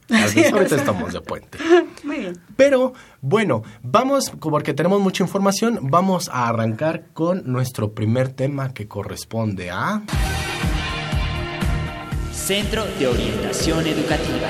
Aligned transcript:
ahorita 0.09 0.77
estamos 0.77 1.13
de 1.13 1.21
puente. 1.21 1.59
Muy 2.05 2.19
bien. 2.19 2.41
Pero 2.55 2.93
bueno, 3.21 3.65
vamos, 3.83 4.31
porque 4.41 4.75
tenemos 4.75 5.01
mucha 5.01 5.25
información, 5.25 5.81
vamos 5.83 6.29
a 6.29 6.47
arrancar 6.47 7.07
con 7.15 7.51
nuestro 7.51 7.95
primer 7.95 8.29
tema 8.29 8.73
que 8.73 8.87
corresponde 8.87 9.73
a... 9.73 10.03
Centro 12.33 12.85
de 12.99 13.09
Orientación 13.09 13.87
Educativa. 13.89 14.49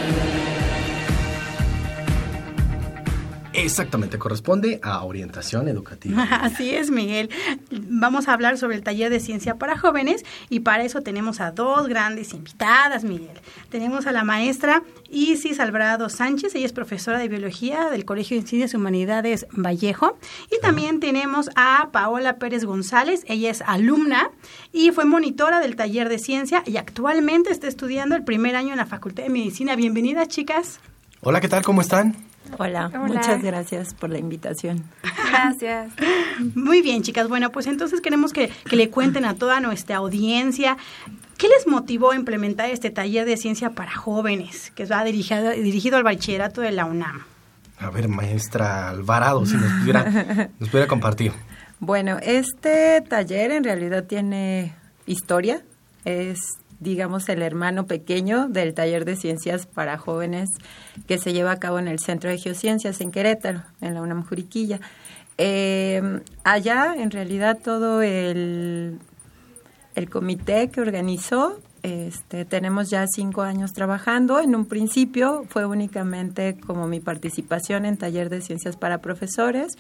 Exactamente, 3.55 4.19
corresponde 4.19 4.81
a 4.83 5.05
orientación 5.05 5.69
educativa. 5.69 6.23
Así 6.43 6.75
es, 6.75 6.91
Miguel. 6.91 7.31
Vamos 7.71 8.27
a 8.27 8.33
hablar 8.33 8.59
sobre 8.59 8.77
el 8.77 8.83
taller 8.83 9.11
de 9.11 9.21
ciencia 9.21 9.55
para 9.55 9.79
jóvenes 9.79 10.25
y 10.51 10.61
para 10.61 10.85
eso 10.85 11.03
tenemos 11.03 11.41
a 11.41 11.53
dos 11.53 11.87
grandes 11.87 12.35
invitadas, 12.35 13.05
Miguel. 13.05 13.41
Tenemos 13.71 14.07
a 14.07 14.13
la 14.13 14.25
maestra 14.25 14.83
Isis 15.09 15.61
Alvarado 15.61 16.09
Sánchez, 16.09 16.55
ella 16.57 16.67
es 16.67 16.73
profesora 16.73 17.19
de 17.19 17.29
biología 17.29 17.91
del 17.91 18.05
Colegio 18.05 18.41
de 18.41 18.47
Ciencias 18.47 18.75
y 18.75 18.77
Humanidades 18.77 19.47
Vallejo. 19.53 20.19
Y 20.51 20.61
también 20.61 20.99
tenemos 20.99 21.49
a 21.55 21.91
Paola 21.93 22.39
Pérez 22.39 22.65
González, 22.65 23.25
ella 23.29 23.51
es 23.51 23.63
alumna 23.63 24.31
y 24.73 24.91
fue 24.91 25.05
monitora 25.05 25.61
del 25.61 25.77
taller 25.77 26.09
de 26.09 26.19
ciencia 26.19 26.65
y 26.67 26.77
actualmente 26.77 27.53
está 27.53 27.69
estudiando 27.69 28.17
el 28.17 28.25
primer 28.25 28.57
año 28.57 28.73
en 28.73 28.79
la 28.79 28.87
Facultad 28.87 29.23
de 29.23 29.31
Medicina. 29.31 29.77
Bienvenidas, 29.77 30.27
chicas. 30.27 30.81
Hola, 31.21 31.41
¿qué 31.41 31.49
tal? 31.49 31.63
¿Cómo 31.63 31.81
están? 31.81 32.34
Hola, 32.59 32.89
muchas 32.89 33.43
gracias 33.43 33.95
por 33.95 34.11
la 34.11 34.19
invitación. 34.19 34.85
Gracias. 35.31 35.93
Muy 36.55 36.83
bien, 36.83 37.03
chicas. 37.03 37.29
Bueno, 37.29 37.51
pues 37.51 37.67
entonces 37.67 38.01
queremos 38.01 38.33
que, 38.33 38.51
le 38.71 38.91
cuenten 38.91 39.25
a 39.25 39.35
toda 39.35 39.61
nuestra 39.61 39.97
audiencia 39.97 40.77
¿Qué 41.39 41.49
les 41.49 41.67
motivó 41.67 42.13
a 42.13 42.17
implementar 42.17 42.71
este 42.71 42.91
taller 42.91 43.27
de 43.27 43.37
ciencia 43.37 43.71
para 43.71 43.91
jóvenes 43.91 44.71
que 44.71 44.85
va 44.85 45.03
dirigido, 45.03 45.51
dirigido 45.51 45.97
al 45.97 46.05
bachillerato 46.05 46.61
de 46.61 46.71
la 46.71 46.85
UNAM? 46.85 47.25
A 47.79 47.91
ver, 47.91 48.09
maestra 48.09 48.89
Alvarado, 48.89 49.45
si 49.45 49.57
nos 49.57 49.73
pudiera, 49.81 50.05
nos 50.61 50.69
pudiera 50.69 50.87
compartir. 50.87 51.33
Bueno, 51.81 52.19
este 52.23 53.01
taller 53.03 53.51
en 53.51 53.65
realidad 53.65 54.05
tiene 54.05 54.75
historia. 55.07 55.63
Es 56.05 56.39
digamos, 56.85 57.29
el 57.29 57.43
hermano 57.43 57.87
pequeño 57.87 58.47
del 58.49 58.75
taller 58.75 59.05
de 59.05 59.17
ciencias 59.17 59.67
para 59.67 59.99
jóvenes 59.99 60.51
que 61.09 61.19
se 61.19 61.33
lleva 61.33 61.51
a 61.51 61.59
cabo 61.59 61.81
en 61.81 61.89
el 61.89 61.99
Centro 61.99 62.31
de 62.31 62.39
Geociencias 62.39 63.01
en 63.01 63.11
Querétaro, 63.11 63.63
en 63.81 63.95
la 63.95 64.03
UNAM 64.03 64.25
Juriquilla. 64.25 64.79
Eh, 65.37 66.21
allá, 66.45 66.95
en 66.97 67.11
realidad, 67.11 67.59
todo 67.65 68.03
el, 68.03 69.01
el 69.97 70.11
comité 70.11 70.69
que 70.69 70.81
organizó, 70.81 71.59
este, 71.85 72.47
tenemos 72.47 72.89
ya 72.89 73.07
cinco 73.07 73.43
años 73.43 73.75
trabajando. 73.75 74.41
En 74.41 74.55
un 74.55 74.65
principio 74.65 75.45
fue 75.51 75.67
únicamente 75.67 76.57
como 76.67 76.87
mi 76.87 77.01
participación 77.01 77.85
en 77.85 77.99
taller 77.99 78.31
de 78.31 78.41
ciencias 78.41 78.77
para 78.77 79.03
profesores, 79.03 79.77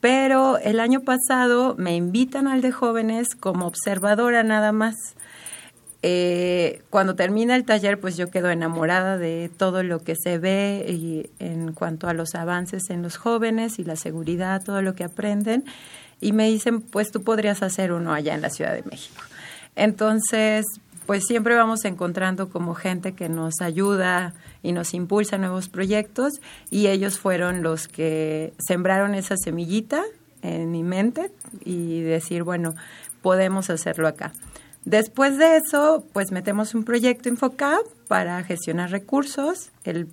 pero 0.00 0.58
el 0.58 0.80
año 0.80 1.02
pasado 1.02 1.76
me 1.78 1.94
invitan 1.94 2.48
al 2.48 2.60
de 2.60 2.72
jóvenes 2.72 3.36
como 3.38 3.66
observadora 3.66 4.42
nada 4.42 4.72
más. 4.72 4.96
Eh, 6.06 6.82
cuando 6.90 7.14
termina 7.14 7.56
el 7.56 7.64
taller, 7.64 7.98
pues 7.98 8.18
yo 8.18 8.30
quedo 8.30 8.50
enamorada 8.50 9.16
de 9.16 9.50
todo 9.56 9.82
lo 9.82 10.04
que 10.04 10.16
se 10.16 10.36
ve 10.36 10.84
y 10.86 11.30
en 11.38 11.72
cuanto 11.72 12.08
a 12.08 12.12
los 12.12 12.34
avances 12.34 12.90
en 12.90 13.00
los 13.00 13.16
jóvenes 13.16 13.78
y 13.78 13.84
la 13.84 13.96
seguridad, 13.96 14.62
todo 14.62 14.82
lo 14.82 14.94
que 14.94 15.04
aprenden. 15.04 15.64
Y 16.20 16.32
me 16.32 16.46
dicen, 16.46 16.82
pues 16.82 17.10
tú 17.10 17.22
podrías 17.22 17.62
hacer 17.62 17.90
uno 17.90 18.12
allá 18.12 18.34
en 18.34 18.42
la 18.42 18.50
Ciudad 18.50 18.74
de 18.74 18.82
México. 18.82 19.22
Entonces, 19.76 20.66
pues 21.06 21.24
siempre 21.24 21.54
vamos 21.54 21.86
encontrando 21.86 22.50
como 22.50 22.74
gente 22.74 23.14
que 23.14 23.30
nos 23.30 23.62
ayuda 23.62 24.34
y 24.62 24.72
nos 24.72 24.92
impulsa 24.92 25.38
nuevos 25.38 25.70
proyectos 25.70 26.34
y 26.70 26.88
ellos 26.88 27.18
fueron 27.18 27.62
los 27.62 27.88
que 27.88 28.52
sembraron 28.58 29.14
esa 29.14 29.38
semillita 29.38 30.02
en 30.42 30.70
mi 30.70 30.82
mente 30.82 31.30
y 31.64 32.02
decir, 32.02 32.42
bueno, 32.42 32.74
podemos 33.22 33.70
hacerlo 33.70 34.06
acá. 34.06 34.32
Después 34.84 35.38
de 35.38 35.56
eso, 35.56 36.04
pues 36.12 36.30
metemos 36.30 36.74
un 36.74 36.84
proyecto 36.84 37.28
enfocado 37.28 37.82
para 38.06 38.42
gestionar 38.44 38.90
recursos. 38.90 39.70
El 39.84 40.08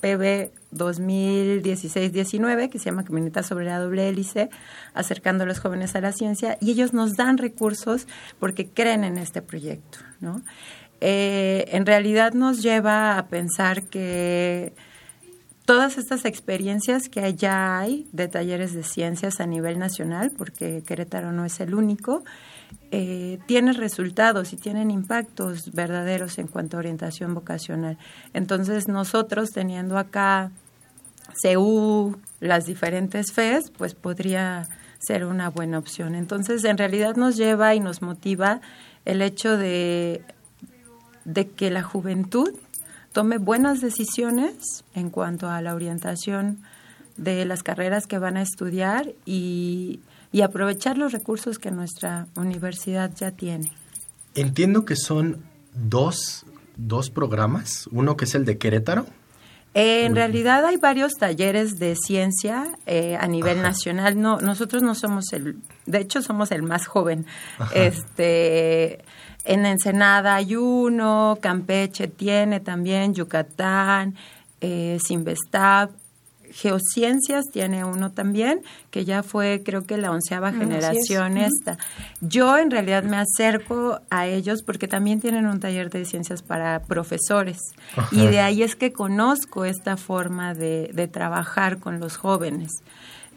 PB 0.00 0.52
2016-19, 0.72 2.68
que 2.68 2.78
se 2.78 2.86
llama 2.86 3.04
Camioneta 3.04 3.42
sobre 3.42 3.66
la 3.66 3.78
doble 3.78 4.08
hélice, 4.08 4.50
acercando 4.94 5.44
a 5.44 5.46
los 5.46 5.58
jóvenes 5.58 5.96
a 5.96 6.00
la 6.00 6.12
ciencia, 6.12 6.58
y 6.60 6.70
ellos 6.70 6.92
nos 6.92 7.16
dan 7.16 7.38
recursos 7.38 8.06
porque 8.38 8.68
creen 8.68 9.02
en 9.04 9.18
este 9.18 9.42
proyecto, 9.42 9.98
¿no? 10.20 10.42
Eh, 11.00 11.66
en 11.68 11.86
realidad 11.86 12.32
nos 12.32 12.62
lleva 12.62 13.18
a 13.18 13.26
pensar 13.28 13.84
que 13.84 14.74
todas 15.64 15.96
estas 15.96 16.24
experiencias 16.24 17.08
que 17.08 17.34
ya 17.34 17.78
hay 17.78 18.08
de 18.12 18.26
talleres 18.26 18.74
de 18.74 18.82
ciencias 18.82 19.40
a 19.40 19.46
nivel 19.46 19.78
nacional, 19.78 20.32
porque 20.36 20.82
Querétaro 20.86 21.30
no 21.30 21.44
es 21.44 21.60
el 21.60 21.74
único, 21.74 22.24
eh, 22.90 23.38
tienen 23.46 23.74
resultados 23.74 24.52
y 24.52 24.56
tienen 24.56 24.90
impactos 24.90 25.72
verdaderos 25.72 26.38
en 26.38 26.46
cuanto 26.46 26.76
a 26.76 26.80
orientación 26.80 27.34
vocacional. 27.34 27.98
Entonces 28.32 28.88
nosotros 28.88 29.50
teniendo 29.50 29.98
acá 29.98 30.50
CEU, 31.42 32.18
las 32.40 32.64
diferentes 32.64 33.32
FES, 33.32 33.70
pues 33.76 33.94
podría 33.94 34.68
ser 35.00 35.26
una 35.26 35.50
buena 35.50 35.78
opción. 35.78 36.14
Entonces 36.14 36.64
en 36.64 36.78
realidad 36.78 37.16
nos 37.16 37.36
lleva 37.36 37.74
y 37.74 37.80
nos 37.80 38.00
motiva 38.00 38.60
el 39.04 39.22
hecho 39.22 39.56
de, 39.56 40.22
de 41.24 41.48
que 41.48 41.70
la 41.70 41.82
juventud 41.82 42.54
tome 43.12 43.38
buenas 43.38 43.80
decisiones 43.80 44.84
en 44.94 45.10
cuanto 45.10 45.50
a 45.50 45.60
la 45.60 45.74
orientación 45.74 46.58
de 47.18 47.44
las 47.44 47.62
carreras 47.62 48.06
que 48.06 48.18
van 48.18 48.36
a 48.36 48.42
estudiar 48.42 49.12
y 49.26 50.00
y 50.32 50.42
aprovechar 50.42 50.98
los 50.98 51.12
recursos 51.12 51.58
que 51.58 51.70
nuestra 51.70 52.26
universidad 52.36 53.10
ya 53.14 53.30
tiene. 53.30 53.72
Entiendo 54.34 54.84
que 54.84 54.96
son 54.96 55.42
dos, 55.74 56.44
dos 56.76 57.10
programas, 57.10 57.88
uno 57.92 58.16
que 58.16 58.24
es 58.24 58.34
el 58.34 58.44
de 58.44 58.58
Querétaro. 58.58 59.06
en 59.74 60.14
realidad 60.14 60.64
hay 60.64 60.76
varios 60.76 61.14
talleres 61.14 61.78
de 61.78 61.96
ciencia 61.96 62.66
eh, 62.86 63.16
a 63.18 63.26
nivel 63.26 63.62
nacional. 63.62 64.20
No, 64.20 64.40
nosotros 64.40 64.82
no 64.82 64.94
somos 64.94 65.32
el, 65.32 65.56
de 65.86 65.98
hecho 66.00 66.22
somos 66.22 66.52
el 66.52 66.62
más 66.62 66.86
joven. 66.86 67.26
Este, 67.74 69.04
en 69.44 69.66
Ensenada 69.66 70.36
hay 70.36 70.56
uno, 70.56 71.38
Campeche 71.40 72.08
tiene 72.08 72.60
también, 72.60 73.14
Yucatán, 73.14 74.14
eh. 74.60 74.98
Geociencias 76.60 77.44
tiene 77.52 77.84
uno 77.84 78.10
también, 78.10 78.62
que 78.90 79.04
ya 79.04 79.22
fue 79.22 79.62
creo 79.64 79.84
que 79.84 79.96
la 79.96 80.10
onceava 80.10 80.52
generación 80.52 81.38
esta. 81.38 81.78
Yo 82.20 82.58
en 82.58 82.72
realidad 82.72 83.04
me 83.04 83.16
acerco 83.16 84.00
a 84.10 84.26
ellos 84.26 84.62
porque 84.62 84.88
también 84.88 85.20
tienen 85.20 85.46
un 85.46 85.60
taller 85.60 85.88
de 85.88 86.04
ciencias 86.04 86.42
para 86.42 86.82
profesores. 86.82 87.58
Y 88.10 88.26
de 88.26 88.40
ahí 88.40 88.64
es 88.64 88.74
que 88.74 88.92
conozco 88.92 89.64
esta 89.64 89.96
forma 89.96 90.52
de, 90.54 90.90
de 90.92 91.06
trabajar 91.06 91.78
con 91.78 92.00
los 92.00 92.16
jóvenes. 92.16 92.72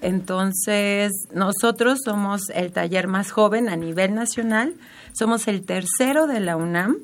Entonces, 0.02 1.12
nosotros 1.32 2.00
somos 2.04 2.50
el 2.56 2.72
taller 2.72 3.08
más 3.08 3.32
joven 3.32 3.70
a 3.70 3.76
nivel 3.76 4.16
nacional, 4.16 4.74
somos 5.14 5.48
el 5.48 5.64
tercero 5.64 6.26
de 6.26 6.40
la 6.40 6.56
UNAM 6.56 6.98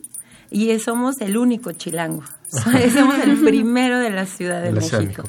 y 0.49 0.77
somos 0.79 1.19
el 1.21 1.37
único 1.37 1.71
chilango. 1.71 2.23
Somos 2.93 3.19
el 3.25 3.37
primero 3.43 3.99
de 3.99 4.09
la 4.09 4.25
Ciudad 4.25 4.63
de, 4.63 4.71
México. 4.71 5.23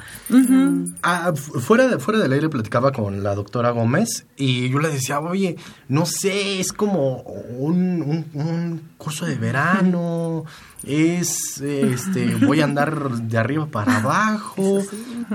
Ah, 1.03 1.33
fuera, 1.35 1.89
de, 1.89 1.99
fuera 1.99 2.21
del 2.21 2.33
aire 2.33 2.49
platicaba 2.49 2.93
con 2.93 3.25
la 3.25 3.35
doctora 3.35 3.71
Gómez 3.71 4.27
y 4.37 4.69
yo 4.69 4.79
le 4.79 4.89
decía, 4.89 5.19
oye, 5.19 5.57
no 5.89 6.07
sé, 6.07 6.61
es 6.61 6.73
como 6.73 7.23
un, 7.59 8.83
curso 8.99 9.27
de 9.27 9.35
verano, 9.35 10.45
es, 10.85 11.61
este, 11.61 12.37
voy 12.37 12.61
a 12.61 12.65
andar 12.65 13.11
de 13.11 13.37
arriba 13.37 13.67
para 13.67 13.99
abajo, 13.99 14.81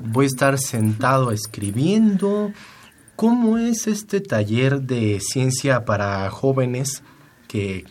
voy 0.05 0.23
a 0.23 0.27
estar 0.27 0.57
sentado 0.59 1.31
escribiendo. 1.31 2.53
¿Cómo 3.17 3.57
es 3.57 3.87
este 3.87 4.21
taller 4.21 4.81
de 4.81 5.19
ciencia 5.19 5.83
para 5.83 6.29
jóvenes 6.29 7.03
que, 7.53 7.85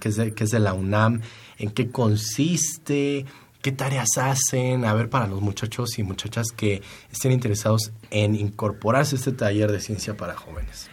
que, 0.00 0.08
es, 0.08 0.16
de, 0.16 0.34
que 0.34 0.44
es 0.44 0.50
de 0.50 0.58
la 0.58 0.74
UNAM? 0.74 1.22
en 1.58 1.70
qué 1.70 1.90
consiste, 1.90 3.26
qué 3.62 3.72
tareas 3.72 4.16
hacen, 4.16 4.84
a 4.84 4.94
ver 4.94 5.10
para 5.10 5.26
los 5.26 5.40
muchachos 5.42 5.98
y 5.98 6.02
muchachas 6.02 6.46
que 6.56 6.82
estén 7.12 7.32
interesados 7.32 7.92
en 8.10 8.34
incorporarse 8.34 9.16
a 9.16 9.18
este 9.18 9.32
taller 9.32 9.70
de 9.70 9.80
ciencia 9.80 10.16
para 10.16 10.34
jóvenes. 10.34 10.88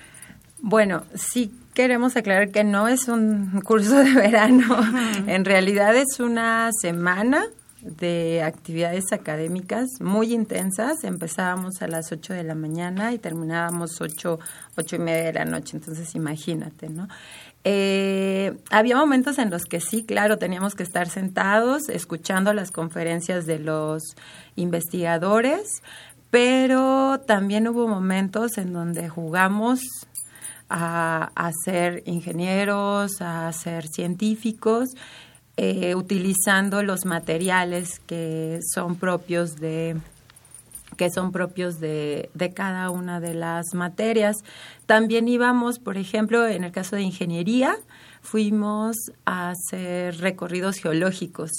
Bueno, 0.60 1.04
sí 1.14 1.54
queremos 1.74 2.16
aclarar 2.16 2.50
que 2.50 2.64
no 2.64 2.88
es 2.88 3.08
un 3.08 3.62
curso 3.62 3.98
de 3.98 4.14
verano, 4.14 4.80
en 5.28 5.46
realidad 5.46 5.96
es 5.96 6.20
una 6.20 6.72
semana 6.82 7.46
de 7.86 8.42
actividades 8.42 9.12
académicas 9.12 9.86
muy 10.00 10.34
intensas. 10.34 11.04
Empezábamos 11.04 11.84
a 11.84 11.88
las 11.88 12.12
8 12.12 12.34
de 12.34 12.44
la 12.44 12.56
mañana 12.56 13.14
y 13.14 13.20
terminábamos 13.20 14.02
8, 14.02 14.40
ocho 14.76 14.96
y 14.96 15.00
media 15.00 15.26
de 15.26 15.34
la 15.34 15.46
noche, 15.46 15.78
entonces 15.78 16.16
imagínate, 16.16 16.90
¿no? 16.90 17.08
Eh, 17.68 18.54
había 18.70 18.96
momentos 18.96 19.40
en 19.40 19.50
los 19.50 19.64
que 19.66 19.80
sí, 19.80 20.04
claro, 20.04 20.38
teníamos 20.38 20.76
que 20.76 20.84
estar 20.84 21.10
sentados 21.10 21.90
escuchando 21.90 22.54
las 22.54 22.70
conferencias 22.70 23.48
de 23.48 23.58
los 23.58 24.04
investigadores, 24.56 25.82
pero 26.30 27.20
también 27.26 27.68
hubo 27.68 27.88
momentos 27.88 28.60
en 28.60 28.72
donde 28.72 29.10
jugamos 29.10 29.80
a, 30.70 31.52
ser 31.64 32.04
ingenieros, 32.06 33.20
a 33.20 33.52
ser 33.52 33.88
científicos, 33.88 34.90
eh, 35.58 35.96
utilizando 35.96 36.84
los 36.84 37.06
materiales 37.06 38.00
que 38.06 38.60
son 38.76 38.96
propios 38.96 39.56
de 39.56 39.98
que 40.98 41.10
son 41.10 41.32
propios 41.32 41.80
de, 41.80 42.30
de, 42.34 42.54
cada 42.54 42.90
una 42.90 43.20
de 43.20 43.34
las 43.34 43.74
materias. 43.74 44.38
También 44.86 45.28
íbamos, 45.28 45.80
por 45.80 45.98
ejemplo, 45.98 46.48
en 46.48 46.64
el 46.64 46.72
caso 46.72 46.96
de 46.96 47.04
ingeniería, 47.04 47.78
fuimos 48.22 48.96
a 49.26 49.52
hacer 49.52 50.18
recorridos 50.18 50.78
geológicos. 50.78 51.52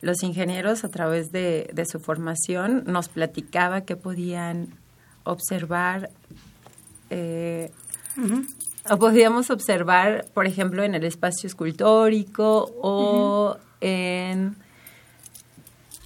Los 0.00 0.22
ingenieros, 0.22 0.84
a 0.84 0.88
través 0.88 1.30
de, 1.32 1.70
de 1.72 1.86
su 1.86 2.00
formación, 2.00 2.84
nos 2.86 3.08
platicaba 3.08 3.82
que 3.82 3.96
podían 3.96 4.68
observar 5.24 6.10
eh, 7.10 7.70
o 8.88 8.98
podíamos 8.98 9.50
observar, 9.50 10.26
por 10.32 10.46
ejemplo, 10.46 10.82
en 10.82 10.94
el 10.94 11.04
espacio 11.04 11.46
escultórico 11.46 12.72
o 12.80 13.56
en 13.80 14.56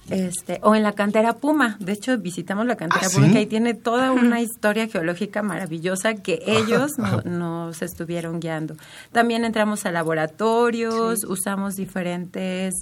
este, 0.09 0.59
o 0.61 0.75
en 0.75 0.83
la 0.83 0.93
cantera 0.93 1.33
Puma. 1.33 1.77
De 1.79 1.93
hecho, 1.93 2.17
visitamos 2.17 2.65
la 2.65 2.75
cantera 2.75 3.07
¿Ah, 3.07 3.09
Puma, 3.13 3.31
que 3.31 3.39
ahí 3.39 3.45
tiene 3.45 3.73
toda 3.73 4.11
una 4.11 4.41
historia 4.41 4.87
geológica 4.87 5.41
maravillosa 5.41 6.15
que 6.15 6.43
ellos 6.45 6.91
nos 7.25 7.81
estuvieron 7.81 8.39
guiando. 8.39 8.75
También 9.11 9.45
entramos 9.45 9.85
a 9.85 9.91
laboratorios, 9.91 11.23
usamos 11.23 11.75
diferentes 11.75 12.75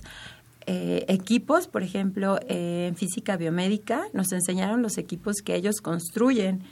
eh, 0.65 1.05
equipos, 1.07 1.67
por 1.67 1.83
ejemplo, 1.83 2.39
en 2.47 2.95
física 2.95 3.35
biomédica, 3.37 4.03
nos 4.13 4.31
enseñaron 4.31 4.81
los 4.81 4.97
equipos 4.97 5.37
que 5.43 5.55
ellos 5.55 5.81
construyen 5.81 6.63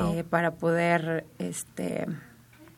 eh, 0.00 0.24
para 0.28 0.52
poder 0.52 1.26
este, 1.38 2.06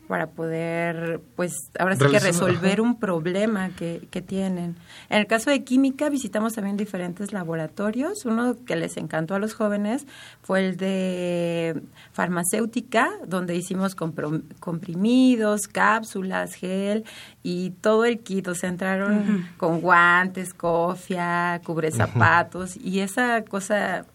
para 0.06 0.28
poder, 0.28 1.20
pues, 1.36 1.52
ahora 1.78 1.96
sí 1.96 2.04
que 2.10 2.18
resolver 2.18 2.80
un 2.80 2.98
problema 2.98 3.70
que, 3.70 4.06
que, 4.10 4.22
tienen. 4.22 4.76
En 5.08 5.18
el 5.18 5.26
caso 5.26 5.50
de 5.50 5.64
química, 5.64 6.08
visitamos 6.08 6.54
también 6.54 6.76
diferentes 6.76 7.32
laboratorios. 7.32 8.24
Uno 8.24 8.56
que 8.64 8.76
les 8.76 8.96
encantó 8.96 9.34
a 9.34 9.38
los 9.38 9.54
jóvenes 9.54 10.06
fue 10.42 10.66
el 10.66 10.76
de 10.76 11.82
farmacéutica, 12.12 13.10
donde 13.26 13.56
hicimos 13.56 13.94
comprimidos, 13.94 15.62
cápsulas, 15.68 16.54
gel 16.54 17.04
y 17.42 17.70
todo 17.70 18.04
el 18.04 18.20
kit. 18.20 18.48
O 18.48 18.54
sea, 18.54 18.70
entraron 18.70 19.48
con 19.56 19.80
guantes, 19.80 20.54
cofia, 20.54 21.60
cubre 21.64 21.90
zapatos 21.90 22.76
y 22.76 23.00
esa 23.00 23.42
cosa 23.42 24.06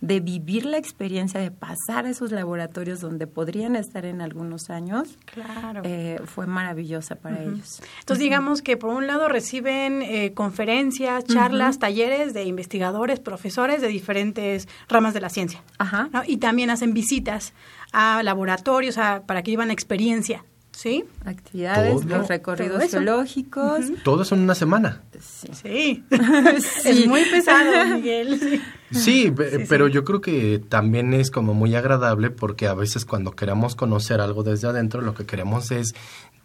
de 0.00 0.20
vivir 0.20 0.64
la 0.64 0.78
experiencia 0.78 1.40
de 1.40 1.50
pasar 1.50 2.06
a 2.06 2.10
esos 2.10 2.30
laboratorios 2.30 3.00
donde 3.00 3.26
podrían 3.26 3.74
estar 3.74 4.04
en 4.04 4.20
algunos 4.20 4.70
años, 4.70 5.18
claro. 5.24 5.82
Eh, 5.84 6.20
fue 6.24 6.46
maravillosa 6.46 7.16
para 7.16 7.42
ellos. 7.42 7.82
Entonces, 8.00 8.22
digamos 8.22 8.62
que 8.62 8.76
por 8.76 8.90
un 8.90 9.06
lado 9.06 9.28
reciben 9.28 10.02
eh, 10.02 10.32
conferencias, 10.34 11.24
charlas, 11.24 11.78
talleres 11.78 12.32
de 12.32 12.44
investigadores, 12.44 13.18
profesores 13.18 13.80
de 13.80 13.88
diferentes 13.88 14.68
ramas 14.88 15.14
de 15.14 15.20
la 15.20 15.30
ciencia. 15.30 15.62
Ajá. 15.78 16.10
Y 16.26 16.36
también 16.36 16.70
hacen 16.70 16.94
visitas 16.94 17.52
a 17.92 18.22
laboratorios 18.22 18.96
para 19.26 19.42
que 19.42 19.50
llevan 19.50 19.70
experiencia. 19.70 20.44
¿Sí? 20.78 21.04
Actividades, 21.24 22.04
los 22.04 22.28
recorridos 22.28 22.88
geológicos. 22.88 23.86
Todo 24.04 24.22
eso 24.22 24.36
en 24.36 24.42
una 24.42 24.54
semana. 24.54 25.02
Sí. 25.18 25.48
sí. 25.52 26.04
Es 26.84 27.04
muy 27.08 27.24
pesado, 27.24 27.96
Miguel. 27.96 28.62
Sí, 28.92 29.34
pero 29.68 29.88
yo 29.88 30.04
creo 30.04 30.20
que 30.20 30.62
también 30.68 31.14
es 31.14 31.32
como 31.32 31.52
muy 31.52 31.74
agradable 31.74 32.30
porque 32.30 32.68
a 32.68 32.74
veces 32.74 33.04
cuando 33.04 33.32
queremos 33.32 33.74
conocer 33.74 34.20
algo 34.20 34.44
desde 34.44 34.68
adentro, 34.68 35.00
lo 35.00 35.14
que 35.14 35.26
queremos 35.26 35.72
es 35.72 35.96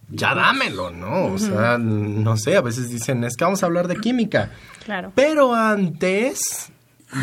ya 0.09 0.33
dámelo, 0.33 0.89
¿no? 0.89 1.25
O 1.25 1.37
sea, 1.37 1.77
no 1.77 2.35
sé, 2.35 2.57
a 2.57 2.61
veces 2.61 2.89
dicen, 2.89 3.23
es 3.25 3.37
que 3.37 3.43
vamos 3.43 3.61
a 3.61 3.67
hablar 3.67 3.87
de 3.87 3.97
química. 3.97 4.49
Claro. 4.83 5.11
Pero 5.13 5.53
antes 5.53 6.73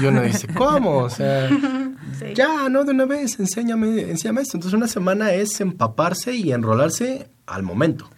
Y 0.01 0.05
uno 0.05 0.23
dice, 0.23 0.47
¿cómo? 0.49 0.99
O 0.99 1.11
sea, 1.11 1.49
Sí. 2.19 2.35
ya, 2.35 2.69
no, 2.69 2.85
de 2.85 2.91
una 2.91 3.07
vez, 3.07 3.39
enséñame, 3.39 4.01
enséñame 4.03 4.43
esto. 4.43 4.57
Entonces 4.57 4.77
una 4.77 4.89
semana 4.89 5.33
es 5.33 5.61
empaparse 5.61 6.35
y 6.35 6.53
enrolarse 6.53 7.29
al 7.47 7.63
momento. 7.63 8.11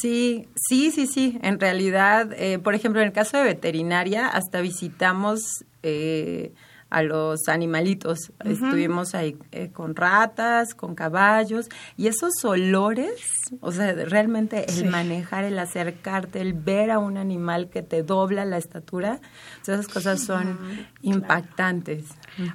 Sí, 0.00 0.48
sí, 0.68 0.90
sí, 0.90 1.06
sí. 1.06 1.38
En 1.42 1.58
realidad, 1.58 2.30
eh, 2.36 2.58
por 2.58 2.74
ejemplo, 2.74 3.00
en 3.00 3.06
el 3.08 3.12
caso 3.12 3.38
de 3.38 3.44
veterinaria, 3.44 4.26
hasta 4.28 4.60
visitamos 4.60 5.64
eh, 5.82 6.52
a 6.90 7.02
los 7.02 7.48
animalitos. 7.48 8.32
Estuvimos 8.44 9.14
ahí 9.14 9.36
eh, 9.52 9.70
con 9.72 9.94
ratas, 9.94 10.74
con 10.74 10.94
caballos, 10.94 11.68
y 11.96 12.06
esos 12.06 12.32
olores, 12.44 13.12
o 13.60 13.72
sea, 13.72 13.92
realmente 13.92 14.64
el 14.68 14.74
Sí. 14.74 14.84
manejar, 14.84 15.44
el 15.44 15.58
acercarte, 15.58 16.40
el 16.40 16.54
ver 16.54 16.90
a 16.90 16.98
un 16.98 17.16
animal 17.18 17.68
que 17.68 17.82
te 17.82 18.02
dobla 18.02 18.44
la 18.44 18.56
estatura, 18.56 19.20
esas 19.62 19.86
cosas 19.88 20.22
son 20.22 20.58
impactantes. 21.02 22.04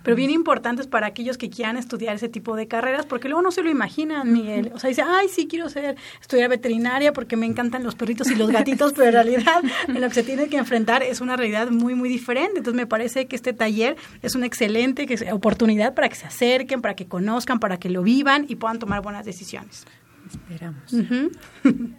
Pero 0.03 0.15
bien 0.15 0.29
importantes 0.31 0.87
para 0.87 1.07
aquellos 1.07 1.37
que 1.37 1.49
quieran 1.49 1.77
estudiar 1.77 2.15
ese 2.15 2.29
tipo 2.29 2.55
de 2.55 2.67
carreras, 2.67 3.05
porque 3.05 3.27
luego 3.27 3.41
no 3.41 3.51
se 3.51 3.63
lo 3.63 3.69
imaginan, 3.69 4.31
Miguel. 4.31 4.71
O 4.73 4.79
sea, 4.79 4.87
dice, 4.89 5.03
ay, 5.05 5.27
sí, 5.29 5.47
quiero 5.47 5.69
ser, 5.69 5.95
estudiar 6.21 6.49
veterinaria 6.49 7.13
porque 7.13 7.35
me 7.35 7.45
encantan 7.45 7.83
los 7.83 7.95
perritos 7.95 8.29
y 8.31 8.35
los 8.35 8.49
gatitos, 8.51 8.93
pero 8.93 9.07
en 9.07 9.13
realidad 9.13 9.61
en 9.87 9.99
lo 10.01 10.07
que 10.07 10.15
se 10.15 10.23
tiene 10.23 10.47
que 10.47 10.57
enfrentar 10.57 11.03
es 11.03 11.21
una 11.21 11.35
realidad 11.35 11.69
muy, 11.69 11.95
muy 11.95 12.09
diferente. 12.09 12.57
Entonces 12.59 12.75
me 12.77 12.87
parece 12.87 13.27
que 13.27 13.35
este 13.35 13.53
taller 13.53 13.95
es 14.21 14.35
una 14.35 14.45
excelente 14.45 15.05
oportunidad 15.31 15.93
para 15.93 16.09
que 16.09 16.15
se 16.15 16.25
acerquen, 16.25 16.81
para 16.81 16.95
que 16.95 17.07
conozcan, 17.07 17.59
para 17.59 17.77
que 17.77 17.89
lo 17.89 18.03
vivan 18.03 18.45
y 18.47 18.55
puedan 18.55 18.79
tomar 18.79 19.01
buenas 19.01 19.25
decisiones. 19.25 19.85
Esperamos. 20.29 20.93
Ujú. 20.93 21.31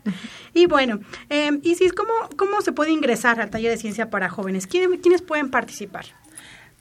y 0.54 0.66
bueno, 0.66 1.00
eh, 1.28 1.50
Isis, 1.62 1.92
¿cómo, 1.92 2.12
¿cómo 2.36 2.60
se 2.62 2.72
puede 2.72 2.90
ingresar 2.90 3.40
al 3.40 3.50
taller 3.50 3.70
de 3.70 3.76
ciencia 3.76 4.10
para 4.10 4.28
jóvenes? 4.28 4.66
¿Quién- 4.66 4.98
¿Quiénes 5.00 5.22
pueden 5.22 5.50
participar? 5.50 6.06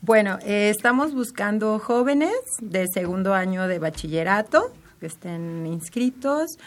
Bueno, 0.05 0.37
eh, 0.41 0.69
estamos 0.69 1.15
buscando 1.15 1.79
jóvenes 1.79 2.35
de 2.59 2.87
segundo 2.93 3.33
año 3.33 3.69
de 3.69 3.79
bachillerato 3.79 4.73
que 4.99 5.05
estén 5.05 5.65
inscritos, 5.65 6.57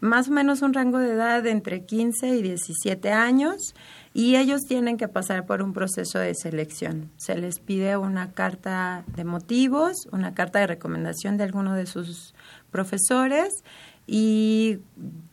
más 0.00 0.28
o 0.28 0.30
menos 0.30 0.62
un 0.62 0.72
rango 0.72 0.98
de 0.98 1.12
edad 1.12 1.46
entre 1.46 1.84
15 1.84 2.28
y 2.28 2.40
17 2.40 3.12
años, 3.12 3.74
y 4.14 4.36
ellos 4.36 4.62
tienen 4.62 4.96
que 4.96 5.08
pasar 5.08 5.44
por 5.44 5.60
un 5.60 5.74
proceso 5.74 6.18
de 6.18 6.34
selección. 6.34 7.10
Se 7.18 7.36
les 7.36 7.58
pide 7.58 7.98
una 7.98 8.32
carta 8.32 9.04
de 9.14 9.24
motivos, 9.24 10.08
una 10.10 10.32
carta 10.32 10.60
de 10.60 10.66
recomendación 10.66 11.36
de 11.36 11.44
alguno 11.44 11.74
de 11.74 11.84
sus 11.84 12.34
profesores 12.70 13.62
y 14.06 14.78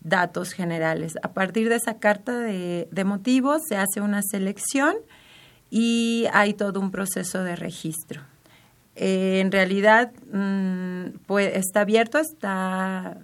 datos 0.02 0.52
generales. 0.52 1.14
A 1.24 1.32
partir 1.32 1.70
de 1.70 1.76
esa 1.76 1.98
carta 2.00 2.38
de 2.38 3.04
motivos 3.06 3.62
se 3.70 3.78
hace 3.78 4.02
una 4.02 4.22
selección 4.22 4.96
y 5.76 6.28
hay 6.32 6.54
todo 6.54 6.80
un 6.80 6.92
proceso 6.92 7.44
de 7.44 7.56
registro. 7.56 8.22
Eh, 8.96 9.40
en 9.40 9.52
realidad, 9.52 10.12
mm, 10.32 11.18
pues 11.26 11.56
está 11.56 11.82
abierto, 11.82 12.20
está 12.20 13.18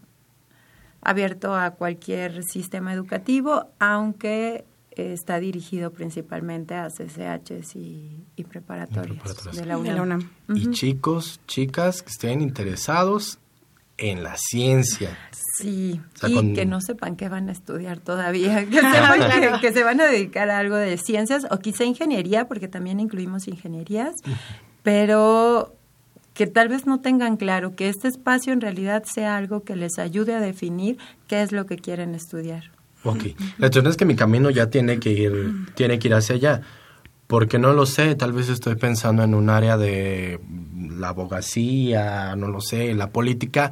abierto 0.99 1.55
a 1.55 1.69
cualquier 1.75 2.43
sistema 2.43 2.91
educativo, 2.91 3.67
aunque 3.77 4.65
eh, 4.89 5.13
está 5.13 5.39
dirigido 5.39 5.91
principalmente 5.91 6.73
a 6.73 6.87
CCHs 6.89 7.75
y, 7.75 8.25
y 8.35 8.43
preparatorias, 8.45 9.21
preparatorias. 9.21 9.55
de 9.55 9.65
la 9.67 9.75
De 9.75 9.81
UNAM. 9.81 9.95
la 9.95 10.01
UNAM. 10.01 10.29
Y 10.55 10.71
chicos, 10.71 11.41
chicas 11.45 12.01
que 12.01 12.09
estén 12.09 12.41
interesados 12.41 13.37
en 14.01 14.23
la 14.23 14.35
ciencia. 14.37 15.17
Sí, 15.57 15.99
O 16.15 16.17
sea, 16.19 16.29
y 16.29 16.33
con- 16.33 16.53
que 16.53 16.65
no 16.65 16.79
sepan 16.81 17.15
qué 17.15 17.27
van 17.29 17.49
a 17.49 17.51
estudiar 17.51 17.99
todavía, 17.99 18.65
que 19.61 19.71
se 19.73 19.83
van 19.83 19.99
a 20.01 20.05
dedicar 20.05 20.49
a 20.49 20.57
algo 20.59 20.75
de 20.75 20.97
ciencias 20.97 21.45
o 21.51 21.59
quizá 21.59 21.83
ingeniería, 21.83 22.47
porque 22.47 22.67
también 22.67 22.99
incluimos 22.99 23.47
ingenierías, 23.47 24.13
pero 24.83 25.75
que 26.33 26.47
tal 26.47 26.69
vez 26.69 26.85
no 26.85 27.01
tengan 27.01 27.35
claro 27.37 27.75
que 27.75 27.89
este 27.89 28.07
espacio 28.07 28.53
en 28.53 28.61
realidad 28.61 29.03
sea 29.03 29.35
algo 29.35 29.63
que 29.63 29.75
les 29.75 29.99
ayude 29.99 30.33
a 30.33 30.39
definir 30.39 30.97
qué 31.27 31.41
es 31.41 31.51
lo 31.51 31.65
que 31.65 31.75
quieren 31.77 32.15
estudiar. 32.15 32.71
Ok. 33.03 33.23
La 33.57 33.67
cuestión 33.67 33.87
es 33.87 33.97
que 33.97 34.05
mi 34.05 34.15
camino 34.15 34.49
ya 34.49 34.69
tiene 34.69 34.99
que 34.99 35.11
ir, 35.11 35.53
tiene 35.75 35.99
que 35.99 36.07
ir 36.07 36.13
hacia 36.13 36.35
allá. 36.35 36.61
Porque 37.29 37.59
no 37.59 37.73
lo 37.73 37.85
sé, 37.85 38.15
tal 38.15 38.33
vez 38.33 38.49
estoy 38.49 38.73
pensando 38.73 39.21
en 39.21 39.35
un 39.35 39.51
área 39.51 39.77
de 39.77 40.39
la 40.97 41.09
abogacía, 41.09 42.35
no 42.35 42.47
lo 42.47 42.59
sé, 42.59 42.95
la 42.95 43.11
política, 43.11 43.69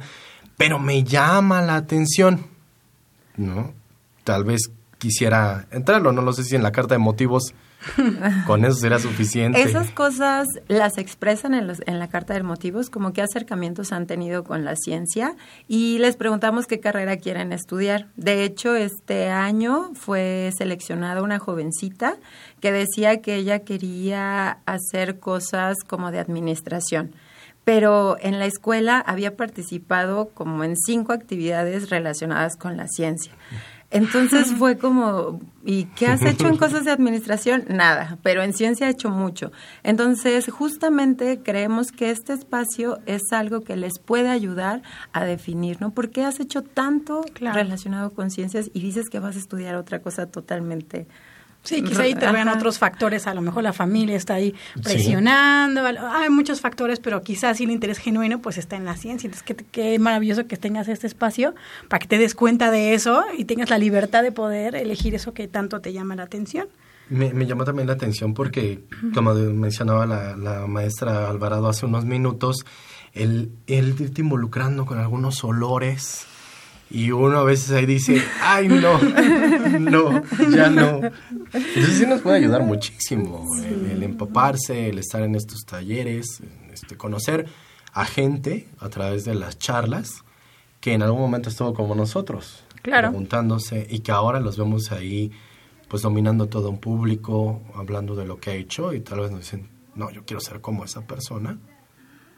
pero 0.56 0.78
me 0.78 1.02
llama 1.02 1.60
la 1.62 1.74
atención, 1.74 2.46
¿no? 3.36 3.72
Tal 4.22 4.44
vez 4.44 4.70
quisiera 4.98 5.66
entrarlo, 5.72 6.12
no 6.12 6.22
lo 6.22 6.32
sé 6.32 6.44
si 6.44 6.54
en 6.54 6.62
la 6.62 6.70
carta 6.70 6.94
de 6.94 7.00
motivos 7.00 7.52
con 8.46 8.64
eso 8.64 8.74
será 8.74 8.98
suficiente. 8.98 9.62
Esas 9.62 9.90
cosas 9.90 10.46
las 10.68 10.98
expresan 10.98 11.54
en, 11.54 11.66
los- 11.66 11.80
en 11.86 11.98
la 11.98 12.08
carta 12.08 12.34
de 12.34 12.42
motivos, 12.42 12.90
como 12.90 13.12
qué 13.12 13.22
acercamientos 13.22 13.92
han 13.92 14.06
tenido 14.06 14.44
con 14.44 14.64
la 14.64 14.74
ciencia 14.76 15.34
y 15.68 15.98
les 15.98 16.16
preguntamos 16.16 16.66
qué 16.66 16.80
carrera 16.80 17.16
quieren 17.16 17.52
estudiar. 17.52 18.08
De 18.16 18.44
hecho, 18.44 18.74
este 18.74 19.28
año 19.30 19.90
fue 19.94 20.50
seleccionada 20.56 21.22
una 21.22 21.38
jovencita 21.38 22.16
que 22.60 22.72
decía 22.72 23.20
que 23.22 23.36
ella 23.36 23.60
quería 23.60 24.58
hacer 24.66 25.18
cosas 25.20 25.76
como 25.86 26.10
de 26.10 26.18
administración. 26.18 27.14
Pero 27.64 28.16
en 28.20 28.38
la 28.38 28.46
escuela 28.46 28.98
había 28.98 29.36
participado 29.36 30.30
como 30.32 30.64
en 30.64 30.74
cinco 30.74 31.12
actividades 31.12 31.90
relacionadas 31.90 32.56
con 32.56 32.76
la 32.78 32.88
ciencia. 32.88 33.32
Entonces 33.90 34.52
fue 34.58 34.76
como, 34.76 35.40
¿y 35.64 35.84
qué 35.84 36.08
has 36.08 36.22
hecho 36.22 36.46
en 36.46 36.56
cosas 36.56 36.84
de 36.84 36.90
administración? 36.90 37.64
Nada, 37.68 38.18
pero 38.22 38.42
en 38.42 38.52
ciencia 38.52 38.86
ha 38.86 38.90
hecho 38.90 39.08
mucho. 39.10 39.50
Entonces, 39.82 40.50
justamente 40.50 41.40
creemos 41.42 41.90
que 41.92 42.10
este 42.10 42.32
espacio 42.34 42.98
es 43.06 43.32
algo 43.32 43.62
que 43.62 43.76
les 43.76 43.98
puede 43.98 44.28
ayudar 44.28 44.82
a 45.12 45.24
definir, 45.24 45.80
¿no? 45.80 45.90
¿Por 45.92 46.10
qué 46.10 46.24
has 46.24 46.38
hecho 46.40 46.62
tanto 46.62 47.22
Claro. 47.32 47.56
relacionado 47.56 48.10
con 48.10 48.30
ciencias 48.30 48.70
y 48.74 48.80
dices 48.80 49.08
que 49.08 49.20
vas 49.20 49.36
a 49.36 49.38
estudiar 49.38 49.74
otra 49.76 50.00
cosa 50.00 50.26
totalmente... 50.26 51.06
Sí, 51.68 51.82
quizá 51.82 52.04
ahí 52.04 52.14
te 52.14 52.32
vean 52.32 52.48
otros 52.48 52.78
factores, 52.78 53.26
a 53.26 53.34
lo 53.34 53.42
mejor 53.42 53.62
la 53.62 53.74
familia 53.74 54.16
está 54.16 54.36
ahí 54.36 54.54
presionando, 54.82 55.84
hay 55.84 56.30
muchos 56.30 56.62
factores, 56.62 56.98
pero 56.98 57.22
quizás 57.22 57.58
si 57.58 57.64
el 57.64 57.70
interés 57.70 57.98
genuino 57.98 58.40
pues 58.40 58.56
está 58.56 58.76
en 58.76 58.86
la 58.86 58.96
ciencia, 58.96 59.26
entonces 59.26 59.42
qué, 59.42 59.54
qué 59.70 59.98
maravilloso 59.98 60.46
que 60.46 60.56
tengas 60.56 60.88
este 60.88 61.06
espacio 61.06 61.54
para 61.88 61.98
que 61.98 62.08
te 62.08 62.16
des 62.16 62.34
cuenta 62.34 62.70
de 62.70 62.94
eso 62.94 63.22
y 63.36 63.44
tengas 63.44 63.68
la 63.68 63.76
libertad 63.76 64.22
de 64.22 64.32
poder 64.32 64.76
elegir 64.76 65.14
eso 65.14 65.34
que 65.34 65.46
tanto 65.46 65.82
te 65.82 65.92
llama 65.92 66.16
la 66.16 66.22
atención. 66.22 66.68
Me, 67.10 67.34
me 67.34 67.44
llamó 67.44 67.64
también 67.64 67.86
la 67.86 67.92
atención 67.92 68.32
porque, 68.32 68.84
como 69.12 69.34
mencionaba 69.34 70.06
la, 70.06 70.38
la 70.38 70.66
maestra 70.66 71.28
Alvarado 71.28 71.68
hace 71.68 71.84
unos 71.84 72.06
minutos, 72.06 72.64
el, 73.12 73.50
el 73.66 73.88
irte 74.00 74.22
involucrando 74.22 74.86
con 74.86 74.98
algunos 74.98 75.44
olores 75.44 76.26
y 76.90 77.10
uno 77.10 77.38
a 77.38 77.44
veces 77.44 77.70
ahí 77.70 77.86
dice, 77.86 78.22
ay 78.42 78.68
no, 78.68 78.98
no, 79.80 80.22
ya 80.50 80.70
no. 80.70 81.00
Entonces 81.52 81.98
sí 81.98 82.06
nos 82.06 82.20
puede 82.22 82.38
ayudar 82.38 82.62
muchísimo 82.62 83.44
el, 83.64 83.90
el 83.90 84.02
empaparse, 84.02 84.88
el 84.88 84.98
estar 84.98 85.22
en 85.22 85.34
estos 85.34 85.60
talleres, 85.66 86.42
este, 86.72 86.96
conocer 86.96 87.46
a 87.92 88.04
gente 88.04 88.68
a 88.78 88.88
través 88.88 89.24
de 89.24 89.34
las 89.34 89.58
charlas 89.58 90.24
que 90.80 90.92
en 90.94 91.02
algún 91.02 91.20
momento 91.20 91.48
estuvo 91.48 91.74
como 91.74 91.94
nosotros, 91.94 92.64
Claro. 92.82 93.08
preguntándose 93.08 93.86
y 93.90 93.98
que 94.00 94.12
ahora 94.12 94.38
los 94.40 94.56
vemos 94.56 94.92
ahí 94.92 95.32
pues 95.88 96.02
dominando 96.02 96.46
todo 96.46 96.70
un 96.70 96.78
público, 96.78 97.62
hablando 97.74 98.14
de 98.14 98.24
lo 98.26 98.38
que 98.38 98.50
ha 98.50 98.54
hecho 98.54 98.92
y 98.94 99.00
tal 99.00 99.20
vez 99.20 99.30
nos 99.30 99.40
dicen, 99.40 99.68
no, 99.94 100.10
yo 100.10 100.24
quiero 100.24 100.40
ser 100.40 100.60
como 100.60 100.84
esa 100.84 101.06
persona. 101.06 101.58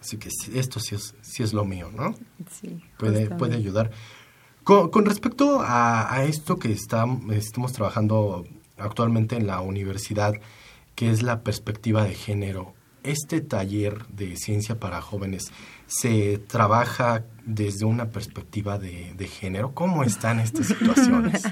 Así 0.00 0.16
que 0.16 0.30
esto 0.54 0.80
sí 0.80 0.94
es, 0.94 1.14
sí 1.20 1.42
es 1.42 1.52
lo 1.52 1.64
mío, 1.66 1.90
¿no? 1.94 2.14
Sí, 2.50 2.80
Puede, 2.96 3.28
puede 3.28 3.56
ayudar. 3.56 3.90
Con, 4.64 4.90
con 4.90 5.06
respecto 5.06 5.60
a, 5.60 6.14
a 6.14 6.24
esto 6.24 6.58
que 6.58 6.72
está, 6.72 7.06
estamos 7.32 7.72
trabajando 7.72 8.44
actualmente 8.76 9.36
en 9.36 9.46
la 9.46 9.60
universidad, 9.60 10.34
que 10.94 11.10
es 11.10 11.22
la 11.22 11.42
perspectiva 11.42 12.04
de 12.04 12.14
género, 12.14 12.74
este 13.02 13.40
taller 13.40 14.06
de 14.08 14.36
ciencia 14.36 14.78
para 14.78 15.00
jóvenes 15.00 15.52
se 15.86 16.38
trabaja 16.38 17.24
desde 17.44 17.84
una 17.84 18.10
perspectiva 18.10 18.78
de, 18.78 19.14
de 19.16 19.26
género. 19.26 19.72
¿Cómo 19.74 20.04
están 20.04 20.40
estas 20.40 20.66
situaciones? 20.68 21.42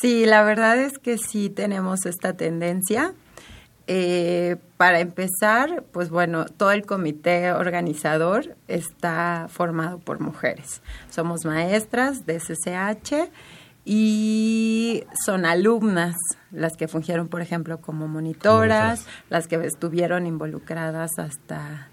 Sí, 0.00 0.26
la 0.26 0.42
verdad 0.42 0.78
es 0.78 0.98
que 0.98 1.18
sí 1.18 1.50
tenemos 1.50 2.06
esta 2.06 2.36
tendencia. 2.36 3.14
Eh, 3.90 4.56
para 4.76 5.00
empezar, 5.00 5.82
pues 5.92 6.10
bueno, 6.10 6.44
todo 6.44 6.72
el 6.72 6.84
comité 6.84 7.52
organizador 7.52 8.54
está 8.68 9.46
formado 9.48 9.98
por 9.98 10.20
mujeres. 10.20 10.82
Somos 11.08 11.46
maestras 11.46 12.26
de 12.26 12.38
SSH 12.38 13.30
y 13.86 15.04
son 15.24 15.46
alumnas 15.46 16.16
las 16.50 16.76
que 16.76 16.86
fungieron, 16.86 17.28
por 17.28 17.40
ejemplo, 17.40 17.80
como 17.80 18.08
monitoras, 18.08 19.06
las 19.30 19.48
que 19.48 19.56
estuvieron 19.56 20.26
involucradas 20.26 21.12
hasta 21.18 21.88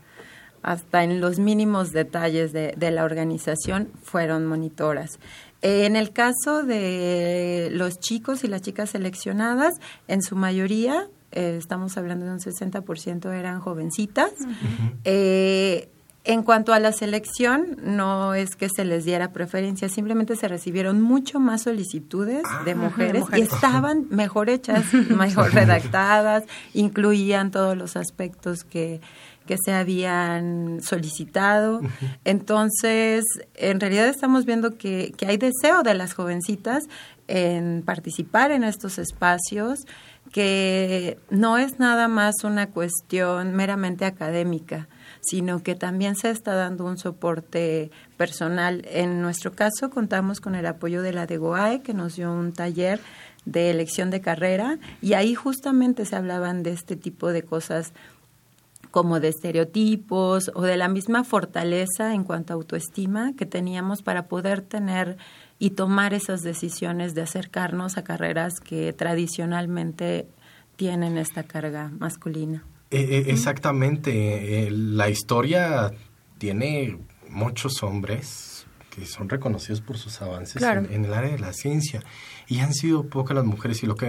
hasta 0.62 1.04
en 1.04 1.22
los 1.22 1.38
mínimos 1.38 1.92
detalles 1.92 2.52
de, 2.52 2.74
de 2.76 2.90
la 2.90 3.04
organización 3.04 3.92
fueron 4.02 4.48
monitoras. 4.48 5.20
En 5.62 5.96
el 5.96 6.12
caso 6.12 6.64
de 6.64 7.70
los 7.72 8.00
chicos 8.00 8.44
y 8.44 8.48
las 8.48 8.64
chicas 8.64 8.90
seleccionadas, 8.90 9.76
en 10.08 10.24
su 10.24 10.36
mayoría 10.36 11.08
eh, 11.36 11.58
estamos 11.58 11.98
hablando 11.98 12.26
de 12.26 12.32
un 12.32 12.40
60% 12.40 13.32
eran 13.34 13.60
jovencitas. 13.60 14.32
Eh, 15.04 15.90
en 16.24 16.42
cuanto 16.42 16.74
a 16.74 16.80
la 16.80 16.92
selección, 16.92 17.78
no 17.84 18.34
es 18.34 18.56
que 18.56 18.68
se 18.68 18.84
les 18.84 19.06
diera 19.06 19.32
preferencia, 19.32 19.90
simplemente 19.90 20.36
se 20.36 20.48
recibieron 20.48 21.00
mucho 21.00 21.40
más 21.40 21.64
solicitudes 21.64 22.42
de 22.66 22.74
mujeres, 22.74 23.26
y 23.36 23.42
estaban 23.42 24.08
mejor 24.10 24.50
hechas, 24.50 24.92
mejor 25.10 25.54
redactadas, 25.54 26.44
incluían 26.74 27.52
todos 27.52 27.78
los 27.78 27.96
aspectos 27.96 28.64
que, 28.64 29.02
que 29.46 29.58
se 29.64 29.72
habían 29.74 30.82
solicitado. 30.82 31.82
Entonces, 32.24 33.24
en 33.54 33.80
realidad 33.80 34.08
estamos 34.08 34.46
viendo 34.46 34.78
que, 34.78 35.14
que 35.16 35.28
hay 35.28 35.38
deseo 35.38 35.84
de 35.84 35.94
las 35.94 36.14
jovencitas 36.14 36.86
en 37.28 37.84
participar 37.86 38.52
en 38.52 38.64
estos 38.64 38.98
espacios, 38.98 39.80
que 40.36 41.18
no 41.30 41.58
es 41.58 41.80
nada 41.80 42.10
más 42.10 42.44
una 42.44 42.70
cuestión 42.70 43.54
meramente 43.54 44.04
académica 44.04 44.90
sino 45.22 45.64
que 45.64 45.76
también 45.76 46.18
se 46.18 46.30
está 46.30 46.54
dando 46.54 46.86
un 46.86 46.98
soporte 46.98 47.90
personal. 48.18 48.86
En 48.92 49.22
nuestro 49.22 49.54
caso 49.54 49.90
contamos 49.90 50.40
con 50.40 50.54
el 50.54 50.66
apoyo 50.66 51.02
de 51.02 51.14
la 51.14 51.26
DEGOAE, 51.26 51.82
que 51.82 51.96
nos 51.96 52.18
dio 52.18 52.32
un 52.32 52.54
taller 52.54 53.00
de 53.46 53.72
elección 53.72 54.12
de 54.12 54.22
carrera 54.22 54.78
y 55.02 55.14
ahí 55.14 55.34
justamente 55.34 56.06
se 56.06 56.16
hablaban 56.16 56.62
de 56.62 56.74
este 56.74 56.96
tipo 56.96 57.30
de 57.32 57.42
cosas 57.42 57.94
como 58.92 59.20
de 59.20 59.30
estereotipos 59.30 60.52
o 60.54 60.62
de 60.62 60.78
la 60.78 60.90
misma 60.90 61.24
fortaleza 61.24 62.14
en 62.14 62.24
cuanto 62.24 62.54
a 62.54 62.56
autoestima 62.56 63.34
que 63.36 63.48
teníamos 63.48 64.04
para 64.04 64.28
poder 64.28 64.62
tener 64.62 65.18
y 65.58 65.72
tomar 65.72 66.14
esas 66.14 66.42
decisiones 66.42 67.16
de 67.16 67.22
acercarnos 67.22 67.98
a 67.98 68.04
carreras 68.04 68.60
que 68.60 68.94
tradicionalmente 68.94 70.28
tienen 70.76 71.18
esta 71.18 71.44
carga 71.44 71.92
masculina. 71.98 72.64
E, 72.92 73.00
e, 73.00 73.32
exactamente. 73.32 74.68
Eh, 74.68 74.72
la 74.72 75.10
historia 75.10 75.92
tiene 76.38 76.98
muchos 77.30 77.84
hombres 77.84 78.68
que 78.90 79.06
son 79.06 79.30
reconocidos 79.30 79.82
por 79.82 79.98
sus 79.98 80.22
avances 80.22 80.62
en, 80.62 81.06
el 81.06 81.14
área 81.14 81.32
de 81.32 81.40
la 81.40 81.52
ciencia 81.52 82.02
y 82.48 82.60
han 82.60 82.74
sido 82.74 83.04
pocas 83.04 83.36
las 83.36 83.46
mujeres 83.46 83.84
y 83.84 83.88
lo 83.88 83.96
que 83.96 84.08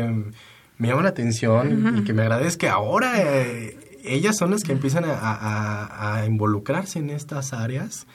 me 0.79 0.89
llama 0.89 1.03
la 1.03 1.09
atención 1.09 1.99
y 1.99 2.05
que 2.05 2.13
me 2.13 2.23
agradece 2.23 2.49
es 2.49 2.57
que 2.57 2.69
ahora 2.69 3.15
eh, 3.21 3.77
ellas 4.05 4.37
son 4.37 4.53
las 4.53 4.63
que 4.63 4.73
empiezan 4.73 5.05
a, 5.07 6.23
involucrarse 6.27 7.01
en 7.01 7.11
estas 7.11 7.53
áreas 7.53 8.07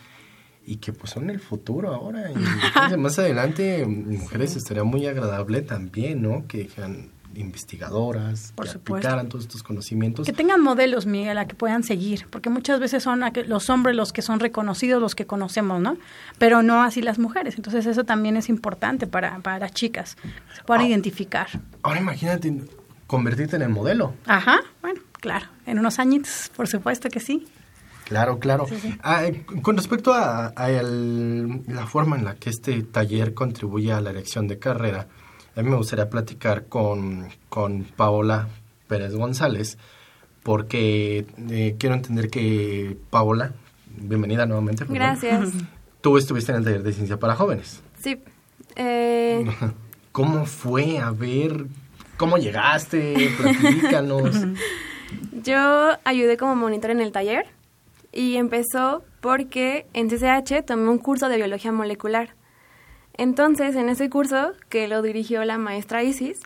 y 0.66 0.78
que 0.78 0.94
pues 0.94 1.12
son 1.12 1.30
el 1.30 1.40
futuro 1.40 1.94
ahora 1.94 2.32
y 2.32 2.98
más 2.98 3.18
adelante 3.20 3.86
mujeres 3.86 4.56
estaría 4.56 4.84
muy 4.84 5.06
agradable 5.08 5.62
también 5.64 6.22
no 6.22 6.46
que, 6.48 6.68
que 6.68 6.82
investigadoras, 7.36 8.52
Por 8.56 8.66
que 8.66 8.74
supuesto. 8.74 9.08
aplicaran 9.08 9.30
todos 9.30 9.46
estos 9.46 9.64
conocimientos. 9.64 10.26
Que 10.26 10.34
tengan 10.34 10.62
modelos, 10.62 11.06
Miguel, 11.06 11.38
a 11.38 11.46
que 11.48 11.56
puedan 11.56 11.84
seguir, 11.84 12.28
porque 12.30 12.50
muchas 12.50 12.80
veces 12.80 13.04
son 13.04 13.22
los 13.48 13.70
hombres 13.70 13.96
los 13.96 14.12
que 14.12 14.22
son 14.22 14.40
reconocidos, 14.40 15.02
los 15.02 15.16
que 15.16 15.26
conocemos, 15.26 15.82
¿no? 15.82 15.98
Pero 16.38 16.62
no 16.62 16.84
así 16.84 17.02
las 17.02 17.20
mujeres. 17.20 17.56
Entonces 17.56 17.86
eso 17.86 18.04
también 18.04 18.36
es 18.38 18.50
importante 18.50 19.08
para, 19.08 19.40
para 19.40 19.60
las 19.60 19.72
chicas, 19.72 20.18
se 20.56 20.64
puedan 20.64 20.84
Ah. 20.84 20.88
identificar. 20.90 21.48
Ahora 21.84 22.00
imagínate 22.02 22.54
convertirte 23.08 23.56
en 23.56 23.62
el 23.62 23.70
modelo. 23.70 24.14
Ajá, 24.26 24.60
bueno, 24.82 25.00
claro, 25.20 25.46
en 25.66 25.80
unos 25.80 26.00
añitos, 26.00 26.52
por 26.56 26.68
supuesto 26.68 27.10
que 27.10 27.20
sí. 27.20 27.48
Claro, 28.12 28.40
claro. 28.40 28.66
Ah, 29.04 29.24
eh, 29.26 29.46
con 29.62 29.78
respecto 29.78 30.14
a, 30.14 30.52
a 30.54 30.70
el- 30.70 31.62
la 31.68 31.88
forma 31.88 32.18
en 32.18 32.26
la 32.26 32.36
que 32.36 32.50
este 32.50 32.84
taller 32.84 33.34
contribuye 33.34 33.94
a 33.94 34.02
la 34.02 34.10
elección 34.10 34.50
de 34.50 34.60
carrera, 34.60 35.08
a 35.56 35.62
mí 35.62 35.70
me 35.70 35.78
gustaría 35.78 36.10
platicar 36.10 36.66
con, 36.66 37.30
con 37.48 37.86
Paola 37.86 38.50
Pérez 38.88 39.14
González, 39.16 39.78
porque 40.44 41.26
eh, 41.50 41.76
quiero 41.80 41.96
entender 41.96 42.30
que 42.30 42.98
Paola, 43.10 43.54
bienvenida 43.96 44.46
nuevamente. 44.46 44.80
perdón. 44.84 44.96
Gracias. 44.96 45.50
Tú 46.02 46.18
estuviste 46.18 46.52
en 46.52 46.58
el 46.58 46.64
taller 46.66 46.84
de 46.84 46.92
ciencia 46.92 47.18
para 47.18 47.36
jóvenes. 47.36 47.82
Sí. 47.98 48.20
Eh, 48.76 49.46
¿Cómo 50.12 50.46
fue? 50.46 50.98
A 51.00 51.12
ver, 51.12 51.66
¿cómo 52.18 52.38
llegaste? 52.38 53.30
Platícanos. 53.40 54.36
yo 55.46 55.92
ayudé 56.04 56.36
como 56.36 56.58
monitor 56.58 56.92
en 56.92 57.00
el 57.00 57.14
taller 57.14 57.46
y 58.12 58.36
empezó 58.38 59.04
porque 59.22 59.86
en 59.94 60.10
CCH 60.10 60.66
tomé 60.66 60.90
un 60.90 60.98
curso 60.98 61.30
de 61.30 61.38
biología 61.38 61.72
molecular. 61.72 62.36
Entonces, 63.14 63.76
en 63.76 63.90
ese 63.90 64.10
curso, 64.10 64.54
que 64.70 64.88
lo 64.88 65.02
dirigió 65.02 65.44
la 65.46 65.58
maestra 65.58 66.04
Isis, 66.04 66.42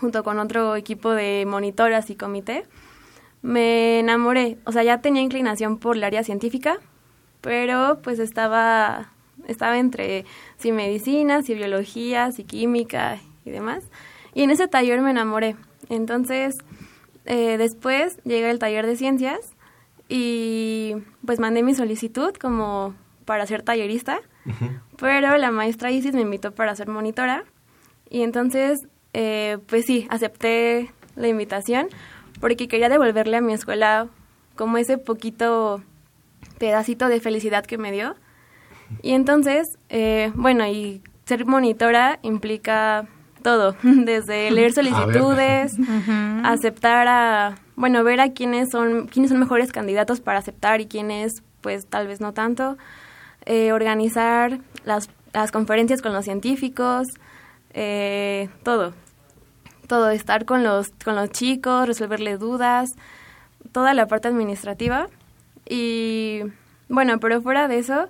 junto 0.00 0.24
con 0.24 0.38
otro 0.38 0.76
equipo 0.76 1.10
de 1.10 1.44
monitoras 1.46 2.10
y 2.10 2.16
comité, 2.16 2.64
me 3.42 4.00
enamoré. 4.00 4.58
O 4.64 4.72
sea, 4.72 4.82
ya 4.82 5.00
tenía 5.00 5.22
inclinación 5.22 5.78
por 5.78 5.96
el 5.96 6.04
área 6.04 6.24
científica, 6.24 6.78
pero 7.40 8.00
pues 8.02 8.18
estaba, 8.18 9.12
estaba 9.46 9.78
entre 9.78 10.24
si 10.56 10.72
medicina, 10.72 11.42
si 11.42 11.54
biología, 11.54 12.32
si 12.32 12.44
química 12.44 13.20
y 13.44 13.50
demás. 13.50 13.84
Y 14.34 14.42
en 14.42 14.50
ese 14.50 14.66
taller 14.66 15.00
me 15.00 15.10
enamoré. 15.10 15.56
Entonces, 15.90 16.56
eh, 17.26 17.56
después 17.58 18.18
llega 18.24 18.50
el 18.50 18.58
taller 18.58 18.86
de 18.86 18.96
ciencias 18.96 19.53
y 20.08 20.94
pues 21.24 21.40
mandé 21.40 21.62
mi 21.62 21.74
solicitud 21.74 22.34
como 22.34 22.94
para 23.24 23.46
ser 23.46 23.62
tallerista, 23.62 24.20
pero 24.98 25.36
la 25.38 25.50
maestra 25.50 25.90
Isis 25.90 26.14
me 26.14 26.20
invitó 26.20 26.54
para 26.54 26.74
ser 26.76 26.88
monitora 26.88 27.44
y 28.10 28.22
entonces 28.22 28.86
eh, 29.14 29.58
pues 29.66 29.86
sí, 29.86 30.06
acepté 30.10 30.92
la 31.16 31.28
invitación 31.28 31.88
porque 32.40 32.68
quería 32.68 32.88
devolverle 32.88 33.36
a 33.36 33.40
mi 33.40 33.54
escuela 33.54 34.08
como 34.56 34.76
ese 34.76 34.98
poquito 34.98 35.82
pedacito 36.58 37.08
de 37.08 37.20
felicidad 37.20 37.64
que 37.64 37.78
me 37.78 37.92
dio. 37.92 38.16
Y 39.02 39.12
entonces, 39.12 39.78
eh, 39.88 40.30
bueno, 40.34 40.66
y 40.66 41.02
ser 41.24 41.46
monitora 41.46 42.18
implica 42.22 43.06
todo, 43.44 43.76
desde 43.82 44.50
leer 44.50 44.72
solicitudes, 44.72 45.76
aceptar 46.42 47.06
a, 47.06 47.54
bueno, 47.76 48.02
ver 48.02 48.20
a 48.20 48.32
quiénes 48.32 48.70
son, 48.70 49.06
quiénes 49.06 49.30
son 49.30 49.38
mejores 49.38 49.70
candidatos 49.70 50.20
para 50.20 50.40
aceptar 50.40 50.80
y 50.80 50.86
quiénes, 50.86 51.44
pues 51.60 51.86
tal 51.86 52.08
vez 52.08 52.20
no 52.20 52.32
tanto, 52.32 52.76
eh, 53.46 53.70
organizar 53.70 54.58
las, 54.84 55.08
las 55.32 55.52
conferencias 55.52 56.02
con 56.02 56.12
los 56.12 56.24
científicos, 56.24 57.06
eh, 57.74 58.48
todo, 58.64 58.94
todo, 59.86 60.10
estar 60.10 60.44
con 60.44 60.64
los, 60.64 60.90
con 61.04 61.14
los 61.14 61.30
chicos, 61.30 61.86
resolverles 61.86 62.40
dudas, 62.40 62.96
toda 63.70 63.94
la 63.94 64.06
parte 64.06 64.28
administrativa. 64.28 65.08
Y 65.68 66.40
bueno, 66.88 67.18
pero 67.20 67.42
fuera 67.42 67.68
de 67.68 67.78
eso, 67.78 68.08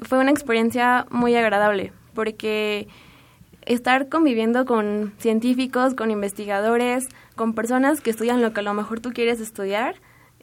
fue 0.00 0.18
una 0.18 0.30
experiencia 0.30 1.06
muy 1.10 1.34
agradable 1.36 1.92
porque 2.14 2.88
estar 3.68 4.08
conviviendo 4.08 4.64
con 4.64 5.12
científicos, 5.18 5.94
con 5.94 6.10
investigadores, 6.10 7.06
con 7.36 7.54
personas 7.54 8.00
que 8.00 8.10
estudian 8.10 8.40
lo 8.40 8.52
que 8.52 8.60
a 8.60 8.62
lo 8.62 8.74
mejor 8.74 9.00
tú 9.00 9.12
quieres 9.12 9.40
estudiar 9.40 9.96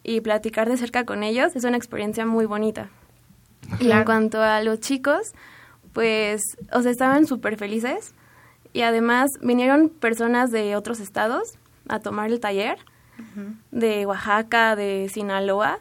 y 0.03 0.21
platicar 0.21 0.69
de 0.69 0.77
cerca 0.77 1.05
con 1.05 1.23
ellos 1.23 1.55
es 1.55 1.63
una 1.63 1.77
experiencia 1.77 2.25
muy 2.25 2.45
bonita. 2.45 2.89
Y 3.79 3.89
en 3.89 4.03
cuanto 4.03 4.41
a 4.41 4.61
los 4.61 4.79
chicos, 4.79 5.33
pues, 5.91 6.41
o 6.71 6.81
sea, 6.83 6.91
estaban 6.91 7.25
súper 7.25 7.57
felices 7.57 8.13
y 8.73 8.81
además 8.81 9.31
vinieron 9.41 9.89
personas 9.89 10.51
de 10.51 10.75
otros 10.75 10.99
estados 10.99 11.57
a 11.87 11.99
tomar 11.99 12.29
el 12.29 12.39
taller, 12.39 12.77
de 13.71 14.05
Oaxaca, 14.05 14.75
de 14.75 15.09
Sinaloa, 15.11 15.79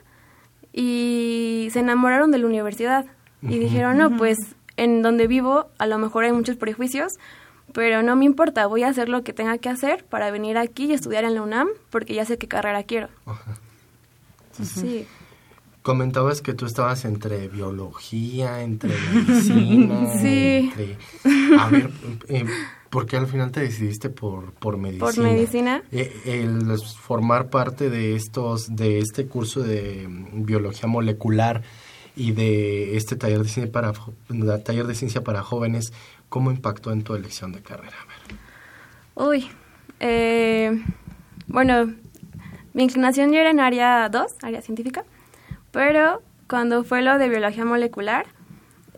y 0.73 1.69
se 1.73 1.81
enamoraron 1.81 2.31
de 2.31 2.39
la 2.39 2.47
universidad. 2.47 3.05
Y 3.43 3.59
dijeron, 3.59 3.99
no, 3.99 4.17
pues 4.17 4.39
en 4.77 5.03
donde 5.03 5.27
vivo 5.27 5.67
a 5.79 5.87
lo 5.87 5.99
mejor 5.99 6.25
hay 6.25 6.33
muchos 6.33 6.57
prejuicios, 6.57 7.13
pero 7.73 8.03
no 8.03 8.15
me 8.17 8.25
importa, 8.25 8.67
voy 8.67 8.83
a 8.83 8.89
hacer 8.89 9.09
lo 9.09 9.23
que 9.25 9.33
tenga 9.33 9.59
que 9.59 9.69
hacer 9.69 10.05
para 10.05 10.31
venir 10.31 10.59
aquí 10.59 10.85
y 10.87 10.93
estudiar 10.93 11.25
en 11.25 11.35
la 11.35 11.43
UNAM, 11.43 11.69
porque 11.91 12.15
ya 12.15 12.25
sé 12.25 12.39
qué 12.39 12.47
carrera 12.49 12.83
quiero. 12.83 13.09
Sí. 14.63 15.07
Comentabas 15.83 16.41
que 16.41 16.55
tú 16.55 16.65
estabas 16.67 17.05
entre 17.05 17.49
biología, 17.49 18.63
entre 18.63 18.91
medicina. 19.15 20.07
Sí. 20.21 20.71
entre- 20.73 20.97
A 21.59 21.69
ver, 21.69 21.91
eh, 22.29 22.47
¿por 22.89 23.05
qué 23.07 23.17
al 23.19 23.27
final 23.27 23.51
te 23.53 23.61
decidiste 23.61 24.09
por, 24.09 24.53
por 24.55 24.79
medicina? 24.79 25.05
Por 25.05 25.19
medicina. 25.19 25.83
Eh, 25.93 26.13
el 26.25 26.79
formar 27.01 27.51
parte 27.51 27.91
de 27.91 28.15
estos, 28.15 28.75
de 28.75 28.99
este 28.99 29.27
curso 29.27 29.61
de 29.61 30.07
biología 30.33 30.89
molecular 30.89 31.63
y 32.17 32.33
de 32.33 32.97
este 32.97 33.17
taller 33.17 33.43
de 33.43 33.49
ciencia 33.49 33.73
para 33.73 33.93
taller 34.63 34.87
de 34.87 34.95
ciencia 34.95 35.23
para 35.23 35.43
jóvenes, 35.43 35.93
¿cómo 36.29 36.51
impactó 36.51 36.93
en 36.93 37.03
tu 37.03 37.15
elección 37.15 37.53
de 37.53 37.63
carrera? 37.63 37.97
Uy, 39.15 39.49
eh, 40.01 40.83
bueno, 41.47 41.95
mi 42.73 42.85
inclinación 42.85 43.33
ya 43.33 43.41
era 43.41 43.51
en 43.51 43.61
área 43.61 44.09
2, 44.09 44.27
área 44.43 44.63
científica, 44.63 45.05
pero 45.71 46.23
cuando 46.49 46.85
fue 46.85 47.03
lo 47.03 47.19
de 47.19 47.29
biología 47.29 47.65
molecular, 47.65 48.27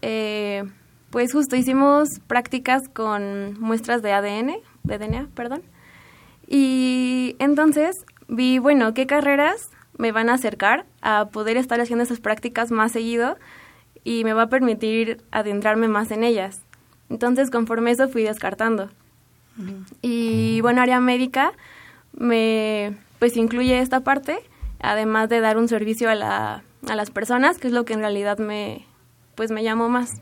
eh, 0.03 0.65
pues 1.11 1.33
justo 1.33 1.57
hicimos 1.57 2.21
prácticas 2.27 2.89
con 2.89 3.59
muestras 3.61 4.03
de 4.03 4.13
ADN, 4.13 4.57
de 4.83 4.99
DNA, 4.99 5.29
perdón, 5.35 5.63
Y 6.49 7.35
entonces 7.39 8.05
vi, 8.29 8.59
bueno, 8.59 8.95
qué 8.95 9.07
carreras 9.07 9.71
me 9.99 10.13
van 10.13 10.29
a 10.29 10.35
acercar 10.35 10.87
a 11.03 11.27
poder 11.27 11.57
estar 11.57 11.81
haciendo 11.81 12.05
esas 12.05 12.21
prácticas 12.21 12.71
más 12.71 12.93
seguido 12.93 13.39
y 14.05 14.25
me 14.25 14.33
va 14.33 14.43
a 14.43 14.49
permitir 14.49 15.23
adentrarme 15.31 15.89
más 15.89 16.11
en 16.11 16.25
ellas. 16.25 16.63
Entonces, 17.09 17.51
conforme 17.51 17.91
eso 17.91 18.09
fui 18.09 18.23
descartando. 18.23 18.91
Y 20.03 20.61
bueno, 20.61 20.83
área 20.83 21.01
médica 21.01 21.53
me 22.13 22.95
pues 23.19 23.37
incluye 23.37 23.81
esta 23.81 24.01
parte, 24.01 24.39
además 24.81 25.31
de 25.31 25.41
dar 25.41 25.57
un 25.57 25.69
servicio 25.69 26.11
a, 26.11 26.15
la, 26.15 26.63
a 26.87 26.95
las 26.95 27.11
personas, 27.11 27.57
que 27.59 27.69
es 27.69 27.73
lo 27.73 27.87
que 27.87 27.95
en 27.95 28.01
realidad 28.01 28.39
me 28.39 28.85
pues 29.35 29.51
me 29.51 29.63
llamó 29.63 29.89
más. 29.89 30.21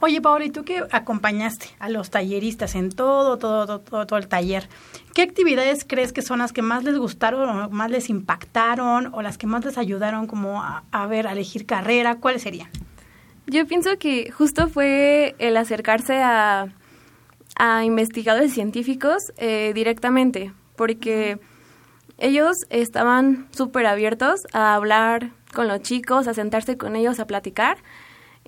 Oye, 0.00 0.20
Paola, 0.20 0.44
¿y 0.44 0.50
tú 0.50 0.64
que 0.64 0.84
acompañaste 0.92 1.66
a 1.80 1.88
los 1.88 2.10
talleristas 2.10 2.76
en 2.76 2.90
todo, 2.90 3.36
todo, 3.36 3.80
todo, 3.80 4.06
todo, 4.06 4.18
el 4.18 4.28
taller? 4.28 4.68
¿Qué 5.12 5.22
actividades 5.22 5.84
crees 5.84 6.12
que 6.12 6.22
son 6.22 6.38
las 6.38 6.52
que 6.52 6.62
más 6.62 6.84
les 6.84 6.96
gustaron 6.96 7.48
o 7.48 7.68
más 7.70 7.90
les 7.90 8.08
impactaron 8.08 9.12
o 9.12 9.22
las 9.22 9.38
que 9.38 9.48
más 9.48 9.64
les 9.64 9.76
ayudaron 9.76 10.28
como 10.28 10.62
a, 10.62 10.84
a 10.92 11.06
ver, 11.08 11.26
a 11.26 11.32
elegir 11.32 11.66
carrera? 11.66 12.16
¿Cuáles 12.20 12.42
serían? 12.42 12.70
Yo 13.48 13.66
pienso 13.66 13.98
que 13.98 14.30
justo 14.30 14.68
fue 14.68 15.34
el 15.38 15.56
acercarse 15.56 16.22
a, 16.22 16.68
a 17.56 17.84
investigadores 17.84 18.52
científicos 18.52 19.32
eh, 19.36 19.72
directamente, 19.74 20.52
porque 20.76 21.40
ellos 22.18 22.56
estaban 22.70 23.48
súper 23.50 23.86
abiertos 23.86 24.46
a 24.52 24.74
hablar 24.74 25.30
con 25.52 25.66
los 25.66 25.80
chicos, 25.80 26.28
a 26.28 26.34
sentarse 26.34 26.76
con 26.76 26.94
ellos, 26.94 27.18
a 27.18 27.26
platicar. 27.26 27.78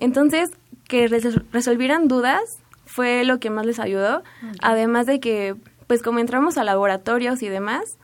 Entonces, 0.01 0.49
que 0.87 1.07
resolvieran 1.07 2.09
dudas 2.09 2.41
fue 2.85 3.23
lo 3.23 3.39
que 3.39 3.49
más 3.49 3.65
les 3.65 3.79
ayudó, 3.79 4.23
además 4.61 5.05
de 5.05 5.21
que, 5.21 5.55
pues 5.87 6.01
como 6.01 6.19
entramos 6.19 6.57
a 6.57 6.63
laboratorios 6.63 7.41
y 7.43 7.47
demás, 7.47 7.97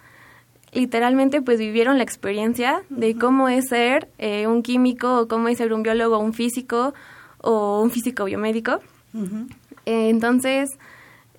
literalmente 0.72 1.42
pues 1.42 1.58
vivieron 1.60 1.98
la 1.98 2.04
experiencia 2.04 2.84
de 2.90 3.18
cómo 3.18 3.50
es 3.50 3.70
ser 3.70 4.10
eh, 4.20 4.46
un 4.48 4.62
químico 4.62 5.20
o 5.20 5.28
cómo 5.28 5.48
es 5.48 5.58
ser 5.58 5.74
un 5.74 5.82
biólogo, 5.82 6.20
un 6.20 6.34
físico 6.34 6.94
o 7.40 7.82
un 7.82 7.90
físico 7.90 8.26
biomédico. 8.26 8.80
Eh, 9.86 10.10
entonces, 10.10 10.70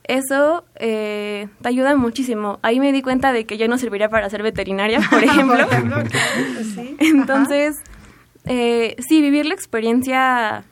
eso 0.04 0.64
eh, 0.74 1.48
te 1.62 1.68
ayuda 1.68 1.94
muchísimo. 1.94 2.58
Ahí 2.62 2.80
me 2.80 2.92
di 2.92 3.00
cuenta 3.00 3.32
de 3.32 3.44
que 3.44 3.58
yo 3.58 3.68
no 3.68 3.78
serviría 3.78 4.08
para 4.08 4.28
ser 4.28 4.42
veterinaria, 4.42 5.00
por 5.08 5.22
ejemplo. 5.24 5.58
Entonces, 6.98 7.76
sí, 8.48 9.20
vivir 9.20 9.46
la 9.46 9.54
experiencia 9.54 10.64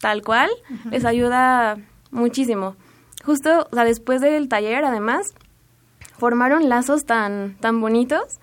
tal 0.00 0.22
cual, 0.22 0.50
les 0.90 1.04
ayuda 1.04 1.78
muchísimo. 2.10 2.76
Justo, 3.24 3.66
o 3.70 3.74
sea, 3.74 3.84
después 3.84 4.20
del 4.20 4.48
taller, 4.48 4.84
además, 4.84 5.32
formaron 6.18 6.68
lazos 6.68 7.04
tan, 7.06 7.56
tan 7.60 7.80
bonitos 7.80 8.38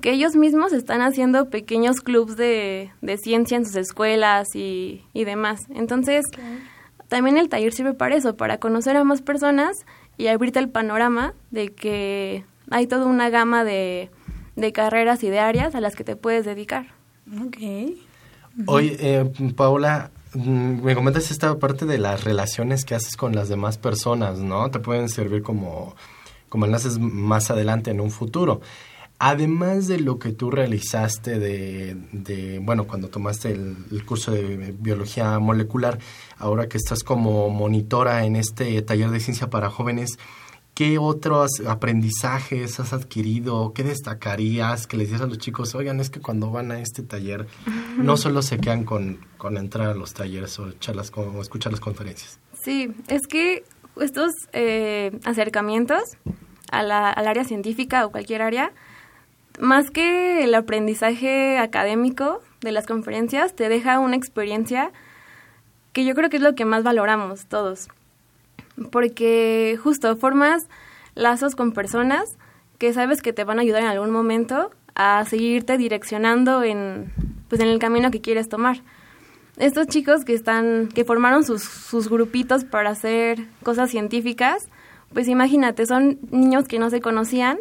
que 0.00 0.12
ellos 0.12 0.36
mismos 0.36 0.72
están 0.72 1.02
haciendo 1.02 1.50
pequeños 1.50 2.00
clubs 2.00 2.36
de, 2.36 2.90
de 3.00 3.18
ciencia 3.18 3.56
en 3.56 3.66
sus 3.66 3.76
escuelas 3.76 4.54
y, 4.54 5.04
y 5.12 5.24
demás. 5.24 5.66
Entonces, 5.74 6.24
también 7.08 7.36
el 7.36 7.48
taller 7.48 7.72
sirve 7.72 7.94
para 7.94 8.16
eso, 8.16 8.36
para 8.36 8.58
conocer 8.58 8.96
a 8.96 9.04
más 9.04 9.22
personas 9.22 9.84
y 10.16 10.28
abrirte 10.28 10.58
el 10.58 10.70
panorama 10.70 11.34
de 11.50 11.68
que 11.74 12.44
hay 12.70 12.86
toda 12.86 13.06
una 13.06 13.28
gama 13.28 13.64
de, 13.64 14.10
de 14.56 14.72
carreras 14.72 15.22
y 15.22 15.28
de 15.28 15.40
áreas 15.40 15.74
a 15.74 15.80
las 15.80 15.94
que 15.94 16.04
te 16.04 16.16
puedes 16.16 16.44
dedicar. 16.44 16.86
Ok. 17.46 17.58
Oye, 18.66 18.96
eh, 19.00 19.32
Paula, 19.56 20.10
Mm, 20.34 20.82
me 20.82 20.94
comentas 20.94 21.30
esta 21.30 21.58
parte 21.58 21.84
de 21.84 21.98
las 21.98 22.24
relaciones 22.24 22.84
que 22.84 22.94
haces 22.94 23.16
con 23.16 23.34
las 23.34 23.48
demás 23.48 23.76
personas, 23.78 24.38
¿no? 24.38 24.70
Te 24.70 24.78
pueden 24.78 25.08
servir 25.10 25.42
como, 25.42 25.94
como 26.48 26.64
enlaces 26.64 26.98
más 26.98 27.50
adelante 27.50 27.90
en 27.90 28.00
un 28.00 28.10
futuro. 28.10 28.60
Además 29.18 29.86
de 29.88 30.00
lo 30.00 30.18
que 30.18 30.32
tú 30.32 30.50
realizaste 30.50 31.38
de, 31.38 31.96
de 32.12 32.58
bueno, 32.60 32.86
cuando 32.86 33.08
tomaste 33.08 33.52
el, 33.52 34.04
curso 34.06 34.32
de 34.32 34.74
biología 34.78 35.38
molecular, 35.38 35.98
ahora 36.38 36.68
que 36.68 36.78
estás 36.78 37.04
como 37.04 37.50
monitora 37.50 38.24
en 38.24 38.36
este 38.36 38.80
taller 38.82 39.10
de 39.10 39.20
ciencia 39.20 39.50
para 39.50 39.70
jóvenes, 39.70 40.18
¿Qué 40.82 40.98
otros 40.98 41.62
aprendizajes 41.64 42.80
has 42.80 42.92
adquirido? 42.92 43.72
¿Qué 43.72 43.84
destacarías 43.84 44.88
que 44.88 44.96
les 44.96 45.10
dices 45.10 45.22
a 45.22 45.28
los 45.28 45.38
chicos? 45.38 45.76
Oigan, 45.76 46.00
es 46.00 46.10
que 46.10 46.18
cuando 46.18 46.50
van 46.50 46.72
a 46.72 46.80
este 46.80 47.04
taller 47.04 47.46
no 47.98 48.16
solo 48.16 48.42
se 48.42 48.58
quedan 48.58 48.82
con, 48.82 49.24
con 49.38 49.56
entrar 49.58 49.90
a 49.90 49.94
los 49.94 50.12
talleres 50.12 50.58
o, 50.58 50.72
charlas, 50.80 51.12
o 51.14 51.40
escuchar 51.40 51.70
las 51.70 51.80
conferencias. 51.80 52.40
Sí, 52.64 52.92
es 53.06 53.28
que 53.28 53.62
estos 54.00 54.32
eh, 54.52 55.20
acercamientos 55.24 56.02
a 56.72 56.82
la, 56.82 57.10
al 57.10 57.28
área 57.28 57.44
científica 57.44 58.04
o 58.04 58.10
cualquier 58.10 58.42
área, 58.42 58.72
más 59.60 59.88
que 59.92 60.42
el 60.42 60.52
aprendizaje 60.52 61.58
académico 61.58 62.42
de 62.60 62.72
las 62.72 62.86
conferencias, 62.86 63.54
te 63.54 63.68
deja 63.68 64.00
una 64.00 64.16
experiencia 64.16 64.90
que 65.92 66.04
yo 66.04 66.16
creo 66.16 66.28
que 66.28 66.38
es 66.38 66.42
lo 66.42 66.56
que 66.56 66.64
más 66.64 66.82
valoramos 66.82 67.46
todos 67.46 67.88
porque 68.90 69.78
justo 69.82 70.16
formas 70.16 70.68
lazos 71.14 71.54
con 71.54 71.72
personas 71.72 72.36
que 72.78 72.92
sabes 72.92 73.22
que 73.22 73.32
te 73.32 73.44
van 73.44 73.58
a 73.58 73.62
ayudar 73.62 73.82
en 73.82 73.88
algún 73.88 74.10
momento 74.10 74.70
a 74.94 75.24
seguirte 75.24 75.78
direccionando 75.78 76.62
en 76.62 77.12
pues 77.48 77.60
en 77.60 77.68
el 77.68 77.78
camino 77.78 78.10
que 78.10 78.20
quieres 78.20 78.48
tomar. 78.48 78.78
Estos 79.58 79.86
chicos 79.86 80.24
que 80.24 80.32
están 80.32 80.88
que 80.88 81.04
formaron 81.04 81.44
sus, 81.44 81.62
sus 81.62 82.08
grupitos 82.08 82.64
para 82.64 82.90
hacer 82.90 83.46
cosas 83.62 83.90
científicas, 83.90 84.68
pues 85.12 85.28
imagínate, 85.28 85.84
son 85.86 86.18
niños 86.30 86.66
que 86.66 86.78
no 86.78 86.88
se 86.88 87.00
conocían 87.00 87.58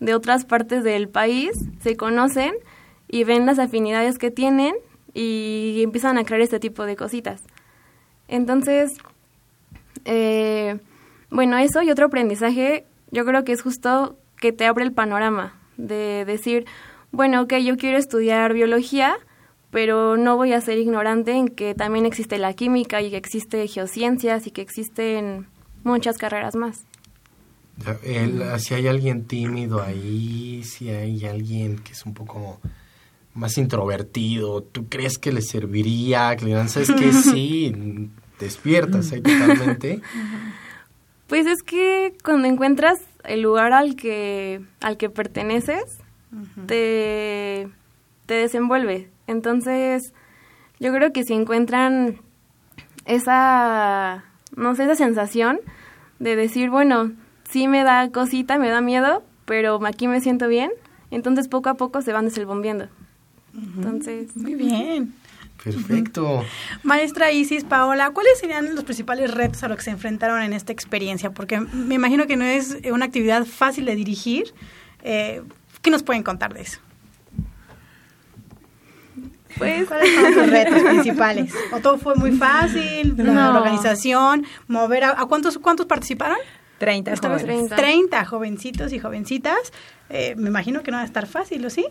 de 0.00 0.14
otras 0.14 0.44
partes 0.44 0.84
del 0.84 1.08
país, 1.08 1.52
se 1.80 1.96
conocen 1.96 2.54
y 3.08 3.24
ven 3.24 3.46
las 3.46 3.58
afinidades 3.58 4.18
que 4.18 4.30
tienen 4.30 4.74
y 5.12 5.80
empiezan 5.82 6.18
a 6.18 6.24
crear 6.24 6.40
este 6.40 6.60
tipo 6.60 6.84
de 6.84 6.96
cositas. 6.96 7.42
Entonces, 8.28 8.98
eh, 10.10 10.78
bueno, 11.30 11.58
eso 11.58 11.82
y 11.82 11.90
otro 11.90 12.06
aprendizaje, 12.06 12.86
yo 13.10 13.26
creo 13.26 13.44
que 13.44 13.52
es 13.52 13.60
justo 13.60 14.16
que 14.40 14.52
te 14.52 14.64
abre 14.64 14.84
el 14.84 14.92
panorama 14.92 15.60
de 15.76 16.24
decir, 16.24 16.64
bueno, 17.12 17.42
ok, 17.42 17.54
yo 17.56 17.76
quiero 17.76 17.98
estudiar 17.98 18.54
biología, 18.54 19.16
pero 19.70 20.16
no 20.16 20.36
voy 20.36 20.54
a 20.54 20.60
ser 20.62 20.78
ignorante 20.78 21.32
en 21.32 21.48
que 21.48 21.74
también 21.74 22.06
existe 22.06 22.38
la 22.38 22.54
química 22.54 23.02
y 23.02 23.10
que 23.10 23.18
existe 23.18 23.68
geociencias 23.68 24.46
y 24.46 24.50
que 24.50 24.62
existen 24.62 25.46
muchas 25.84 26.16
carreras 26.16 26.56
más. 26.56 26.84
si 28.58 28.74
hay 28.74 28.86
alguien 28.88 29.26
tímido 29.26 29.82
ahí, 29.82 30.62
si 30.64 30.88
hay 30.88 31.26
alguien 31.26 31.80
que 31.80 31.92
es 31.92 32.06
un 32.06 32.14
poco 32.14 32.60
más 33.34 33.58
introvertido, 33.58 34.62
¿tú 34.62 34.88
crees 34.88 35.18
que 35.18 35.32
le 35.32 35.42
serviría? 35.42 36.34
Que 36.34 36.46
le 36.46 36.50
digan, 36.52 36.70
¿sabes 36.70 36.90
que 36.92 37.12
Sí, 37.12 37.74
despiertas 38.38 39.12
ahí 39.12 39.22
totalmente. 39.22 40.00
Pues 41.28 41.46
es 41.46 41.62
que 41.62 42.14
cuando 42.24 42.48
encuentras 42.48 43.00
el 43.24 43.42
lugar 43.42 43.74
al 43.74 43.96
que, 43.96 44.62
al 44.80 44.96
que 44.96 45.10
perteneces, 45.10 45.98
te, 46.66 47.68
te 48.24 48.34
desenvuelve. 48.34 49.10
Entonces, 49.26 50.14
yo 50.80 50.90
creo 50.90 51.12
que 51.12 51.24
si 51.24 51.34
encuentran 51.34 52.22
esa, 53.04 54.24
no 54.56 54.74
sé, 54.74 54.84
esa 54.84 54.94
sensación 54.94 55.60
de 56.18 56.34
decir, 56.34 56.70
bueno, 56.70 57.12
sí 57.50 57.68
me 57.68 57.84
da 57.84 58.10
cosita, 58.10 58.58
me 58.58 58.70
da 58.70 58.80
miedo, 58.80 59.22
pero 59.44 59.84
aquí 59.86 60.08
me 60.08 60.20
siento 60.20 60.48
bien, 60.48 60.70
entonces 61.10 61.48
poco 61.48 61.68
a 61.68 61.74
poco 61.74 62.02
se 62.02 62.12
van 62.12 62.26
desenvolviendo. 62.26 62.88
Entonces, 63.54 64.36
muy 64.36 64.54
bien. 64.54 65.14
Perfecto. 65.62 66.44
Maestra 66.82 67.32
Isis, 67.32 67.64
Paola, 67.64 68.10
¿cuáles 68.10 68.38
serían 68.38 68.74
los 68.74 68.84
principales 68.84 69.34
retos 69.34 69.62
a 69.64 69.68
los 69.68 69.76
que 69.76 69.84
se 69.84 69.90
enfrentaron 69.90 70.42
en 70.42 70.52
esta 70.52 70.72
experiencia? 70.72 71.30
Porque 71.30 71.60
me 71.60 71.96
imagino 71.96 72.26
que 72.26 72.36
no 72.36 72.44
es 72.44 72.78
una 72.90 73.06
actividad 73.06 73.44
fácil 73.44 73.84
de 73.84 73.96
dirigir. 73.96 74.54
Eh, 75.02 75.42
¿Qué 75.82 75.90
nos 75.90 76.02
pueden 76.02 76.22
contar 76.22 76.54
de 76.54 76.62
eso? 76.62 76.80
Pues, 79.56 79.88
¿Cuáles 79.88 80.14
son 80.14 80.36
los 80.36 80.50
retos 80.50 80.82
principales? 80.82 81.54
¿O 81.72 81.80
todo 81.80 81.98
fue 81.98 82.14
muy 82.14 82.32
fácil? 82.32 83.14
La 83.16 83.56
organización, 83.56 84.46
mover 84.68 85.04
a, 85.04 85.16
cuántos 85.26 85.58
cuántos 85.58 85.86
participaron? 85.86 86.38
30 86.78 87.16
jóvenes. 87.16 87.70
30 87.70 88.24
jovencitos 88.24 88.92
y 88.92 88.98
jovencitas. 88.98 89.72
Eh, 90.10 90.34
me 90.36 90.48
imagino 90.48 90.82
que 90.82 90.90
no 90.90 90.96
va 90.96 91.02
a 91.02 91.06
estar 91.06 91.26
fácil, 91.26 91.64
¿o 91.66 91.70
sí? 91.70 91.86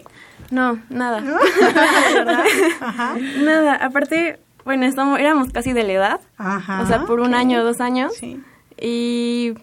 No, 0.50 0.82
nada. 0.90 1.22
Nada. 3.40 3.76
Aparte, 3.76 4.40
bueno, 4.66 4.86
estamos, 4.86 5.20
éramos 5.20 5.52
casi 5.52 5.74
de 5.74 5.84
la 5.84 5.94
edad. 5.94 6.22
Ajá. 6.38 6.82
O 6.82 6.88
sea, 6.88 7.06
por 7.06 7.20
un 7.20 7.36
año 7.36 7.62
o 7.62 7.64
dos 7.64 7.80
años. 7.80 8.14
Sí. 8.16 8.42
Y 8.80 9.54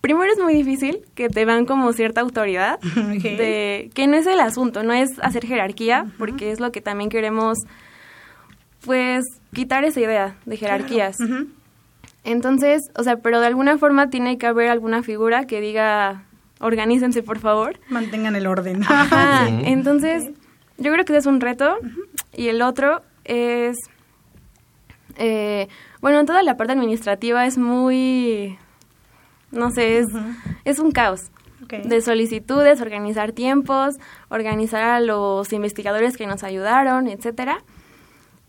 primero 0.00 0.30
es 0.30 0.38
muy 0.38 0.54
difícil 0.54 1.04
que 1.14 1.28
te 1.28 1.44
vean 1.44 1.66
como 1.66 1.92
cierta 1.92 2.20
autoridad. 2.20 2.78
De, 2.80 3.90
que 3.94 4.06
no 4.06 4.16
es 4.16 4.26
el 4.26 4.40
asunto, 4.40 4.82
no 4.82 4.92
es 4.92 5.10
hacer 5.20 5.46
jerarquía, 5.46 6.06
porque 6.18 6.52
es 6.52 6.60
lo 6.60 6.72
que 6.72 6.80
también 6.80 7.10
queremos, 7.10 7.58
pues, 8.84 9.24
quitar 9.52 9.84
esa 9.84 10.00
idea 10.00 10.36
de 10.44 10.56
jerarquías. 10.58 11.16
Entonces, 12.24 12.90
o 12.96 13.02
sea, 13.02 13.16
pero 13.18 13.40
de 13.40 13.46
alguna 13.46 13.78
forma 13.78 14.08
tiene 14.08 14.38
que 14.38 14.46
haber 14.46 14.70
alguna 14.70 15.02
figura 15.02 15.46
que 15.46 15.60
diga, 15.60 16.24
organícense 16.58 17.22
por 17.22 17.38
favor. 17.38 17.78
Mantengan 17.90 18.34
el 18.34 18.46
orden. 18.46 18.82
Ajá. 18.82 19.46
Entonces, 19.64 20.30
yo 20.78 20.92
creo 20.92 21.04
que 21.04 21.12
ese 21.12 21.20
es 21.20 21.26
un 21.26 21.40
reto. 21.40 21.76
Y 22.34 22.48
el 22.48 22.62
otro 22.62 23.02
es, 23.24 23.76
eh, 25.16 25.68
bueno, 26.00 26.24
toda 26.24 26.42
la 26.42 26.56
parte 26.56 26.72
administrativa 26.72 27.46
es 27.46 27.58
muy, 27.58 28.58
no 29.50 29.70
sé, 29.70 29.98
es, 29.98 30.06
es 30.64 30.78
un 30.78 30.90
caos. 30.90 31.30
De 31.66 32.02
solicitudes, 32.02 32.80
organizar 32.80 33.32
tiempos, 33.32 33.96
organizar 34.28 34.82
a 34.82 35.00
los 35.00 35.52
investigadores 35.52 36.16
que 36.16 36.26
nos 36.26 36.44
ayudaron, 36.44 37.08
etcétera. 37.08 37.64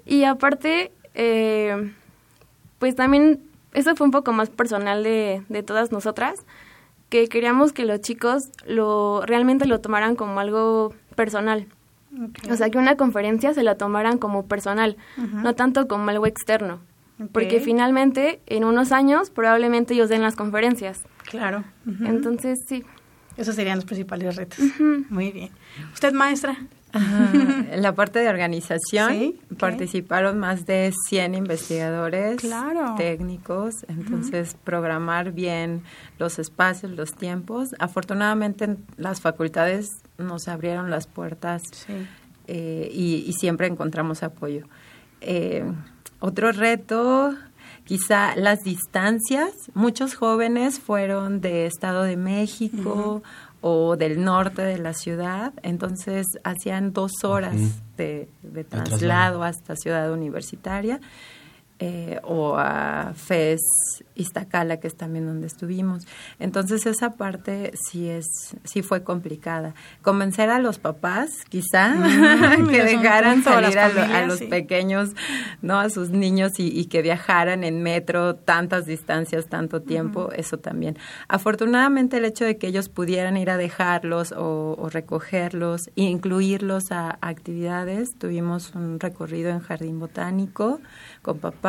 Y 0.05 0.25
aparte, 0.25 0.91
eh, 1.15 1.91
pues 2.77 2.95
también 2.95 3.39
eso 3.75 3.95
fue 3.95 4.05
un 4.05 4.11
poco 4.11 4.31
más 4.31 4.49
personal 4.49 5.03
de, 5.03 5.43
de 5.49 5.63
todas 5.63 5.91
nosotras, 5.91 6.45
que 7.09 7.27
queríamos 7.27 7.71
que 7.73 7.85
los 7.85 8.01
chicos 8.01 8.49
lo 8.65 9.21
realmente 9.25 9.65
lo 9.65 9.79
tomaran 9.79 10.15
como 10.15 10.39
algo 10.39 10.93
personal. 11.15 11.67
O 12.49 12.55
sea, 12.55 12.69
que 12.69 12.77
una 12.77 12.95
conferencia 12.95 13.53
se 13.53 13.63
la 13.63 13.75
tomaran 13.75 14.17
como 14.17 14.45
personal, 14.45 14.95
no 15.17 15.53
tanto 15.53 15.87
como 15.87 16.09
algo 16.09 16.25
externo. 16.25 16.79
Porque 17.31 17.59
finalmente, 17.59 18.41
en 18.45 18.63
unos 18.63 18.91
años, 18.91 19.29
probablemente 19.29 19.93
ellos 19.93 20.09
den 20.09 20.21
las 20.21 20.35
conferencias. 20.35 21.03
Claro. 21.29 21.63
Entonces, 22.05 22.63
sí. 22.65 22.83
Esos 23.37 23.55
serían 23.55 23.77
los 23.77 23.85
principales 23.85 24.35
retos. 24.35 24.59
Muy 25.09 25.31
bien. 25.31 25.49
¿Usted, 25.93 26.13
maestra? 26.13 26.57
En 26.95 27.81
la 27.81 27.93
parte 27.93 28.19
de 28.19 28.29
organización 28.29 29.35
participaron 29.59 30.39
más 30.39 30.65
de 30.65 30.93
100 31.07 31.35
investigadores 31.35 32.41
técnicos, 32.97 33.85
entonces 33.87 34.55
programar 34.63 35.31
bien 35.31 35.83
los 36.17 36.39
espacios, 36.39 36.91
los 36.91 37.13
tiempos. 37.13 37.75
Afortunadamente 37.79 38.77
las 38.97 39.21
facultades 39.21 39.89
nos 40.17 40.47
abrieron 40.47 40.89
las 40.89 41.07
puertas 41.07 41.61
eh, 42.47 42.89
y, 42.91 43.33
siempre 43.33 43.67
encontramos 43.67 44.23
apoyo. 44.23 44.65
Eh, 45.21 45.65
otro 46.19 46.51
reto, 46.51 47.35
quizá 47.83 48.35
las 48.35 48.63
distancias. 48.63 49.51
Muchos 49.73 50.15
jóvenes 50.15 50.79
fueron 50.79 51.41
de 51.41 51.65
Estado 51.65 52.03
de 52.03 52.17
México 52.17 53.23
o 53.67 53.97
del 53.97 54.23
norte 54.23 54.61
de 54.61 54.77
la 54.77 54.93
ciudad, 54.93 55.51
entonces 55.63 56.27
hacían 56.43 56.93
dos 56.93 57.23
horas 57.23 57.55
de, 57.97 58.29
traslado 58.69 59.41
hasta 59.41 59.75
Ciudad 59.75 60.13
Universitaria 60.13 60.99
eh, 61.79 62.19
o 62.23 62.55
a 62.57 63.13
FES 63.15 63.61
Iztacala, 64.15 64.77
que 64.79 64.87
es 64.87 64.95
también 64.95 65.25
donde 65.25 65.45
estuvimos. 65.47 66.07
Entonces 66.39 66.85
esa 66.85 67.15
parte 67.15 67.73
sí 67.89 68.07
es, 68.07 68.55
sí 68.63 68.81
fue 68.81 69.03
complicada. 69.03 69.75
Convencer 70.01 70.49
a 70.49 70.59
los 70.59 70.79
papás, 70.79 71.31
quizá, 71.49 71.93
que 72.69 72.81
dejaran 72.81 73.43
salir 73.43 73.77
a, 73.77 74.25
los 74.25 74.41
pequeños, 74.43 75.09
no, 75.61 75.77
a 75.77 75.89
sus 75.89 76.11
niños 76.11 76.53
y, 76.59 76.85
que 76.85 77.01
viajaran 77.01 77.65
en 77.65 77.83
metro 77.83 78.35
tantas 78.35 78.85
distancias, 78.85 79.47
tanto 79.47 79.81
tiempo, 79.81 80.29
eso 80.31 80.57
también. 80.57 80.97
Afortunadamente 81.27 82.17
el 82.17 82.25
hecho 82.25 82.45
de 82.45 82.57
que 82.57 82.67
ellos 82.67 82.87
pudieran 82.87 83.35
ir 83.35 83.49
a 83.49 83.57
dejarlos 83.57 84.31
o, 84.31 84.77
o 84.79 84.89
recogerlos, 84.89 85.89
e 85.97 86.03
incluirlos 86.03 86.93
a 86.93 87.17
actividades, 87.19 88.15
tuvimos 88.17 88.73
un 88.75 88.97
recorrido 88.99 89.49
en 89.49 89.59
jardín 89.59 89.99
botánico 89.99 90.79
con 91.21 91.39
papás, 91.39 91.64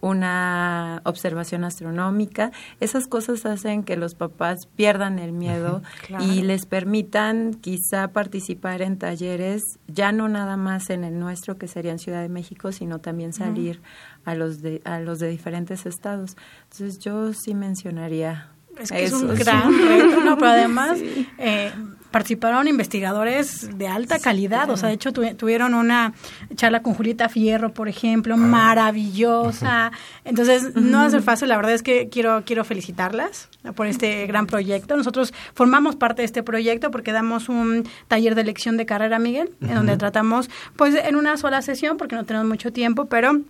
una 0.00 1.02
observación 1.04 1.64
astronómica. 1.64 2.52
Esas 2.80 3.06
cosas 3.06 3.44
hacen 3.46 3.82
que 3.82 3.96
los 3.96 4.14
papás 4.14 4.66
pierdan 4.76 5.18
el 5.18 5.32
miedo 5.32 5.82
y 6.20 6.42
les 6.42 6.66
permitan 6.66 7.54
quizá 7.54 8.08
participar 8.12 8.82
en 8.82 8.98
talleres, 8.98 9.62
ya 9.86 10.12
no 10.12 10.28
nada 10.28 10.56
más 10.56 10.90
en 10.90 11.04
el 11.04 11.18
nuestro, 11.18 11.58
que 11.58 11.68
sería 11.68 11.92
en 11.92 11.98
Ciudad 11.98 12.22
de 12.22 12.28
México, 12.28 12.72
sino 12.72 13.00
también 13.00 13.32
salir 13.32 13.80
a, 14.24 14.34
los 14.34 14.62
de, 14.62 14.80
a 14.84 15.00
los 15.00 15.18
de 15.18 15.28
diferentes 15.28 15.86
estados. 15.86 16.36
Entonces 16.70 16.98
yo 16.98 17.32
sí 17.32 17.54
mencionaría 17.54 18.52
es 18.80 18.90
que 18.90 19.04
es 19.04 19.12
un 19.12 19.34
gran 19.34 19.72
reto, 19.76 20.20
¿no? 20.24 20.36
Pero 20.36 20.50
además 20.50 20.98
eh, 21.38 21.72
participaron 22.10 22.68
investigadores 22.68 23.76
de 23.76 23.86
alta 23.86 24.18
calidad, 24.18 24.70
o 24.70 24.76
sea, 24.76 24.88
de 24.88 24.94
hecho 24.94 25.12
tuvieron 25.12 25.74
una 25.74 26.14
charla 26.54 26.82
con 26.82 26.94
Julieta 26.94 27.28
Fierro, 27.28 27.74
por 27.74 27.88
ejemplo, 27.88 28.34
ah. 28.34 28.38
maravillosa. 28.38 29.92
Entonces, 30.24 30.74
no 30.74 31.06
es 31.06 31.24
fácil, 31.24 31.48
la 31.48 31.56
verdad 31.56 31.74
es 31.74 31.82
que 31.82 32.08
quiero 32.08 32.42
quiero 32.44 32.64
felicitarlas 32.64 33.48
por 33.74 33.86
este 33.86 34.26
gran 34.26 34.46
proyecto. 34.46 34.96
Nosotros 34.96 35.34
formamos 35.54 35.96
parte 35.96 36.22
de 36.22 36.26
este 36.26 36.42
proyecto 36.42 36.90
porque 36.90 37.12
damos 37.12 37.48
un 37.48 37.86
taller 38.08 38.34
de 38.34 38.40
elección 38.40 38.76
de 38.76 38.86
carrera, 38.86 39.18
Miguel, 39.18 39.50
en 39.60 39.74
donde 39.74 39.96
tratamos 39.96 40.48
pues 40.76 40.94
en 40.94 41.16
una 41.16 41.36
sola 41.36 41.60
sesión 41.62 41.96
porque 41.96 42.16
no 42.16 42.24
tenemos 42.24 42.48
mucho 42.48 42.72
tiempo, 42.72 43.06
pero 43.06 43.40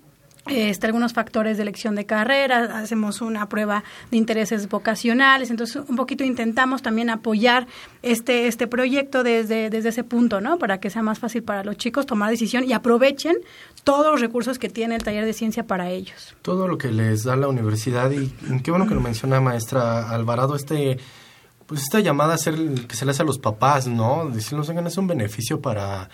este, 0.49 0.87
algunos 0.87 1.13
factores 1.13 1.57
de 1.57 1.63
elección 1.63 1.95
de 1.95 2.07
carrera, 2.07 2.79
hacemos 2.79 3.21
una 3.21 3.49
prueba 3.49 3.85
de 4.11 4.17
intereses 4.17 4.69
vocacionales, 4.69 5.51
entonces 5.51 5.83
un 5.89 5.97
poquito 5.97 6.25
intentamos 6.25 6.83
también 6.83 7.11
apoyar 7.11 7.67
este, 8.03 8.47
este 8.47 8.67
proyecto 8.67 9.23
desde, 9.23 9.71
desde 9.71 9.91
ese 9.91 10.05
punto, 10.05 10.41
¿no? 10.41 10.59
Para 10.59 10.79
que 10.79 10.91
sea 10.91 11.03
más 11.03 11.19
fácil 11.19 11.43
para 11.43 11.65
los 11.65 11.77
chicos 11.77 12.07
tomar 12.07 12.31
decisión 12.31 12.65
y 12.65 12.73
aprovechen 12.73 13.37
todos 13.85 14.13
los 14.13 14.21
recursos 14.21 14.59
que 14.59 14.69
tiene 14.69 14.97
el 14.97 15.03
taller 15.03 15.25
de 15.25 15.33
ciencia 15.33 15.67
para 15.67 15.91
ellos. 15.91 16.35
Todo 16.43 16.69
lo 16.69 16.79
que 16.79 16.91
les 16.91 17.25
da 17.25 17.37
la 17.37 17.49
universidad 17.49 18.11
y 18.11 18.33
qué 18.63 18.71
bueno 18.71 18.87
que 18.87 18.95
lo 18.95 19.01
menciona 19.01 19.41
maestra 19.41 20.11
Alvarado, 20.11 20.57
este 20.57 20.99
pues 21.69 21.83
esta 21.83 22.01
llamada 22.01 22.33
a 22.33 22.37
hacer 22.37 22.55
que 22.89 22.97
se 22.97 23.05
le 23.05 23.11
hace 23.11 23.23
a 23.23 23.27
los 23.27 23.39
papás, 23.39 23.87
¿no? 23.87 24.31
Decirles, 24.31 24.71
oigan, 24.71 24.87
es 24.87 24.97
un 24.97 25.07
beneficio 25.07 25.61
para 25.61 26.09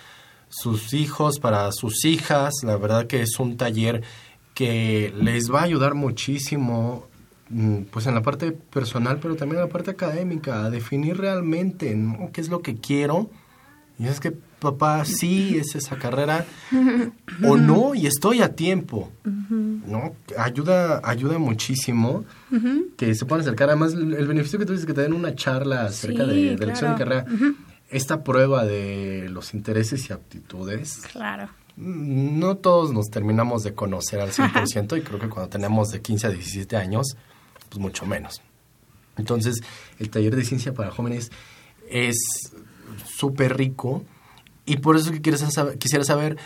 sus 0.49 0.92
hijos, 0.94 1.38
para 1.38 1.70
sus 1.70 2.05
hijas. 2.05 2.55
La 2.64 2.77
verdad 2.77 3.07
que 3.07 3.23
es 3.23 3.38
un 3.38 3.57
taller 3.57 4.03
que 4.54 5.12
les 5.16 5.52
va 5.52 5.60
a 5.60 5.64
ayudar 5.64 5.94
muchísimo 5.94 7.08
mm, 7.50 7.82
pues 7.90 8.06
en 8.06 8.14
la 8.14 8.22
parte 8.22 8.52
personal, 8.52 9.18
pero 9.20 9.36
también 9.36 9.60
en 9.60 9.66
la 9.66 9.72
parte 9.72 9.90
académica, 9.90 10.64
a 10.64 10.70
definir 10.70 11.16
realmente 11.18 11.96
qué 12.32 12.40
es 12.40 12.48
lo 12.48 12.60
que 12.60 12.76
quiero. 12.76 13.30
Y 13.96 14.06
es 14.06 14.18
que, 14.18 14.32
papá, 14.32 15.04
sí 15.04 15.56
es 15.56 15.76
esa 15.76 15.96
carrera 15.96 16.46
o 17.46 17.56
no, 17.56 17.94
y 17.94 18.06
estoy 18.06 18.42
a 18.42 18.56
tiempo. 18.56 19.12
¿no? 19.24 20.14
Ayuda, 20.36 21.00
ayuda 21.04 21.38
muchísimo 21.38 22.24
que 22.96 23.14
se 23.14 23.24
puedan 23.24 23.42
acercar. 23.42 23.68
Además, 23.68 23.92
el 23.94 24.26
beneficio 24.26 24.58
que 24.58 24.66
tú 24.66 24.72
dices 24.72 24.86
que 24.86 24.94
te 24.94 25.02
den 25.02 25.12
una 25.12 25.34
charla 25.34 25.84
acerca 25.84 26.24
de, 26.24 26.56
de 26.56 26.64
elección 26.64 26.92
de 26.92 26.98
carrera 26.98 27.26
esta 27.90 28.24
prueba 28.24 28.64
de 28.64 29.28
los 29.30 29.54
intereses 29.54 30.10
y 30.10 30.12
aptitudes. 30.12 31.02
Claro. 31.12 31.48
No 31.76 32.56
todos 32.56 32.92
nos 32.92 33.06
terminamos 33.06 33.62
de 33.62 33.74
conocer 33.74 34.20
al 34.20 34.30
100% 34.32 34.98
y 34.98 35.02
creo 35.02 35.18
que 35.18 35.28
cuando 35.28 35.48
tenemos 35.48 35.90
de 35.90 36.00
15 36.00 36.26
a 36.26 36.30
17 36.30 36.76
años, 36.76 37.16
pues 37.68 37.80
mucho 37.80 38.06
menos. 38.06 38.42
Entonces, 39.16 39.60
el 39.98 40.10
taller 40.10 40.34
de 40.34 40.44
ciencia 40.44 40.74
para 40.74 40.90
jóvenes 40.90 41.30
es 41.88 42.16
súper 43.16 43.56
rico 43.56 44.04
y 44.66 44.78
por 44.78 44.96
eso 44.96 45.12
que 45.12 45.20
quisiera 45.20 46.04
saber 46.04 46.38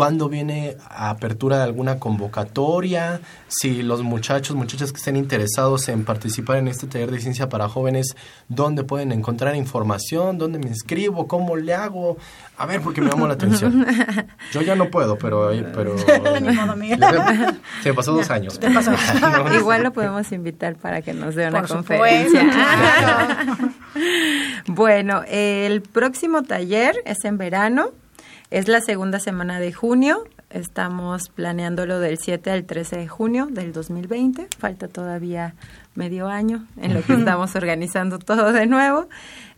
cuándo 0.00 0.30
viene 0.30 0.78
a 0.88 1.10
apertura 1.10 1.58
de 1.58 1.64
alguna 1.64 1.98
convocatoria, 1.98 3.20
si 3.48 3.82
los 3.82 4.02
muchachos, 4.02 4.56
muchachas 4.56 4.92
que 4.92 4.96
estén 4.96 5.14
interesados 5.14 5.90
en 5.90 6.06
participar 6.06 6.56
en 6.56 6.68
este 6.68 6.86
taller 6.86 7.10
de 7.10 7.20
ciencia 7.20 7.50
para 7.50 7.68
jóvenes, 7.68 8.16
dónde 8.48 8.82
pueden 8.82 9.12
encontrar 9.12 9.54
información, 9.56 10.38
dónde 10.38 10.58
me 10.58 10.68
inscribo, 10.68 11.28
cómo 11.28 11.54
le 11.54 11.74
hago. 11.74 12.16
A 12.56 12.64
ver, 12.64 12.80
porque 12.80 13.02
me 13.02 13.10
llamó 13.10 13.28
la 13.28 13.34
atención. 13.34 13.86
Yo 14.52 14.62
ya 14.62 14.74
no 14.74 14.90
puedo, 14.90 15.18
pero... 15.18 15.50
pero 15.74 15.98
se 17.82 17.90
me 17.90 17.94
pasó 17.94 18.14
dos 18.14 18.30
años. 18.30 18.58
Igual 19.54 19.82
lo 19.82 19.92
podemos 19.92 20.32
invitar 20.32 20.76
para 20.76 21.02
que 21.02 21.12
nos 21.12 21.34
dé 21.34 21.46
una 21.46 21.64
conferencia. 21.64 22.48
bueno, 24.66 25.24
el 25.28 25.82
próximo 25.82 26.42
taller 26.42 26.94
es 27.04 27.22
en 27.26 27.36
verano 27.36 27.90
es 28.50 28.68
la 28.68 28.80
segunda 28.80 29.20
semana 29.20 29.60
de 29.60 29.72
junio. 29.72 30.24
Estamos 30.50 31.28
planeándolo 31.28 32.00
del 32.00 32.18
7 32.18 32.50
al 32.50 32.64
13 32.64 32.98
de 32.98 33.08
junio 33.08 33.46
del 33.46 33.72
2020. 33.72 34.48
Falta 34.58 34.88
todavía 34.88 35.54
medio 35.94 36.26
año 36.28 36.66
en 36.80 36.94
lo 36.94 37.02
que 37.02 37.14
estamos 37.18 37.54
organizando 37.54 38.18
todo 38.18 38.52
de 38.52 38.66
nuevo. 38.66 39.08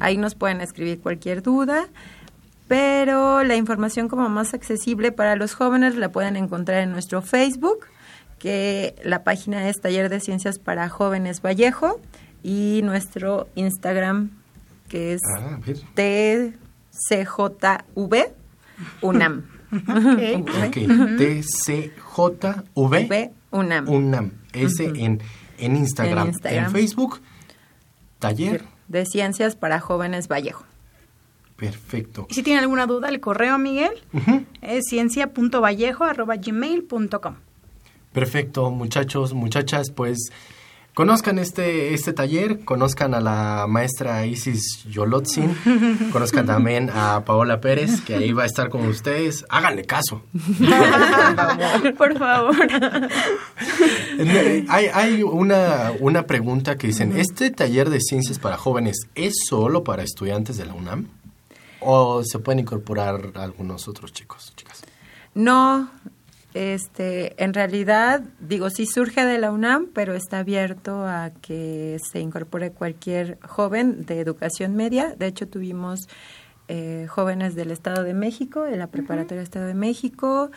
Ahí 0.00 0.16
nos 0.16 0.34
pueden 0.34 0.62
escribir 0.62 0.98
cualquier 1.00 1.42
duda 1.42 1.86
pero 2.68 3.42
la 3.44 3.56
información 3.56 4.08
como 4.08 4.28
más 4.28 4.54
accesible 4.54 5.10
para 5.10 5.36
los 5.36 5.54
jóvenes 5.54 5.96
la 5.96 6.12
pueden 6.12 6.36
encontrar 6.36 6.82
en 6.82 6.92
nuestro 6.92 7.22
Facebook 7.22 7.86
que 8.38 8.94
la 9.02 9.24
página 9.24 9.68
es 9.68 9.80
Taller 9.80 10.08
de 10.08 10.20
Ciencias 10.20 10.58
para 10.58 10.88
Jóvenes 10.88 11.42
Vallejo 11.42 12.00
y 12.42 12.80
nuestro 12.84 13.48
Instagram 13.54 14.30
que 14.88 15.14
es 15.14 15.22
ah, 15.36 15.58
TCJV 15.94 16.54
UNAM. 19.02 19.44
Ok, 19.70 20.78
TCJV 21.18 22.64
V 22.74 23.32
UNAM. 23.50 23.88
UNAM. 23.88 24.32
Ese 24.52 24.84
en, 24.86 25.20
en 25.58 25.76
Instagram. 25.76 26.28
En 26.28 26.28
Instagram. 26.28 26.72
Facebook, 26.72 27.20
taller. 28.18 28.64
De 28.88 29.04
Ciencias 29.04 29.54
para 29.56 29.80
Jóvenes 29.80 30.28
Vallejo. 30.28 30.64
Perfecto. 31.56 32.26
Y 32.30 32.34
si 32.34 32.42
tienen 32.42 32.62
alguna 32.62 32.86
duda, 32.86 33.08
el 33.08 33.20
correo, 33.20 33.58
Miguel, 33.58 33.92
es 34.62 34.84
ciencia.vallejo.gmail.com. 34.88 37.34
Perfecto, 38.12 38.70
muchachos, 38.70 39.34
muchachas, 39.34 39.90
pues 39.90 40.30
conozcan 40.98 41.38
este, 41.38 41.94
este 41.94 42.12
taller, 42.12 42.64
conozcan 42.64 43.14
a 43.14 43.20
la 43.20 43.66
maestra 43.68 44.26
Isis 44.26 44.84
Yolotzin, 44.90 45.56
conozcan 46.12 46.44
también 46.44 46.90
a 46.92 47.22
Paola 47.24 47.60
Pérez, 47.60 48.00
que 48.00 48.16
ahí 48.16 48.32
va 48.32 48.42
a 48.42 48.46
estar 48.46 48.68
con 48.68 48.84
ustedes. 48.88 49.44
Háganle 49.48 49.84
caso. 49.84 50.22
Por 51.98 52.18
favor. 52.18 52.56
hay 54.68 54.86
hay 54.92 55.22
una, 55.22 55.92
una 56.00 56.26
pregunta 56.26 56.76
que 56.76 56.88
dicen, 56.88 57.16
¿este 57.16 57.50
taller 57.50 57.90
de 57.90 58.00
ciencias 58.00 58.40
para 58.40 58.56
jóvenes 58.56 58.96
es 59.14 59.34
solo 59.48 59.84
para 59.84 60.02
estudiantes 60.02 60.56
de 60.56 60.66
la 60.66 60.74
UNAM? 60.74 61.06
¿O 61.78 62.24
se 62.24 62.40
pueden 62.40 62.58
incorporar 62.58 63.34
algunos 63.36 63.86
otros 63.86 64.12
chicos, 64.12 64.52
chicas? 64.56 64.82
No, 65.32 65.88
este, 66.74 67.34
en 67.42 67.54
realidad, 67.54 68.22
digo, 68.40 68.68
sí 68.70 68.84
surge 68.86 69.24
de 69.24 69.38
la 69.38 69.50
UNAM, 69.52 69.86
pero 69.94 70.14
está 70.14 70.40
abierto 70.40 71.06
a 71.06 71.30
que 71.40 71.98
se 72.10 72.20
incorpore 72.20 72.70
cualquier 72.72 73.38
joven 73.46 74.04
de 74.06 74.20
educación 74.20 74.74
media. 74.74 75.14
De 75.16 75.26
hecho, 75.26 75.46
tuvimos 75.48 76.08
eh, 76.68 77.06
jóvenes 77.08 77.54
del 77.54 77.70
Estado 77.70 78.02
de 78.02 78.14
México, 78.14 78.62
de 78.64 78.76
la 78.76 78.88
Preparatoria 78.88 79.36
del 79.38 79.44
Estado 79.44 79.66
de 79.66 79.74
México, 79.74 80.50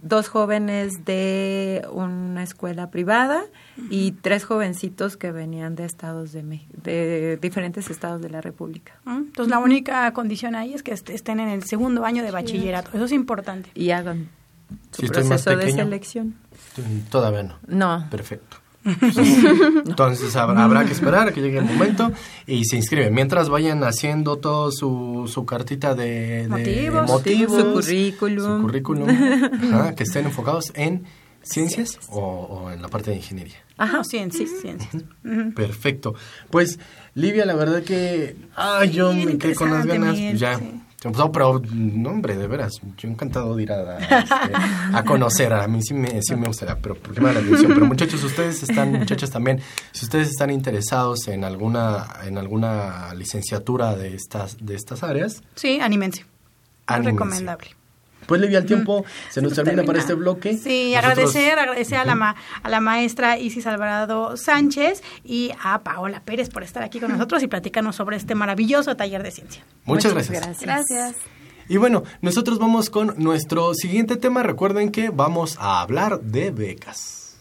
dos 0.00 0.28
jóvenes 0.28 1.04
de 1.04 1.84
una 1.92 2.44
escuela 2.44 2.88
privada 2.88 3.42
y 3.90 4.12
tres 4.12 4.44
jovencitos 4.44 5.16
que 5.16 5.32
venían 5.32 5.74
de 5.74 5.84
estados 5.84 6.30
de, 6.32 6.42
de 6.84 7.36
diferentes 7.42 7.90
estados 7.90 8.22
de 8.22 8.30
la 8.30 8.40
República. 8.40 8.92
¿Mm? 9.04 9.16
Entonces, 9.26 9.50
la 9.50 9.58
única 9.58 10.12
condición 10.12 10.54
ahí 10.54 10.72
es 10.72 10.84
que 10.84 10.92
est- 10.92 11.10
estén 11.10 11.40
en 11.40 11.48
el 11.48 11.64
segundo 11.64 12.04
año 12.04 12.22
de 12.22 12.30
bachillerato. 12.30 12.90
Eso 12.94 13.06
es 13.06 13.12
importante. 13.12 13.70
Y 13.74 13.90
hagan 13.90 14.28
su 14.92 15.00
Si 15.00 15.06
estoy 15.06 15.24
más 15.24 15.42
proceso 15.42 15.66
de 15.66 15.72
selección. 15.72 16.34
Todavía 17.10 17.42
no. 17.42 17.54
No, 17.66 18.06
Perfecto. 18.10 18.56
Entonces 18.84 20.34
habrá, 20.36 20.64
habrá 20.64 20.84
que 20.84 20.92
esperar 20.92 21.28
a 21.28 21.32
que 21.32 21.40
llegue 21.42 21.58
el 21.58 21.64
momento 21.64 22.12
y 22.46 22.64
se 22.64 22.76
inscriben. 22.76 23.12
Mientras 23.12 23.48
vayan 23.48 23.82
haciendo 23.84 24.38
todo 24.38 24.70
su, 24.70 25.30
su 25.32 25.44
cartita 25.44 25.94
de, 25.94 26.44
de 26.44 26.48
Motivos. 26.48 27.06
motivos, 27.06 27.60
Su 27.60 27.72
currículum. 27.74 28.56
su 28.56 28.62
currículum, 28.62 29.08
ajá, 29.74 29.94
que 29.94 30.04
estén 30.04 30.26
enfocados 30.26 30.72
en 30.74 31.04
ciencias 31.42 31.98
o, 32.08 32.20
o 32.20 32.70
en 32.70 32.80
la 32.80 32.88
parte 32.88 33.10
de 33.10 33.16
ingeniería. 33.16 33.56
Ajá, 33.76 34.02
ciencias, 34.04 34.48
ciencias. 34.60 35.04
Perfecto. 35.54 36.14
Pues, 36.50 36.78
Livia, 37.14 37.44
la 37.46 37.54
verdad 37.54 37.82
que 37.82 38.36
ah, 38.56 38.84
yo 38.84 39.12
Bien 39.12 39.26
me 39.26 39.38
quedé 39.38 39.54
con 39.54 39.70
las 39.70 39.86
ganas. 39.86 40.16
Ya. 40.38 40.58
sí. 40.58 40.80
No, 41.04 41.30
pero, 41.30 41.62
no, 41.72 42.10
hombre, 42.10 42.36
de 42.36 42.48
veras, 42.48 42.80
yo 42.96 43.08
encantado 43.08 43.54
de 43.54 43.62
ir 43.62 43.70
a, 43.72 43.76
a, 43.76 43.98
este, 43.98 44.34
a 44.94 45.04
conocer, 45.04 45.52
a 45.52 45.68
mí 45.68 45.80
sí 45.80 45.94
me, 45.94 46.20
sí 46.22 46.34
me 46.34 46.48
gustaría, 46.48 46.76
pero 46.80 46.96
porque 46.96 47.20
me 47.20 47.28
da 47.28 47.34
la 47.34 47.40
atención. 47.40 47.72
Pero 47.72 47.86
muchachos, 47.86 48.24
ustedes 48.24 48.64
están, 48.64 48.92
muchachos 48.94 49.30
también, 49.30 49.60
si 49.92 50.06
ustedes 50.06 50.28
están 50.28 50.50
interesados 50.50 51.28
en 51.28 51.44
alguna, 51.44 52.04
en 52.24 52.36
alguna 52.36 53.14
licenciatura 53.14 53.94
de 53.94 54.14
estas, 54.16 54.56
de 54.60 54.74
estas 54.74 55.04
áreas, 55.04 55.40
Sí, 55.54 55.78
anímense. 55.80 56.26
Anímense. 56.86 57.12
recomendable. 57.12 57.77
Pues 58.28 58.40
Livia, 58.40 58.58
el 58.58 58.66
tiempo 58.66 59.04
se 59.30 59.42
nos 59.42 59.54
termina 59.54 59.82
para 59.82 59.98
este 59.98 60.14
bloque. 60.14 60.56
Sí, 60.56 60.92
Nosotros- 60.94 61.12
agradecer, 61.34 61.58
agradecer 61.58 61.98
a, 61.98 62.04
la 62.04 62.14
ma- 62.14 62.36
a 62.62 62.68
la 62.68 62.78
maestra 62.78 63.38
Isis 63.38 63.66
Alvarado 63.66 64.36
Sánchez 64.36 65.02
y 65.24 65.50
a 65.60 65.80
Paola 65.82 66.20
Pérez 66.24 66.50
por 66.50 66.62
estar 66.62 66.82
aquí 66.84 67.00
con 67.00 67.10
nosotros 67.16 67.42
y 67.42 67.48
platicarnos 67.48 67.96
sobre 67.96 68.16
este 68.16 68.36
maravilloso 68.36 68.94
taller 68.96 69.22
de 69.24 69.30
ciencia. 69.32 69.64
Muchas 69.84 70.12
gracias. 70.14 70.60
Gracias. 70.60 71.16
Y 71.70 71.76
bueno, 71.78 72.04
nosotros 72.22 72.58
vamos 72.58 72.88
con 72.90 73.14
nuestro 73.16 73.74
siguiente 73.74 74.16
tema. 74.16 74.42
Recuerden 74.42 74.90
que 74.90 75.10
vamos 75.10 75.56
a 75.58 75.80
hablar 75.80 76.20
de. 76.20 76.50
Becas. 76.50 77.36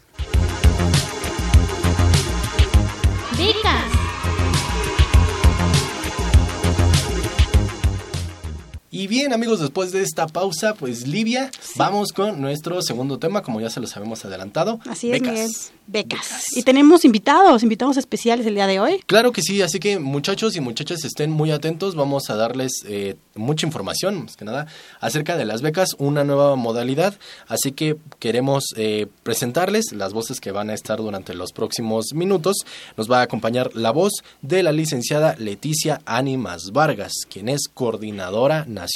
Y 8.98 9.06
bien, 9.06 9.32
amigos, 9.32 9.60
después 9.60 9.92
de 9.92 10.02
esta 10.02 10.26
pausa, 10.26 10.74
pues 10.74 11.06
Livia, 11.06 11.52
vamos 11.76 12.12
con 12.12 12.42
nuestro 12.42 12.82
segundo 12.82 13.20
tema, 13.20 13.44
como 13.44 13.62
ya 13.62 13.70
se 13.70 13.80
los 13.80 13.96
habíamos 13.96 14.26
adelantado. 14.26 14.80
Así 14.90 15.12
es, 15.12 15.22
becas. 15.22 15.34
Miguel. 15.34 15.52
Becas. 15.90 16.58
Y 16.58 16.64
tenemos 16.64 17.06
invitados, 17.06 17.62
invitados 17.62 17.96
especiales 17.96 18.48
el 18.48 18.56
día 18.56 18.66
de 18.66 18.80
hoy. 18.80 19.00
Claro 19.06 19.32
que 19.32 19.44
sí, 19.44 19.62
así 19.62 19.80
que 19.80 20.00
muchachos 20.00 20.56
y 20.56 20.62
muchachas 20.62 21.06
estén 21.06 21.30
muy 21.30 21.52
atentos, 21.52 21.96
vamos 21.96 22.32
a 22.32 22.36
darles 22.36 22.72
eh, 22.88 23.16
mucha 23.36 23.68
información, 23.68 24.24
más 24.24 24.36
que 24.36 24.44
nada, 24.44 24.66
acerca 25.00 25.38
de 25.38 25.46
las 25.46 25.62
becas, 25.62 25.90
una 26.00 26.24
nueva 26.24 26.56
modalidad, 26.56 27.18
así 27.48 27.72
que 27.72 27.98
queremos 28.20 28.66
eh, 28.76 29.06
presentarles 29.22 29.94
las 29.94 30.12
voces 30.12 30.42
que 30.42 30.52
van 30.52 30.72
a 30.72 30.74
estar 30.74 30.98
durante 30.98 31.36
los 31.36 31.54
próximos 31.54 32.08
minutos. 32.14 32.58
Nos 32.98 33.10
va 33.10 33.20
a 33.20 33.24
acompañar 33.24 33.70
la 33.76 33.92
voz 33.92 34.24
de 34.42 34.64
la 34.64 34.72
licenciada 34.72 35.36
Leticia 35.38 36.02
Ánimas 36.06 36.72
Vargas, 36.74 37.14
quien 37.30 37.48
es 37.48 37.70
coordinadora 37.74 38.66
nacional 38.66 38.87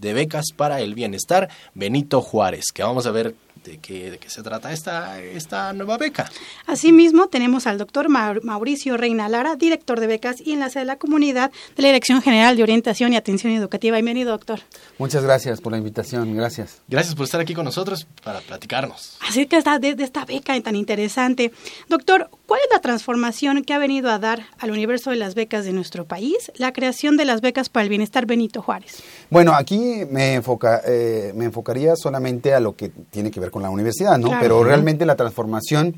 de 0.00 0.14
becas 0.14 0.46
para 0.54 0.80
el 0.80 0.94
bienestar 0.94 1.48
Benito 1.74 2.20
Juárez, 2.20 2.66
que 2.72 2.82
vamos 2.82 3.06
a 3.06 3.10
ver 3.10 3.34
de 3.64 3.78
qué, 3.78 4.10
de 4.10 4.18
qué 4.18 4.30
se 4.30 4.42
trata 4.42 4.72
esta, 4.72 5.20
esta 5.20 5.72
nueva 5.72 5.98
beca. 5.98 6.30
Asimismo, 6.66 7.28
tenemos 7.28 7.66
al 7.66 7.78
doctor 7.78 8.08
Mauricio 8.08 8.96
Reina 8.96 9.28
Lara, 9.28 9.56
director 9.56 10.00
de 10.00 10.06
becas 10.06 10.36
y 10.40 10.52
enlace 10.52 10.80
de 10.80 10.84
la 10.84 10.96
comunidad 10.96 11.50
de 11.76 11.82
la 11.82 11.88
Dirección 11.88 12.22
General 12.22 12.56
de 12.56 12.62
Orientación 12.62 13.12
y 13.12 13.16
Atención 13.16 13.52
Educativa. 13.52 13.96
Bienvenido, 13.96 14.30
doctor. 14.30 14.60
Muchas 14.98 15.22
gracias 15.22 15.60
por 15.60 15.72
la 15.72 15.78
invitación, 15.78 16.34
gracias. 16.36 16.80
Gracias 16.88 17.14
por 17.14 17.24
estar 17.24 17.40
aquí 17.40 17.54
con 17.54 17.64
nosotros 17.64 18.06
para 18.22 18.40
platicarnos. 18.40 19.18
Así 19.20 19.46
que 19.46 19.56
está 19.56 19.78
de, 19.78 19.94
de 19.94 20.04
esta 20.04 20.24
beca 20.24 20.58
tan 20.60 20.76
interesante. 20.76 21.52
Doctor, 21.88 22.30
¿cuál 22.48 22.60
es 22.64 22.68
la 22.72 22.80
transformación 22.80 23.62
que 23.62 23.74
ha 23.74 23.78
venido 23.78 24.10
a 24.10 24.18
dar 24.18 24.46
al 24.58 24.72
universo 24.72 25.10
de 25.10 25.16
las 25.16 25.36
becas 25.36 25.64
de 25.64 25.72
nuestro 25.72 26.06
país 26.06 26.50
la 26.56 26.72
creación 26.72 27.16
de 27.16 27.24
las 27.26 27.40
becas 27.42 27.68
para 27.68 27.84
el 27.84 27.90
bienestar 27.90 28.26
Benito 28.26 28.62
Juárez? 28.62 29.02
Bueno, 29.30 29.54
aquí 29.54 30.02
me, 30.10 30.34
enfoca, 30.34 30.80
eh, 30.86 31.32
me 31.36 31.44
enfocaría 31.44 31.94
solamente 31.94 32.54
a 32.54 32.58
lo 32.60 32.74
que 32.74 32.88
tiene 32.88 33.30
que 33.30 33.38
ver 33.38 33.50
con 33.52 33.62
la 33.62 33.70
universidad, 33.70 34.18
¿no? 34.18 34.28
Claro. 34.28 34.42
Pero 34.42 34.64
realmente 34.64 35.06
la 35.06 35.14
transformación 35.14 35.94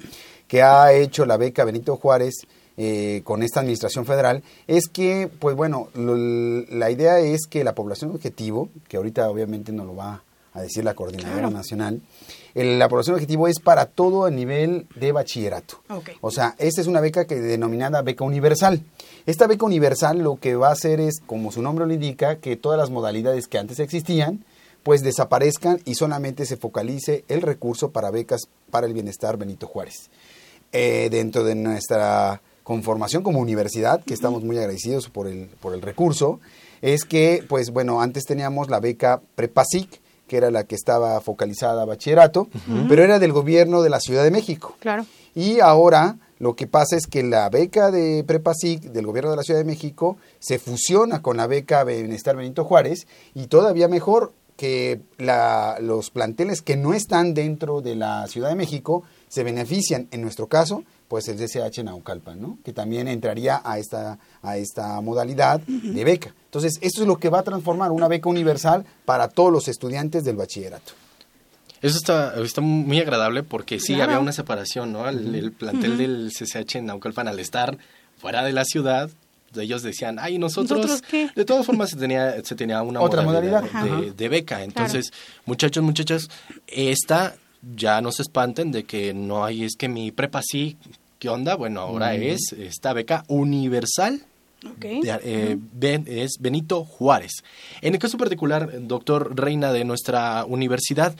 que 0.48 0.62
ha 0.62 0.92
hecho 0.92 1.24
la 1.24 1.36
beca 1.38 1.64
Benito 1.64 1.96
Juárez 1.96 2.34
eh, 2.76 3.20
con 3.24 3.42
esta 3.42 3.60
administración 3.60 4.04
federal 4.04 4.42
es 4.66 4.88
que, 4.88 5.28
pues 5.38 5.54
bueno, 5.54 5.88
lo- 5.94 6.16
la 6.16 6.90
idea 6.90 7.20
es 7.20 7.46
que 7.48 7.62
la 7.62 7.74
población 7.74 8.10
objetivo, 8.10 8.68
que 8.88 8.96
ahorita 8.96 9.28
obviamente 9.30 9.70
nos 9.70 9.86
lo 9.86 9.94
va 9.94 10.22
a 10.54 10.60
decir 10.62 10.82
la 10.84 10.94
coordinadora 10.94 11.42
Claro. 11.42 11.50
nacional, 11.50 12.00
el- 12.54 12.78
la 12.78 12.88
población 12.88 13.14
objetivo 13.14 13.48
es 13.48 13.60
para 13.60 13.86
todo 13.86 14.26
el 14.28 14.36
nivel 14.36 14.86
de 14.96 15.12
bachillerato. 15.12 15.80
O 16.20 16.30
sea, 16.30 16.54
esta 16.58 16.80
es 16.80 16.86
una 16.86 17.00
beca 17.00 17.26
que 17.26 17.36
denominada 17.36 18.02
beca 18.02 18.24
universal. 18.24 18.82
Esta 19.26 19.46
beca 19.46 19.66
universal 19.66 20.18
lo 20.18 20.36
que 20.36 20.54
va 20.56 20.68
a 20.68 20.72
hacer 20.72 21.00
es, 21.00 21.20
como 21.26 21.52
su 21.52 21.62
nombre 21.62 21.86
lo 21.86 21.92
indica, 21.94 22.36
que 22.36 22.56
todas 22.56 22.78
las 22.78 22.90
modalidades 22.90 23.46
que 23.46 23.58
antes 23.58 23.78
existían, 23.80 24.44
pues 24.82 25.02
desaparezcan 25.02 25.80
y 25.84 25.94
solamente 25.94 26.46
se 26.46 26.56
focalice 26.56 27.24
el 27.28 27.42
recurso 27.42 27.90
para 27.90 28.10
becas 28.10 28.42
para 28.70 28.86
el 28.86 28.94
bienestar 28.94 29.36
Benito 29.36 29.66
Juárez. 29.66 30.08
Eh, 30.72 31.08
dentro 31.10 31.44
de 31.44 31.54
nuestra 31.56 32.40
conformación 32.62 33.22
como 33.22 33.40
universidad, 33.40 34.02
que 34.04 34.14
estamos 34.14 34.44
muy 34.44 34.56
agradecidos 34.56 35.08
por 35.08 35.26
el, 35.26 35.48
por 35.60 35.74
el 35.74 35.82
recurso, 35.82 36.40
es 36.80 37.04
que, 37.04 37.44
pues 37.48 37.70
bueno, 37.70 38.00
antes 38.00 38.24
teníamos 38.24 38.70
la 38.70 38.78
beca 38.80 39.20
Prepasic, 39.34 40.00
que 40.30 40.36
era 40.36 40.52
la 40.52 40.62
que 40.62 40.76
estaba 40.76 41.20
focalizada 41.20 41.82
a 41.82 41.86
bachillerato, 41.86 42.46
pero 42.88 43.02
era 43.02 43.18
del 43.18 43.32
gobierno 43.32 43.82
de 43.82 43.90
la 43.90 43.98
Ciudad 43.98 44.22
de 44.22 44.30
México. 44.30 44.76
Claro. 44.78 45.04
Y 45.34 45.58
ahora 45.58 46.18
lo 46.38 46.54
que 46.54 46.68
pasa 46.68 46.94
es 46.96 47.08
que 47.08 47.24
la 47.24 47.48
beca 47.50 47.90
de 47.90 48.22
Prepasic 48.24 48.80
del 48.92 49.06
gobierno 49.06 49.32
de 49.32 49.38
la 49.38 49.42
Ciudad 49.42 49.58
de 49.58 49.64
México 49.64 50.18
se 50.38 50.60
fusiona 50.60 51.20
con 51.20 51.36
la 51.36 51.48
beca 51.48 51.82
Bienestar 51.82 52.36
Benito 52.36 52.64
Juárez 52.64 53.08
y 53.34 53.48
todavía 53.48 53.88
mejor 53.88 54.32
que 54.56 55.00
la- 55.18 55.78
los 55.80 56.10
planteles 56.10 56.62
que 56.62 56.76
no 56.76 56.94
están 56.94 57.34
dentro 57.34 57.80
de 57.80 57.96
la 57.96 58.28
Ciudad 58.28 58.50
de 58.50 58.54
México 58.54 59.02
se 59.28 59.42
benefician, 59.42 60.06
en 60.12 60.22
nuestro 60.22 60.46
caso, 60.46 60.84
pues 61.10 61.26
el 61.26 61.36
DCH 61.38 61.82
Naucalpan, 61.82 62.40
¿no? 62.40 62.58
que 62.64 62.72
también 62.72 63.08
entraría 63.08 63.60
a 63.64 63.80
esta, 63.80 64.20
a 64.42 64.56
esta 64.58 65.00
modalidad 65.00 65.60
de 65.66 66.04
beca. 66.04 66.32
Entonces, 66.44 66.78
esto 66.82 67.00
es 67.02 67.08
lo 67.08 67.16
que 67.18 67.28
va 67.28 67.40
a 67.40 67.42
transformar 67.42 67.90
una 67.90 68.06
beca 68.06 68.28
universal 68.28 68.84
para 69.04 69.26
todos 69.26 69.52
los 69.52 69.66
estudiantes 69.66 70.22
del 70.22 70.36
bachillerato. 70.36 70.92
Eso 71.82 71.96
está, 71.98 72.34
está 72.40 72.60
muy 72.60 73.00
agradable 73.00 73.42
porque 73.42 73.80
sí, 73.80 73.94
Claro. 73.94 74.04
había 74.12 74.20
una 74.20 74.30
separación, 74.32 74.92
¿no? 74.92 75.08
El, 75.08 75.34
el 75.34 75.50
plantel 75.50 75.98
del 75.98 76.30
CCH 76.30 76.76
en 76.76 76.86
Naucalpan 76.86 77.26
al 77.26 77.40
estar 77.40 77.76
fuera 78.16 78.44
de 78.44 78.52
la 78.52 78.64
ciudad 78.64 79.10
ellos 79.58 79.82
decían, 79.82 80.18
ay, 80.20 80.38
nosotros, 80.38 80.78
¿Nosotros 80.78 81.02
qué? 81.10 81.28
de 81.34 81.44
todas 81.44 81.66
formas 81.66 81.90
se 81.90 81.96
tenía, 81.96 82.40
se 82.44 82.54
tenía 82.54 82.82
una 82.82 83.00
Otra 83.00 83.22
modalidad, 83.22 83.64
modalidad. 83.72 83.98
de, 83.98 84.12
de 84.12 84.28
beca. 84.28 84.62
Entonces, 84.62 85.10
muchachos, 85.44 85.82
muchachas, 85.82 86.28
esta 86.68 87.34
ya 87.76 88.00
no 88.00 88.12
se 88.12 88.22
espanten 88.22 88.72
de 88.72 88.84
que 88.84 89.12
no 89.14 89.44
hay, 89.44 89.64
es 89.64 89.74
que 89.76 89.88
mi 89.88 90.10
prepa 90.12 90.40
sí, 90.42 90.76
¿qué 91.18 91.28
onda? 91.28 91.54
Bueno, 91.56 91.80
ahora 91.80 92.14
es 92.14 92.52
esta 92.52 92.92
beca 92.92 93.24
universal 93.28 94.22
Ok. 94.66 94.80
de- 94.80 95.20
eh, 95.24 95.56
Ben- 95.72 96.04
es 96.06 96.32
Benito 96.38 96.84
Juárez. 96.84 97.32
En 97.80 97.94
el 97.94 97.98
caso 98.00 98.18
particular, 98.18 98.70
doctor 98.86 99.34
Reina, 99.34 99.72
de 99.72 99.84
nuestra 99.84 100.44
universidad, 100.46 101.14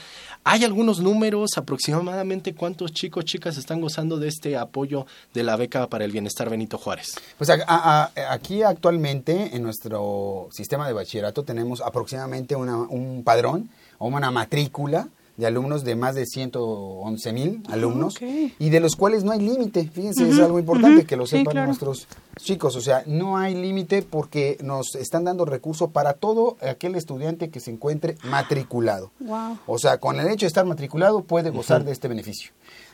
¿hay 0.45 0.64
algunos 0.64 1.01
números 1.01 1.51
aproximadamente 1.57 2.55
cuántos 2.55 2.93
chicos, 2.93 3.24
chicas 3.24 3.57
están 3.57 3.80
gozando 3.80 4.18
de 4.18 4.28
este 4.28 4.57
apoyo 4.59 5.07
de 5.32 5.43
la 5.43 5.57
beca 5.57 5.86
para 5.88 6.05
el 6.05 6.12
bienestar 6.12 6.51
Benito 6.51 6.76
Juárez? 6.78 7.14
Pues 7.38 7.49
a- 7.51 7.59
a- 7.66 8.05
a- 8.14 8.32
aquí 8.32 8.62
actualmente 8.62 9.55
en 9.57 9.62
nuestro 9.62 10.49
sistema 10.53 10.86
de 10.86 10.93
bachillerato 10.95 11.43
tenemos 11.43 11.80
aproximadamente 11.80 12.57
una- 12.57 12.76
un 12.76 13.22
padrón 13.24 13.70
o 13.99 14.09
una 14.09 14.30
matrícula 14.30 15.09
de 15.41 15.47
alumnos 15.47 15.82
de 15.84 15.97
más 15.97 16.14
de 16.14 16.26
111 16.26 17.32
mil 17.32 17.62
alumnos 17.68 18.16
ok. 18.16 18.22
y 18.59 18.70
de 18.70 18.78
los 18.80 18.95
cuales 18.95 19.24
no 19.24 19.32
hay 19.32 19.41
límite. 19.41 19.88
Fíjense, 19.93 20.28
es 20.28 20.38
algo 20.38 20.59
importante 20.59 21.05
que 21.07 21.16
lo 21.16 21.26
sí, 21.26 21.38
sepan 21.38 21.53
claro. 21.53 21.66
nuestros 21.68 22.07
chicos. 22.38 22.76
O 22.76 22.80
sea, 22.80 23.03
no 23.07 23.38
hay 23.38 23.55
límite 23.55 24.03
porque 24.03 24.59
nos 24.62 24.95
están 24.95 25.24
dando 25.24 25.45
recurso 25.45 25.88
para 25.91 26.12
todo 26.12 26.57
aquel 26.61 26.95
estudiante 26.95 27.49
que 27.51 27.59
se 27.61 27.70
encuentre 27.70 28.16
matriculado. 28.22 29.11
Wow. 29.20 29.59
O 29.66 29.78
sea, 29.78 29.99
con 29.99 30.20
el 30.20 30.28
hecho 30.28 30.45
de 30.45 30.49
estar 30.49 30.64
matriculado 30.66 31.22
puede 31.22 31.51
gozar 31.51 31.84
de 31.84 31.93
este 31.93 32.07
beneficio. 32.09 32.53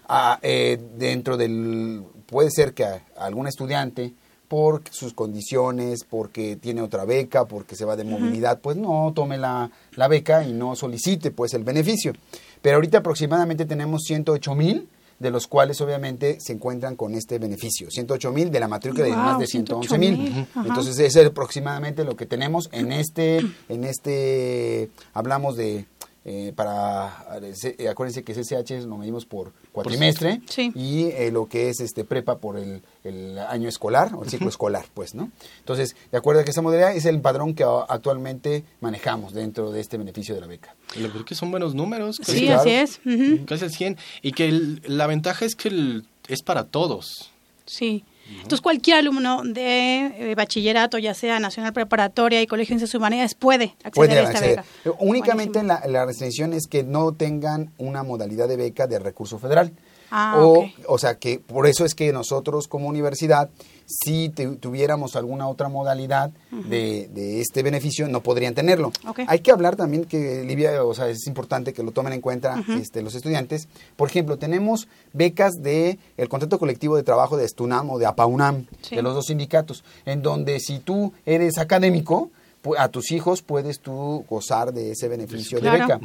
Ah, 0.09 0.39
eh, 0.43 0.79
dentro 0.97 1.37
del 1.37 2.05
puede 2.27 2.51
ser 2.53 2.75
que 2.75 2.85
a- 2.85 3.03
algún 3.19 3.49
estudiante 3.49 4.15
por 4.49 4.83
sus 4.91 5.13
condiciones, 5.13 6.05
porque 6.05 6.57
tiene 6.57 6.83
otra 6.83 7.05
beca, 7.05 7.47
porque 7.47 7.77
se 7.77 7.85
va 7.85 7.97
de 7.97 8.05
movilidad, 8.05 8.61
pues 8.61 8.77
no 8.77 9.13
tome 9.15 9.39
la, 9.39 9.71
la 9.93 10.09
beca 10.09 10.45
y 10.45 10.53
no 10.53 10.77
solicite 10.77 11.31
pues 11.31 11.55
el 11.55 11.65
beneficio. 11.65 12.13
Pero 12.63 12.77
ahorita 12.77 12.99
aproximadamente 12.99 13.65
tenemos 13.65 14.03
108 14.03 14.55
mil, 14.55 14.89
de 15.19 15.31
los 15.31 15.47
cuales 15.47 15.81
obviamente 15.81 16.39
se 16.41 16.53
encuentran 16.53 16.97
con 16.97 17.15
este 17.15 17.39
beneficio. 17.39 17.91
108 17.91 18.33
mil 18.33 18.51
de 18.51 18.61
la 18.61 18.69
matrícula 18.69 19.05
de 19.05 19.13
más 19.13 19.39
de 19.39 19.47
111 19.47 19.99
mil. 19.99 20.17
108,000. 20.17 20.49
Ajá. 20.51 20.69
Entonces 20.69 20.99
ese 20.99 21.21
es 21.23 21.27
aproximadamente 21.27 22.05
lo 22.05 22.17
que 22.17 22.27
tenemos 22.27 22.69
en 22.73 22.93
este, 22.93 23.41
en 23.69 23.85
este, 23.85 24.91
hablamos 25.15 25.57
de 25.57 25.87
eh, 26.29 26.53
para 26.57 27.25
eh, 27.41 27.89
acuérdense 27.89 28.25
que 28.25 28.35
CCH 28.35 28.85
lo 28.85 28.97
medimos 28.97 29.25
por 29.25 29.53
cuatrimestre 29.71 30.41
Sí. 30.49 30.73
y 30.75 31.05
eh, 31.13 31.31
lo 31.31 31.47
que 31.47 31.71
es 31.71 31.79
este 31.79 32.03
prepa 32.03 32.39
por 32.39 32.59
el, 32.59 32.83
el 33.05 33.39
año 33.39 33.69
escolar 33.69 34.13
o 34.15 34.25
el 34.25 34.29
ciclo 34.31 34.49
escolar 34.49 34.87
pues 34.93 35.15
no 35.15 35.31
entonces 35.61 35.95
de 36.11 36.19
acuerdo 36.19 36.41
a 36.41 36.45
que 36.45 36.51
esa 36.51 36.63
modalidad 36.63 36.97
es 36.97 37.05
el 37.05 37.21
padrón 37.21 37.55
que 37.55 37.63
actualmente 37.89 38.65
manejamos 38.81 39.35
dentro 39.35 39.71
de 39.71 39.81
este 39.81 39.99
beneficio 39.99 40.35
de 40.35 40.41
la 40.41 40.49
beca 40.49 40.75
verdad 40.97 41.25
que 41.25 41.35
son 41.37 41.51
buenos 41.51 41.75
números. 41.75 42.17
Sí, 42.23 42.33
Sí, 42.41 42.45
claro. 42.47 42.61
así 42.63 42.71
es. 42.71 43.01
Casi 43.47 43.65
el 43.65 43.71
100. 43.71 43.97
Y 44.23 44.33
que 44.33 44.47
el- 44.49 44.83
la 44.87 45.07
ventaja 45.07 45.45
es 45.45 45.55
que 45.55 45.69
el- 45.69 46.07
es 46.29 46.43
para 46.43 46.65
todos. 46.65 47.31
Sí. 47.67 48.05
Entonces, 48.29 48.61
cualquier 48.61 48.97
alumno 48.99 49.43
de 49.45 50.07
eh, 50.07 50.35
bachillerato, 50.35 50.99
ya 50.99 51.15
sea 51.15 51.39
nacional 51.39 51.73
preparatoria 51.73 52.43
y 52.43 52.47
colegio 52.49 52.75
de 52.75 52.79
ciencias 52.81 52.95
humanidades, 52.95 53.35
puede 53.35 53.77
acceder 53.85 53.93
puede 53.93 54.19
a 54.19 54.23
esta 54.23 54.39
acceder. 54.39 54.65
beca. 54.85 54.97
únicamente 55.01 55.63
la, 55.63 55.83
la 55.87 56.05
restricción 56.07 56.53
es 56.53 56.67
que 56.67 56.83
no 56.83 57.13
tengan 57.13 57.73
una 57.79 58.03
modalidad 58.03 58.49
de 58.49 58.57
beca 58.57 58.89
de 58.89 58.99
recurso 58.99 59.39
federal 59.39 59.73
Ah, 60.11 60.37
o, 60.41 60.61
ok. 60.61 60.71
o 60.89 60.99
sea 60.99 61.17
que 61.19 61.39
por 61.39 61.67
eso 61.67 61.85
es 61.85 61.95
que 61.95 62.13
nosotros 62.13 62.69
como 62.69 62.89
universidad, 62.89 63.51
si 63.87 64.29
te- 64.31 64.47
tuviéramos 64.57 65.15
alguna 65.17 65.49
otra 65.49 65.69
modalidad 65.69 66.31
de, 66.51 67.09
de 67.13 67.41
este 67.41 67.63
beneficio, 67.63 68.09
no 68.09 68.21
podrían 68.23 68.55
tenerlo. 68.55 68.93
Hay 69.29 69.41
que 69.41 69.51
hablar 69.53 69.77
también 69.77 70.05
que, 70.05 70.43
Livia, 70.45 70.83
o 70.85 70.93
sea, 70.95 71.09
es 71.09 71.27
importante 71.27 71.73
que 71.73 71.83
lo 71.83 71.93
tomen 71.93 72.13
en 72.13 72.21
cuenta 72.21 72.63
este, 72.81 73.03
los 73.03 73.15
estudiantes. 73.15 73.69
Por 73.97 74.09
ejemplo, 74.09 74.39
tenemos 74.39 74.89
becas 75.13 75.53
de 75.63 75.99
el 76.17 76.29
contrato 76.29 76.59
colectivo 76.59 76.97
de 76.97 77.03
trabajo 77.03 77.37
de 77.37 77.47
Stunam 77.49 77.91
o 77.91 77.99
de 77.99 78.07
APAUNAM, 78.07 78.67
Sí. 78.83 78.97
de 78.97 79.03
los 79.03 79.15
dos 79.15 79.27
sindicatos, 79.27 79.85
en 80.05 80.23
donde 80.23 80.59
si 80.61 80.79
tú 80.81 81.13
eres 81.25 81.59
académico, 81.59 82.31
a 82.79 82.89
tus 82.89 83.13
hijos 83.13 83.43
puedes 83.43 83.81
tú 83.81 84.25
gozar 84.29 84.73
de 84.73 84.93
ese 84.93 85.09
beneficio 85.09 85.61
de 85.61 85.71
beca. 85.71 86.01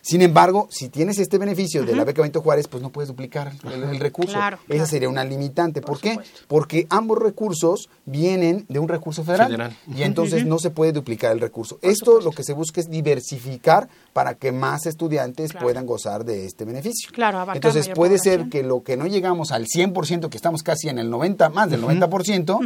Sin 0.00 0.22
embargo, 0.22 0.68
si 0.70 0.88
tienes 0.88 1.18
este 1.18 1.38
beneficio 1.38 1.84
de 1.84 1.94
la 1.94 2.04
beca 2.04 2.22
Benito 2.22 2.40
Juárez, 2.40 2.68
pues 2.68 2.82
no 2.82 2.90
puedes 2.90 3.08
duplicar 3.08 3.52
el, 3.64 3.82
el 3.84 4.00
recurso. 4.00 4.32
Claro, 4.32 4.58
Esa 4.66 4.74
claro. 4.74 4.86
sería 4.86 5.08
una 5.08 5.24
limitante. 5.24 5.80
¿Por, 5.80 5.90
Por 5.92 6.00
qué? 6.00 6.10
supuesto. 6.10 6.40
Porque 6.48 6.86
ambos 6.90 7.18
recursos 7.18 7.88
vienen 8.04 8.64
de 8.68 8.78
un 8.78 8.88
recurso 8.88 9.24
federal. 9.24 9.46
Federal. 9.48 9.76
Y 9.94 10.02
entonces 10.02 10.46
no 10.46 10.58
se 10.58 10.70
puede 10.70 10.92
duplicar 10.92 11.32
el 11.32 11.40
recurso. 11.40 11.78
Esto 11.82 12.20
lo 12.20 12.30
que 12.30 12.42
se 12.44 12.52
busca 12.52 12.80
es 12.80 12.88
diversificar 12.88 13.88
para 14.16 14.34
que 14.34 14.50
más 14.50 14.86
estudiantes 14.86 15.50
Claro. 15.50 15.66
puedan 15.66 15.84
gozar 15.84 16.24
de 16.24 16.46
este 16.46 16.64
beneficio. 16.64 17.10
Claro, 17.12 17.46
entonces 17.52 17.90
puede 17.90 18.18
ser 18.18 18.48
que 18.48 18.62
lo 18.62 18.82
que 18.82 18.96
no 18.96 19.06
llegamos 19.06 19.52
al 19.52 19.66
100%, 19.66 20.30
que 20.30 20.38
estamos 20.38 20.62
casi 20.62 20.88
en 20.88 20.98
el 20.98 21.10
90, 21.10 21.50
más 21.50 21.68
del 21.68 21.82
90%, 21.82 22.58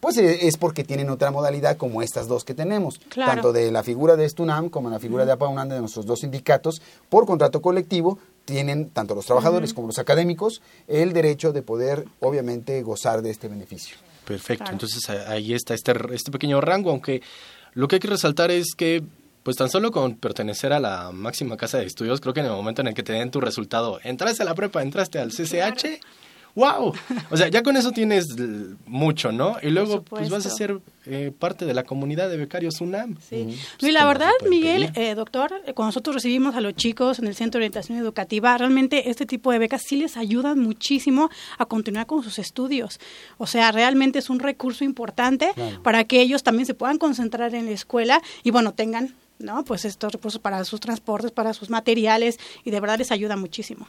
pues 0.00 0.16
eh, 0.18 0.48
es 0.48 0.56
porque 0.56 0.82
tienen 0.82 1.08
otra 1.08 1.30
modalidad 1.30 1.76
como 1.76 2.02
estas 2.02 2.26
dos 2.26 2.42
que 2.44 2.54
tenemos. 2.54 2.98
Claro. 3.08 3.30
Tanto 3.34 3.52
de 3.52 3.70
la 3.70 3.84
figura 3.84 4.16
de 4.16 4.28
Stunam 4.28 4.68
como 4.68 4.90
la 4.90 4.98
figura 4.98 5.24
de 5.24 5.30
APAUNAM 5.30 5.68
de 5.68 5.78
nuestros 5.78 6.06
dos 6.06 6.18
sindicatos, 6.22 6.82
por 7.08 7.24
contrato 7.24 7.62
colectivo, 7.62 8.18
tienen 8.44 8.90
tanto 8.90 9.14
los 9.14 9.26
trabajadores 9.26 9.74
como 9.74 9.86
los 9.86 10.00
académicos 10.00 10.60
el 10.88 11.12
derecho 11.12 11.52
de 11.52 11.62
poder, 11.62 12.04
obviamente, 12.18 12.82
gozar 12.82 13.22
de 13.22 13.30
este 13.30 13.46
beneficio. 13.46 13.96
Perfecto, 14.24 14.64
Claro. 14.64 14.72
entonces 14.72 15.08
ahí 15.08 15.54
está 15.54 15.72
este, 15.74 15.92
este 16.12 16.32
pequeño 16.32 16.60
rango, 16.60 16.90
aunque 16.90 17.22
lo 17.74 17.86
que 17.86 17.94
hay 17.96 18.00
que 18.00 18.08
resaltar 18.08 18.50
es 18.50 18.74
que 18.76 19.04
pues 19.46 19.56
tan 19.56 19.70
solo 19.70 19.92
con 19.92 20.16
pertenecer 20.16 20.72
a 20.72 20.80
la 20.80 21.12
máxima 21.12 21.56
casa 21.56 21.78
de 21.78 21.86
estudios, 21.86 22.20
creo 22.20 22.34
que 22.34 22.40
en 22.40 22.46
el 22.46 22.52
momento 22.52 22.80
en 22.80 22.88
el 22.88 22.94
que 22.94 23.04
te 23.04 23.12
den 23.12 23.30
tu 23.30 23.40
resultado, 23.40 24.00
entraste 24.02 24.42
a 24.42 24.44
la 24.44 24.56
prepa, 24.56 24.82
entraste 24.82 25.20
al 25.20 25.30
CCH, 25.30 26.00
wow, 26.56 26.92
o 27.30 27.36
sea, 27.36 27.46
ya 27.46 27.62
con 27.62 27.76
eso 27.76 27.92
tienes 27.92 28.26
mucho, 28.86 29.30
¿no? 29.30 29.56
Y 29.62 29.68
luego 29.70 30.02
pues 30.02 30.30
vas 30.30 30.46
a 30.46 30.50
ser 30.50 30.80
eh, 31.04 31.30
parte 31.38 31.64
de 31.64 31.74
la 31.74 31.84
comunidad 31.84 32.28
de 32.28 32.38
becarios 32.38 32.80
UNAM. 32.80 33.18
Sí. 33.20 33.56
Pues, 33.78 33.90
y 33.90 33.92
la 33.92 34.00
¿qué 34.00 34.04
más 34.06 34.14
verdad, 34.18 34.32
Miguel, 34.50 34.90
eh, 34.96 35.14
doctor, 35.14 35.52
eh, 35.64 35.74
cuando 35.74 35.90
nosotros 35.90 36.16
recibimos 36.16 36.56
a 36.56 36.60
los 36.60 36.74
chicos 36.74 37.20
en 37.20 37.28
el 37.28 37.36
Centro 37.36 37.60
de 37.60 37.66
Orientación 37.66 37.98
Educativa, 37.98 38.58
realmente 38.58 39.10
este 39.10 39.26
tipo 39.26 39.52
de 39.52 39.60
becas 39.60 39.82
sí 39.86 39.94
les 39.94 40.16
ayudan 40.16 40.58
muchísimo 40.58 41.30
a 41.56 41.66
continuar 41.66 42.06
con 42.06 42.24
sus 42.24 42.40
estudios. 42.40 42.98
O 43.38 43.46
sea, 43.46 43.70
realmente 43.70 44.18
es 44.18 44.28
un 44.28 44.40
recurso 44.40 44.82
importante 44.82 45.52
Claro. 45.54 45.82
para 45.84 46.02
que 46.02 46.20
ellos 46.20 46.42
también 46.42 46.66
se 46.66 46.74
puedan 46.74 46.98
concentrar 46.98 47.54
en 47.54 47.66
la 47.66 47.72
escuela 47.72 48.20
y, 48.42 48.50
bueno, 48.50 48.72
tengan, 48.72 49.14
¿no? 49.38 49.64
Pues 49.64 49.84
estos 49.84 50.12
recursos 50.12 50.40
para 50.40 50.64
sus 50.64 50.80
transportes, 50.80 51.30
para 51.30 51.52
sus 51.54 51.70
materiales 51.70 52.38
y 52.64 52.70
de 52.70 52.80
verdad 52.80 52.98
les 52.98 53.10
ayuda 53.12 53.36
muchísimo. 53.36 53.86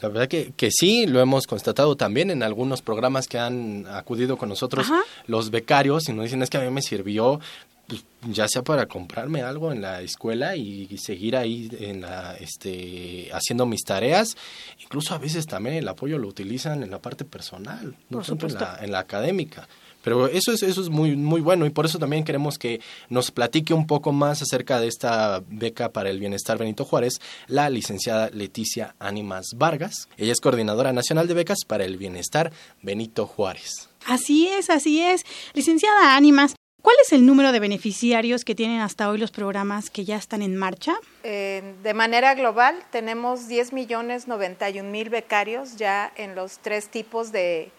La 0.00 0.08
verdad 0.08 0.28
que, 0.28 0.52
que 0.56 0.70
sí, 0.70 1.06
lo 1.06 1.20
hemos 1.20 1.46
constatado 1.46 1.94
también 1.96 2.30
en 2.30 2.42
algunos 2.42 2.80
programas 2.80 3.28
que 3.28 3.38
han 3.38 3.86
acudido 3.86 4.38
con 4.38 4.48
nosotros 4.48 4.86
Ajá. 4.86 5.02
los 5.26 5.50
becarios 5.50 6.08
y 6.08 6.12
nos 6.14 6.24
dicen 6.24 6.42
es 6.42 6.48
que 6.48 6.56
a 6.56 6.62
mí 6.62 6.70
me 6.70 6.80
sirvió 6.80 7.38
pues, 7.86 8.02
ya 8.30 8.48
sea 8.48 8.62
para 8.62 8.86
comprarme 8.86 9.42
algo 9.42 9.72
en 9.72 9.82
la 9.82 10.00
escuela 10.00 10.56
y, 10.56 10.86
y 10.90 10.96
seguir 10.96 11.36
ahí 11.36 11.68
en 11.80 12.00
la, 12.00 12.34
este, 12.36 13.28
haciendo 13.32 13.66
mis 13.66 13.82
tareas. 13.84 14.36
Incluso 14.80 15.12
a 15.14 15.18
veces 15.18 15.46
también 15.46 15.74
el 15.76 15.86
apoyo 15.88 16.16
lo 16.16 16.28
utilizan 16.28 16.82
en 16.82 16.90
la 16.90 17.00
parte 17.02 17.24
personal, 17.26 17.94
no 18.08 18.18
Por 18.18 18.26
tanto 18.26 18.46
en 18.46 18.52
supuesto. 18.52 18.60
la, 18.64 18.78
en 18.84 18.92
la 18.92 19.00
académica. 19.00 19.68
Pero 20.02 20.26
eso 20.26 20.52
es, 20.52 20.62
eso 20.62 20.80
es 20.80 20.88
muy, 20.88 21.16
muy 21.16 21.40
bueno 21.40 21.66
y 21.66 21.70
por 21.70 21.86
eso 21.86 21.98
también 21.98 22.24
queremos 22.24 22.58
que 22.58 22.80
nos 23.08 23.30
platique 23.30 23.74
un 23.74 23.86
poco 23.86 24.12
más 24.12 24.42
acerca 24.42 24.80
de 24.80 24.88
esta 24.88 25.42
beca 25.48 25.90
para 25.92 26.10
el 26.10 26.18
bienestar 26.18 26.58
Benito 26.58 26.84
Juárez, 26.84 27.20
la 27.46 27.68
licenciada 27.70 28.30
Leticia 28.30 28.94
Ánimas 28.98 29.46
Vargas. 29.56 30.08
Ella 30.16 30.32
es 30.32 30.40
coordinadora 30.40 30.92
nacional 30.92 31.28
de 31.28 31.34
becas 31.34 31.58
para 31.66 31.84
el 31.84 31.96
bienestar 31.96 32.52
Benito 32.82 33.26
Juárez. 33.26 33.88
Así 34.06 34.48
es, 34.48 34.70
así 34.70 35.00
es. 35.00 35.24
Licenciada 35.52 36.16
Ánimas, 36.16 36.54
¿cuál 36.80 36.96
es 37.04 37.12
el 37.12 37.26
número 37.26 37.52
de 37.52 37.60
beneficiarios 37.60 38.44
que 38.44 38.54
tienen 38.54 38.80
hasta 38.80 39.10
hoy 39.10 39.18
los 39.18 39.30
programas 39.30 39.90
que 39.90 40.04
ya 40.04 40.16
están 40.16 40.42
en 40.42 40.56
marcha? 40.56 40.94
Eh, 41.22 41.74
de 41.82 41.94
manera 41.94 42.34
global 42.34 42.76
tenemos 42.90 43.48
10 43.48 43.72
millones 43.72 44.28
91 44.28 44.88
mil 44.90 45.10
becarios 45.10 45.76
ya 45.76 46.10
en 46.16 46.34
los 46.34 46.58
tres 46.58 46.88
tipos 46.88 47.32
de, 47.32 47.70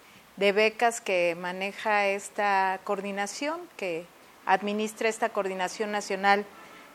de 0.41 0.51
becas 0.53 1.01
que 1.01 1.35
maneja 1.39 2.07
esta 2.07 2.79
coordinación, 2.83 3.61
que 3.77 4.07
administra 4.47 5.07
esta 5.07 5.29
Coordinación 5.29 5.91
Nacional 5.91 6.47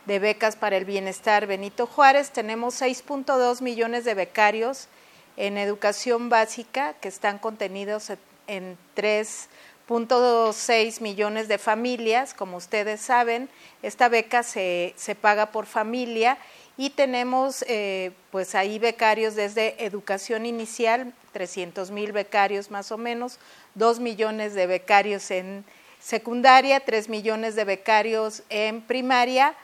de 0.04 0.18
Becas 0.18 0.56
para 0.56 0.76
el 0.76 0.84
Bienestar 0.84 1.46
Benito 1.46 1.86
Juárez. 1.86 2.32
Tenemos 2.32 2.82
6.2 2.82 3.62
millones 3.62 4.04
de 4.04 4.14
becarios 4.14 4.88
en 5.36 5.58
educación 5.58 6.28
básica 6.28 6.94
que 6.94 7.06
están 7.06 7.38
contenidos 7.38 8.10
en 8.48 8.76
3.6 8.96 11.00
millones 11.00 11.46
de 11.46 11.58
familias. 11.58 12.34
Como 12.34 12.56
ustedes 12.56 13.00
saben, 13.00 13.48
esta 13.80 14.08
beca 14.08 14.42
se, 14.42 14.92
se 14.96 15.14
paga 15.14 15.52
por 15.52 15.66
familia 15.66 16.36
y 16.76 16.90
tenemos 16.90 17.64
eh, 17.68 18.12
pues 18.30 18.54
ahí 18.54 18.78
becarios 18.78 19.34
desde 19.34 19.84
educación 19.84 20.44
inicial, 20.46 21.12
300 21.32 21.90
mil 21.90 22.12
becarios 22.12 22.70
más 22.70 22.92
o 22.92 22.98
menos, 22.98 23.38
2 23.74 24.00
millones 24.00 24.54
de 24.54 24.66
becarios 24.66 25.30
en 25.30 25.64
secundaria, 26.00 26.80
3 26.80 27.08
millones 27.08 27.56
de 27.56 27.64
becarios 27.64 28.42
en 28.50 28.82
primaria 28.82 29.54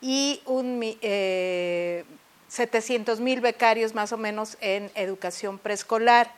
y 0.00 0.40
un, 0.46 0.80
eh, 1.02 2.04
700 2.48 3.20
mil 3.20 3.40
becarios 3.40 3.94
más 3.94 4.12
o 4.12 4.18
menos 4.18 4.58
en 4.60 4.90
educación 4.94 5.58
preescolar. 5.58 6.30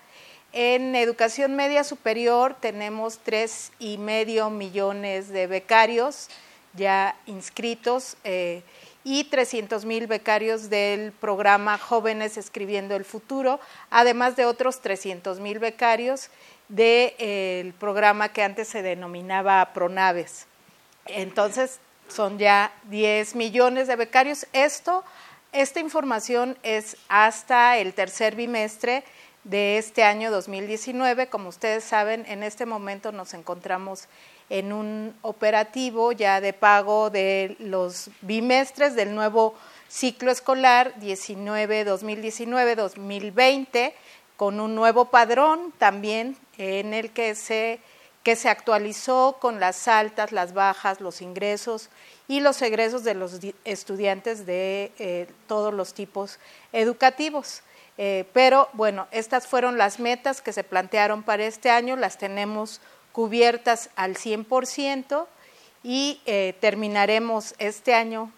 En 0.53 0.95
educación 0.95 1.57
media 1.57 1.83
superior 1.83 2.55
tenemos 2.61 3.19
tres 3.19 3.73
y 3.81 3.99
medio 3.99 4.49
millones 4.51 5.29
de 5.31 5.49
becarios 5.49 6.29
ya 6.75 7.17
inscritos 7.27 8.17
eh, 8.23 8.63
y 9.05 9.25
300 9.25 9.85
mil 9.85 10.07
becarios 10.07 10.71
del 10.71 11.13
programa 11.13 11.77
Jóvenes 11.77 12.39
Escribiendo 12.39 12.97
el 12.97 13.05
Futuro, 13.05 13.61
además 13.91 14.35
de 14.35 14.47
otros 14.47 14.81
300 14.81 15.41
mil 15.41 15.59
becarios 15.59 16.31
del 16.69 17.13
eh, 17.19 17.73
programa 17.79 18.31
que 18.31 18.43
antes 18.43 18.69
se 18.69 18.83
denominaba 18.83 19.73
Pronaves. 19.75 20.47
Entonces, 21.07 21.79
son 22.09 22.39
ya 22.39 22.73
10 22.85 23.35
millones 23.35 23.89
de 23.89 23.97
becarios. 23.97 24.47
Esto, 24.53 25.05
esta 25.53 25.81
información 25.81 26.57
es 26.63 26.97
hasta 27.09 27.77
el 27.79 27.93
tercer 27.93 28.35
bimestre 28.35 29.05
de 29.45 29.77
este 29.79 30.03
año 30.03 30.31
2019. 30.31 31.29
Como 31.29 31.51
ustedes 31.51 31.85
saben, 31.85 32.25
en 32.27 32.43
este 32.43 32.67
momento 32.67 33.13
nos 33.13 33.35
encontramos 33.35 34.09
en 34.51 34.73
un 34.73 35.15
operativo 35.23 36.13
ya 36.13 36.41
de 36.41 36.53
pago 36.53 37.11
de 37.11 37.57
los 37.59 38.11
bimestres 38.21 38.95
del 38.95 39.13
nuevo 39.15 39.55
ciclo 39.89 40.31
escolar 40.31 40.95
19 41.01 41.87
2019-2020 41.87 43.93
con 44.37 44.61
un 44.61 44.75
nuevo 44.75 45.07
padrón 45.07 45.73
también 45.79 46.37
en 46.59 46.93
el 46.95 47.11
que 47.11 47.35
se 47.35 47.81
que 48.25 48.37
se 48.37 48.49
actualizó 48.49 49.37
con 49.39 49.61
las 49.61 49.87
altas, 49.87 50.33
las 50.33 50.55
bajas, 50.55 51.03
los 51.03 51.21
ingresos 51.21 51.91
y 52.27 52.41
los 52.41 52.61
egresos 52.63 53.05
de 53.05 53.15
los 53.15 53.39
estudiantes 53.65 54.47
de 54.47 54.93
eh, 54.99 55.29
todos 55.47 55.75
los 55.75 55.93
tipos 55.93 56.39
educativos. 56.73 57.61
Eh, 57.99 58.25
pero 58.33 58.71
bueno, 58.73 59.07
estas 59.11 59.47
fueron 59.47 59.77
las 59.77 60.01
metas 60.01 60.41
que 60.41 60.55
se 60.55 60.65
plantearon 60.65 61.23
para 61.23 61.45
este 61.45 61.71
año, 61.71 61.97
las 61.97 62.17
tenemos 62.17 62.81
cubiertas 63.15 63.89
al 63.97 64.17
100% 64.17 65.27
y 65.83 66.21
eh, 66.27 66.55
terminaremos 66.61 67.55
este 67.59 67.95
año 67.95 68.31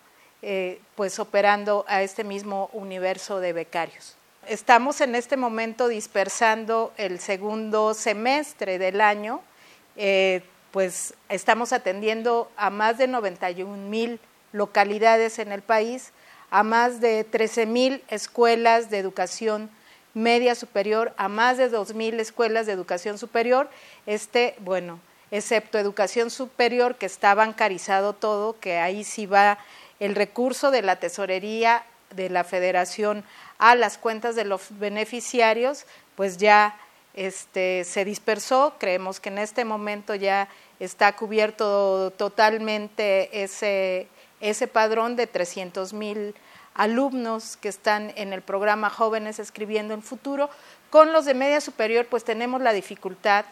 pues 0.95 1.19
operando 1.19 1.85
a 1.89 2.03
este 2.03 2.23
mismo 2.23 2.71
universo 2.73 3.41
de 3.41 3.53
becarios. 3.53 4.17
Estamos 4.49 5.01
en 5.01 5.17
este 5.17 5.37
momento 5.37 5.89
dispersando 5.89 6.93
el 6.97 7.19
segundo 7.19 7.95
semestre 7.95 8.79
del 8.79 9.01
año, 9.01 9.41
eh, 9.97 10.41
pues 10.71 11.15
estamos 11.29 11.73
atendiendo 11.73 12.49
a 12.57 12.71
más 12.71 12.97
de 12.97 13.09
91 13.09 13.77
mil 13.89 14.21
localidades 14.53 15.41
en 15.41 15.51
el 15.51 15.63
país, 15.63 16.13
a 16.51 16.63
más 16.63 17.01
de 17.01 17.25
13 17.25 17.67
mil 17.67 18.05
escuelas 18.09 18.89
de 18.89 18.99
educación 18.99 19.69
media 20.17 20.55
superior, 20.55 21.13
a 21.19 21.29
más 21.29 21.59
de 21.59 21.69
2 21.69 21.95
mil 21.95 22.19
escuelas 22.19 22.65
de 22.65 22.73
educación 22.73 23.19
superior. 23.19 23.69
Este, 24.07 24.55
bueno, 24.61 24.99
excepto 25.31 25.79
educación 25.79 26.31
superior, 26.31 26.95
que 26.95 27.05
está 27.05 27.35
bancarizado 27.35 28.15
todo, 28.15 28.59
que 28.59 28.79
ahí 28.79 29.05
sí 29.05 29.27
va 29.27 29.59
el 30.01 30.15
recurso 30.15 30.71
de 30.71 30.81
la 30.81 30.97
tesorería 30.97 31.85
de 32.15 32.31
la 32.31 32.45
federación 32.45 33.25
a 33.59 33.75
las 33.75 33.99
cuentas 33.99 34.37
de 34.37 34.47
los 34.47 34.63
beneficiarios, 34.71 35.85
pues 36.15 36.39
ya 36.39 36.79
este, 37.13 37.85
se 37.85 38.07
dispersó. 38.07 38.75
Creemos 38.79 39.21
que 39.21 39.29
en 39.29 39.37
este 39.39 39.67
momento 39.67 40.15
ya 40.15 40.49
está 40.81 41.15
cubierto 41.15 42.11
totalmente 42.17 43.43
ese, 43.43 44.09
ese 44.41 44.67
padrón 44.67 45.15
de 45.15 45.27
300 45.27 45.93
mil 45.93 46.35
alumnos 46.77 47.57
que 47.57 47.69
están 47.69 48.13
en 48.17 48.33
el 48.33 48.43
programa 48.43 48.91
Jóvenes 48.91 49.39
Escribiendo 49.39 49.95
el 49.95 50.03
Futuro. 50.03 50.51
Con 50.91 51.13
los 51.13 51.25
de 51.25 51.35
media 51.35 51.61
superior, 51.61 52.07
pues 52.07 52.25
tenemos 52.25 52.61
la 52.61 52.73
dificultad 52.73 53.47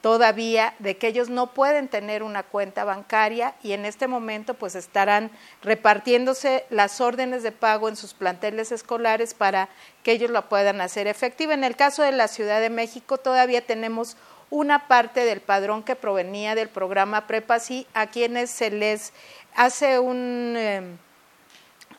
todavía 0.00 0.74
de 0.78 0.96
que 0.96 1.08
ellos 1.08 1.28
no 1.28 1.48
pueden 1.54 1.88
tener 1.88 2.22
una 2.22 2.44
cuenta 2.44 2.84
bancaria 2.84 3.54
y 3.62 3.72
en 3.72 3.84
este 3.84 4.06
momento 4.06 4.54
pues 4.54 4.76
estarán 4.76 5.30
repartiéndose 5.62 6.64
las 6.70 7.00
órdenes 7.00 7.42
de 7.42 7.50
pago 7.50 7.88
en 7.88 7.96
sus 7.96 8.14
planteles 8.14 8.70
escolares 8.70 9.34
para 9.34 9.68
que 10.04 10.12
ellos 10.12 10.30
lo 10.30 10.48
puedan 10.48 10.80
hacer 10.80 11.08
efectiva. 11.08 11.54
En 11.54 11.64
el 11.64 11.74
caso 11.74 12.02
de 12.02 12.12
la 12.12 12.28
Ciudad 12.28 12.60
de 12.60 12.70
México 12.70 13.18
todavía 13.18 13.66
tenemos 13.66 14.16
una 14.50 14.86
parte 14.86 15.24
del 15.24 15.40
padrón 15.40 15.82
que 15.82 15.96
provenía 15.96 16.54
del 16.54 16.68
programa 16.68 17.26
Prepasi 17.26 17.86
a 17.92 18.06
quienes 18.06 18.50
se 18.50 18.70
les 18.70 19.12
hace 19.56 19.98
un 19.98 20.54
em, 20.56 20.98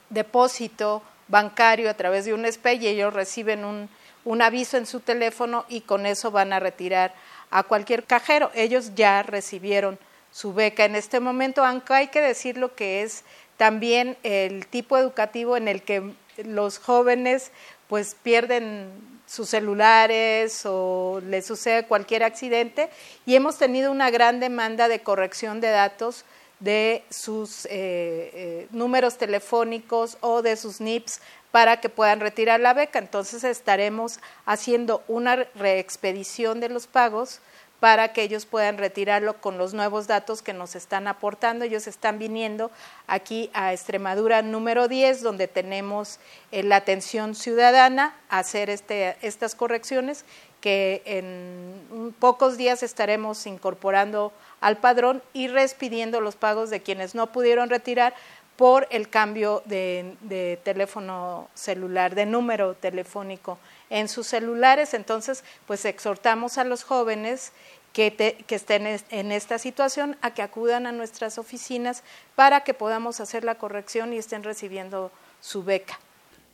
depósito 0.10 1.02
bancario 1.28 1.90
a 1.90 1.94
través 1.94 2.26
de 2.26 2.34
un 2.34 2.46
SPE 2.52 2.76
y 2.76 2.88
ellos 2.88 3.14
reciben 3.14 3.66
un, 3.66 3.90
un 4.26 4.42
aviso 4.42 4.78
en 4.78 4.86
su 4.86 5.00
teléfono 5.00 5.66
y 5.70 5.82
con 5.82 6.06
eso 6.06 6.32
van 6.32 6.54
a 6.54 6.60
retirar 6.60 7.14
a 7.52 7.64
cualquier 7.64 8.04
cajero. 8.04 8.52
Ellos 8.54 8.94
ya 8.96 9.24
recibieron 9.24 10.00
su 10.32 10.54
beca 10.54 10.86
en 10.86 10.96
este 10.96 11.20
momento, 11.20 11.66
aunque 11.66 11.94
hay 11.94 12.08
que 12.08 12.22
decir 12.22 12.58
lo 12.58 12.76
que 12.76 13.02
es 13.02 13.24
también 13.58 14.18
el 14.24 14.68
tipo 14.68 14.98
educativo 14.98 15.58
en 15.58 15.68
el 15.68 15.82
que 15.82 16.14
los 16.44 16.80
jóvenes 16.80 17.52
pues 17.88 18.16
pierden 18.22 19.20
sus 19.26 19.50
celulares 19.50 20.62
o 20.66 21.22
les 21.26 21.46
sucede 21.46 21.86
cualquier 21.86 22.24
accidente 22.24 22.90
y 23.26 23.36
hemos 23.36 23.58
tenido 23.58 23.92
una 23.92 24.10
gran 24.10 24.40
demanda 24.40 24.88
de 24.88 25.02
corrección 25.02 25.62
de 25.62 25.70
datos 25.70 26.26
de 26.60 27.04
sus 27.10 27.66
eh, 27.66 27.70
eh, 27.72 28.68
números 28.72 29.18
telefónicos 29.18 30.18
o 30.22 30.42
de 30.42 30.56
sus 30.56 30.82
NIPS 30.82 31.22
para 31.52 31.80
que 31.80 31.90
puedan 31.90 32.20
retirar 32.20 32.60
la 32.60 32.74
beca. 32.74 33.00
Entonces 33.00 33.44
estaremos 33.44 34.20
haciendo 34.46 35.04
una 35.08 35.36
reexpedición 35.56 36.60
de 36.60 36.70
los 36.70 36.88
pagos 36.88 37.42
para 37.80 38.12
que 38.12 38.24
ellos 38.24 38.46
puedan 38.46 38.78
retirarlo 38.78 39.40
con 39.40 39.58
los 39.58 39.74
nuevos 39.74 40.06
datos 40.06 40.42
que 40.42 40.54
nos 40.54 40.76
están 40.76 41.08
aportando. 41.08 41.64
Ellos 41.64 41.88
están 41.88 42.20
viniendo 42.20 42.72
aquí 43.08 43.50
a 43.54 43.74
Extremadura 43.74 44.42
número 44.42 44.88
10, 44.88 45.22
donde 45.22 45.48
tenemos 45.48 46.20
eh, 46.52 46.64
la 46.64 46.76
atención 46.76 47.36
ciudadana 47.36 48.16
a 48.30 48.40
hacer 48.40 48.70
este, 48.70 49.16
estas 49.22 49.56
correcciones 49.56 50.26
que 50.60 51.02
en 51.06 52.14
pocos 52.20 52.58
días 52.58 52.84
estaremos 52.84 53.46
incorporando 53.48 54.34
al 54.62 54.78
padrón 54.78 55.22
y 55.34 55.48
respidiendo 55.48 56.22
los 56.22 56.36
pagos 56.36 56.70
de 56.70 56.82
quienes 56.82 57.16
no 57.16 57.32
pudieron 57.32 57.70
retirar 57.70 58.14
por 58.60 58.90
el 58.92 59.08
cambio 59.08 59.64
de, 59.68 60.60
teléfono 60.66 61.50
celular, 61.54 62.14
de 62.14 62.26
número 62.26 62.74
telefónico 62.74 63.58
en 63.90 64.10
sus 64.10 64.28
celulares. 64.28 64.94
Entonces, 64.94 65.46
pues 65.66 65.86
exhortamos 65.86 66.58
a 66.58 66.66
los 66.66 66.84
jóvenes 66.84 67.54
que, 67.94 68.14
que, 68.46 68.56
estén 68.56 68.86
en 69.12 69.32
esta 69.32 69.60
situación 69.60 70.18
a 70.22 70.32
que 70.34 70.42
acudan 70.42 70.88
a 70.88 70.92
nuestras 70.92 71.38
oficinas 71.38 72.04
para 72.36 72.66
que 72.66 72.74
podamos 72.74 73.22
hacer 73.22 73.46
la 73.46 73.56
corrección 73.56 74.12
y 74.12 74.18
estén 74.18 74.44
recibiendo 74.44 75.10
su 75.40 75.64
beca. 75.64 75.98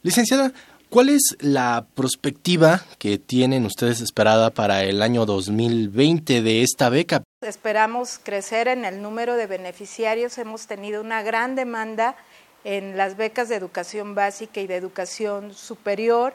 Licenciada, 0.03 0.53
¿cuál 0.91 1.10
es 1.10 1.36
la 1.39 1.88
perspectiva 1.95 2.86
que 2.99 3.18
tienen 3.18 3.66
ustedes 3.66 4.01
esperada 4.01 4.51
para 4.51 4.84
el 4.84 5.01
año 5.01 5.26
2020 5.26 6.43
de 6.43 6.62
esta 6.62 6.89
beca? 6.89 7.24
Esperamos 7.46 8.20
crecer 8.22 8.68
en 8.68 8.86
el 8.86 9.04
número 9.04 9.36
de 9.36 9.46
beneficiarios. 9.46 10.39
Hemos 10.39 10.66
tenido 10.66 11.00
una 11.00 11.22
gran 11.22 11.56
demanda 11.56 12.16
en 12.64 12.98
las 12.98 13.18
becas 13.18 13.50
de 13.50 13.56
educación 13.56 14.16
básica 14.16 14.62
y 14.62 14.68
de 14.68 14.76
educación 14.76 15.54
superior. 15.54 16.34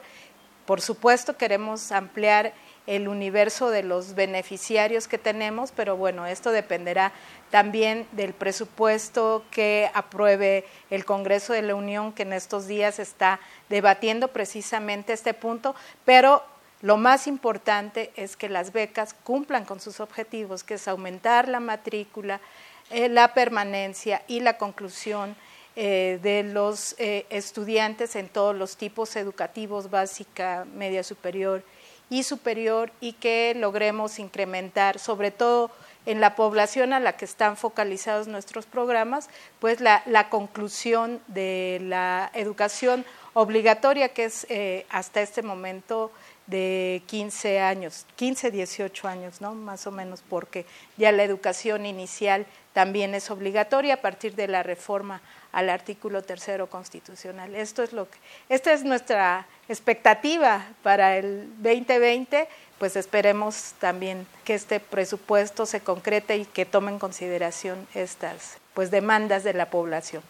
Por 0.65 0.79
supuesto, 0.79 1.35
queremos 1.35 1.91
ampliar 1.91 2.53
el 2.87 3.09
universo 3.09 3.71
de 3.71 3.83
los 3.83 4.15
beneficiarios 4.15 5.09
que 5.09 5.17
tenemos, 5.17 5.73
pero 5.73 5.97
bueno, 5.97 6.27
esto 6.27 6.51
dependerá 6.51 7.11
también 7.49 8.07
del 8.13 8.33
presupuesto 8.33 9.43
que 9.51 9.91
apruebe 9.93 10.63
el 10.89 11.03
Congreso 11.03 11.51
de 11.51 11.61
la 11.61 11.75
Unión, 11.75 12.13
que 12.13 12.23
en 12.23 12.31
estos 12.31 12.67
días 12.67 12.99
está 12.99 13.41
debatiendo 13.67 14.29
precisamente 14.29 15.11
este 15.11 15.33
punto, 15.33 15.75
pero 16.05 16.41
lo 16.81 16.97
más 16.97 17.27
importante 17.27 18.11
es 18.15 18.35
que 18.35 18.49
las 18.49 18.73
becas 18.73 19.13
cumplan 19.13 19.65
con 19.65 19.79
sus 19.79 19.99
objetivos, 19.99 20.63
que 20.63 20.75
es 20.75 20.87
aumentar 20.87 21.47
la 21.47 21.59
matrícula, 21.59 22.41
eh, 22.89 23.07
la 23.07 23.33
permanencia 23.33 24.23
y 24.27 24.39
la 24.39 24.57
conclusión 24.57 25.35
eh, 25.75 26.19
de 26.23 26.43
los 26.43 26.95
eh, 26.97 27.25
estudiantes 27.29 28.15
en 28.15 28.27
todos 28.27 28.55
los 28.55 28.77
tipos 28.77 29.15
educativos, 29.15 29.91
básica, 29.91 30.65
media 30.73 31.03
superior 31.03 31.63
y 32.09 32.23
superior, 32.23 32.91
y 32.99 33.13
que 33.13 33.53
logremos 33.55 34.17
incrementar, 34.19 34.97
sobre 34.97 35.29
todo 35.29 35.71
en 36.07 36.19
la 36.19 36.35
población 36.35 36.93
a 36.93 36.99
la 36.99 37.15
que 37.15 37.25
están 37.25 37.57
focalizados 37.57 38.27
nuestros 38.27 38.65
programas, 38.65 39.29
pues 39.59 39.79
la, 39.81 40.01
la 40.07 40.29
conclusión 40.29 41.21
de 41.27 41.79
la 41.83 42.31
educación 42.33 43.05
obligatoria, 43.33 44.09
que 44.09 44.25
es 44.25 44.47
hasta 44.89 45.21
este 45.21 45.43
momento 45.43 46.11
de 46.47 47.01
15 47.07 47.59
años, 47.59 48.05
15, 48.15 48.51
18 48.51 49.07
años, 49.07 49.41
¿no? 49.41 49.53
Más 49.53 49.87
o 49.87 49.91
menos, 49.91 50.23
porque 50.27 50.65
ya 50.97 51.11
la 51.11 51.23
educación 51.23 51.85
inicial 51.85 52.45
también 52.73 53.13
es 53.15 53.29
obligatoria 53.31 53.95
a 53.95 54.01
partir 54.01 54.35
de 54.35 54.47
la 54.47 54.63
reforma 54.63 55.21
al 55.51 55.69
artículo 55.69 56.21
tercero 56.21 56.67
constitucional. 56.67 57.55
Esto 57.55 57.83
es 57.83 57.93
lo 57.93 58.09
que, 58.09 58.17
esta 58.49 58.73
es 58.73 58.83
nuestra 58.83 59.47
expectativa 59.67 60.65
para 60.83 61.17
el 61.17 61.47
2020, 61.57 62.47
pues 62.79 62.95
esperemos 62.95 63.73
también 63.79 64.25
que 64.43 64.55
este 64.55 64.79
presupuesto 64.79 65.65
se 65.65 65.81
concrete 65.81 66.37
y 66.37 66.45
que 66.45 66.65
tome 66.65 66.91
en 66.91 66.99
consideración 66.99 67.87
estas 67.93 68.57
pues 68.73 68.89
demandas 68.89 69.43
de 69.43 69.53
la 69.53 69.69
población. 69.69 70.23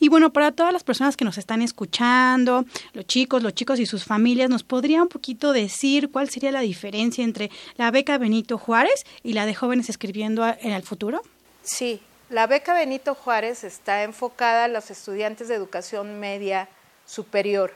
Y 0.00 0.08
bueno, 0.08 0.32
para 0.32 0.52
todas 0.52 0.72
las 0.72 0.84
personas 0.84 1.16
que 1.16 1.24
nos 1.24 1.38
están 1.38 1.62
escuchando, 1.62 2.64
los 2.92 3.06
chicos, 3.06 3.42
los 3.42 3.54
chicos 3.54 3.80
y 3.80 3.86
sus 3.86 4.04
familias, 4.04 4.48
¿nos 4.48 4.62
podría 4.62 5.02
un 5.02 5.08
poquito 5.08 5.52
decir 5.52 6.10
cuál 6.10 6.30
sería 6.30 6.52
la 6.52 6.60
diferencia 6.60 7.24
entre 7.24 7.50
la 7.76 7.90
beca 7.90 8.18
Benito 8.18 8.58
Juárez 8.58 9.04
y 9.22 9.32
la 9.32 9.46
de 9.46 9.54
jóvenes 9.54 9.88
escribiendo 9.88 10.46
en 10.46 10.72
el 10.72 10.82
futuro? 10.82 11.22
Sí, 11.62 12.00
la 12.30 12.46
beca 12.46 12.74
Benito 12.74 13.14
Juárez 13.14 13.64
está 13.64 14.04
enfocada 14.04 14.64
a 14.64 14.68
los 14.68 14.90
estudiantes 14.90 15.48
de 15.48 15.54
educación 15.54 16.20
media 16.20 16.68
superior. 17.06 17.74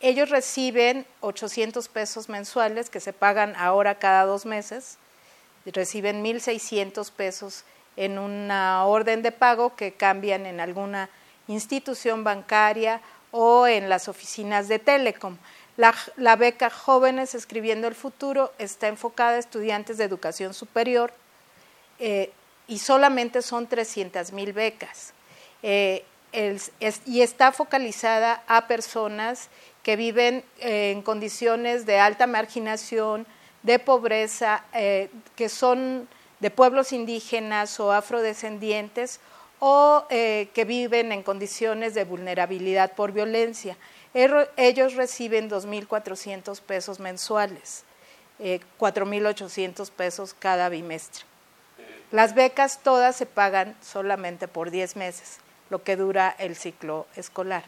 Ellos 0.00 0.30
reciben 0.30 1.06
800 1.20 1.88
pesos 1.88 2.28
mensuales 2.28 2.90
que 2.90 3.00
se 3.00 3.12
pagan 3.12 3.54
ahora 3.56 3.98
cada 3.98 4.24
dos 4.24 4.46
meses, 4.46 4.98
reciben 5.64 6.24
1.600 6.24 7.10
pesos 7.10 7.64
en 7.96 8.18
una 8.18 8.84
orden 8.84 9.22
de 9.22 9.32
pago 9.32 9.74
que 9.74 9.92
cambian 9.92 10.46
en 10.46 10.60
alguna 10.60 11.08
institución 11.48 12.24
bancaria 12.24 13.00
o 13.30 13.66
en 13.66 13.88
las 13.88 14.08
oficinas 14.08 14.68
de 14.68 14.78
Telecom. 14.78 15.36
La, 15.76 16.36
beca 16.36 16.70
Jóvenes 16.70 17.34
Escribiendo 17.34 17.86
el 17.86 17.94
Futuro 17.94 18.52
está 18.58 18.88
enfocada 18.88 19.36
a 19.36 19.38
estudiantes 19.38 19.98
de 19.98 20.04
educación 20.04 20.54
superior 20.54 21.12
eh, 21.98 22.32
y 22.66 22.78
solamente 22.78 23.42
son 23.42 23.66
300 23.66 24.32
mil 24.32 24.52
becas. 24.54 25.12
Eh, 25.62 26.04
y 27.04 27.20
está 27.20 27.52
focalizada 27.52 28.42
a 28.46 28.66
personas 28.66 29.48
que 29.82 29.96
viven 29.96 30.44
eh, 30.58 30.92
en 30.92 31.02
condiciones 31.02 31.86
de 31.86 31.98
alta 31.98 32.26
marginación, 32.26 33.26
de 33.62 33.78
pobreza, 33.78 34.64
que 34.72 35.48
son 35.48 36.08
de 36.38 36.50
pueblos 36.50 36.92
indígenas 36.92 37.80
o 37.80 37.90
afrodescendientes 37.90 39.18
o 39.58 40.04
eh, 40.10 40.48
que 40.54 40.64
viven 40.64 41.12
en 41.12 41.22
condiciones 41.22 41.94
de 41.94 42.04
vulnerabilidad 42.04 42.92
por 42.94 43.12
violencia. 43.12 43.76
Ellos 44.14 44.94
reciben 44.94 45.50
2.400 45.50 46.60
pesos 46.60 47.00
mensuales, 47.00 47.84
eh, 48.38 48.60
4.800 48.78 49.90
pesos 49.90 50.34
cada 50.38 50.68
bimestre. 50.68 51.24
Las 52.12 52.34
becas 52.34 52.82
todas 52.82 53.16
se 53.16 53.26
pagan 53.26 53.76
solamente 53.82 54.48
por 54.48 54.70
10 54.70 54.96
meses, 54.96 55.38
lo 55.70 55.82
que 55.82 55.96
dura 55.96 56.34
el 56.38 56.56
ciclo 56.56 57.06
escolar. 57.16 57.64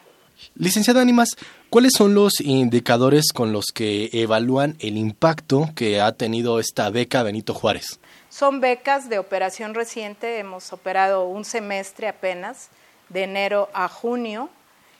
Licenciado 0.55 1.01
Ánimas, 1.01 1.29
¿cuáles 1.69 1.93
son 1.95 2.13
los 2.13 2.39
indicadores 2.39 3.33
con 3.33 3.51
los 3.51 3.65
que 3.73 4.09
evalúan 4.13 4.77
el 4.79 4.97
impacto 4.97 5.69
que 5.75 5.99
ha 5.99 6.13
tenido 6.13 6.59
esta 6.59 6.89
beca 6.89 7.23
Benito 7.23 7.53
Juárez? 7.53 7.99
Son 8.29 8.61
becas 8.61 9.09
de 9.09 9.17
operación 9.17 9.73
reciente, 9.73 10.37
hemos 10.37 10.71
operado 10.71 11.25
un 11.25 11.43
semestre 11.43 12.07
apenas, 12.07 12.69
de 13.09 13.23
enero 13.23 13.69
a 13.73 13.89
junio 13.89 14.49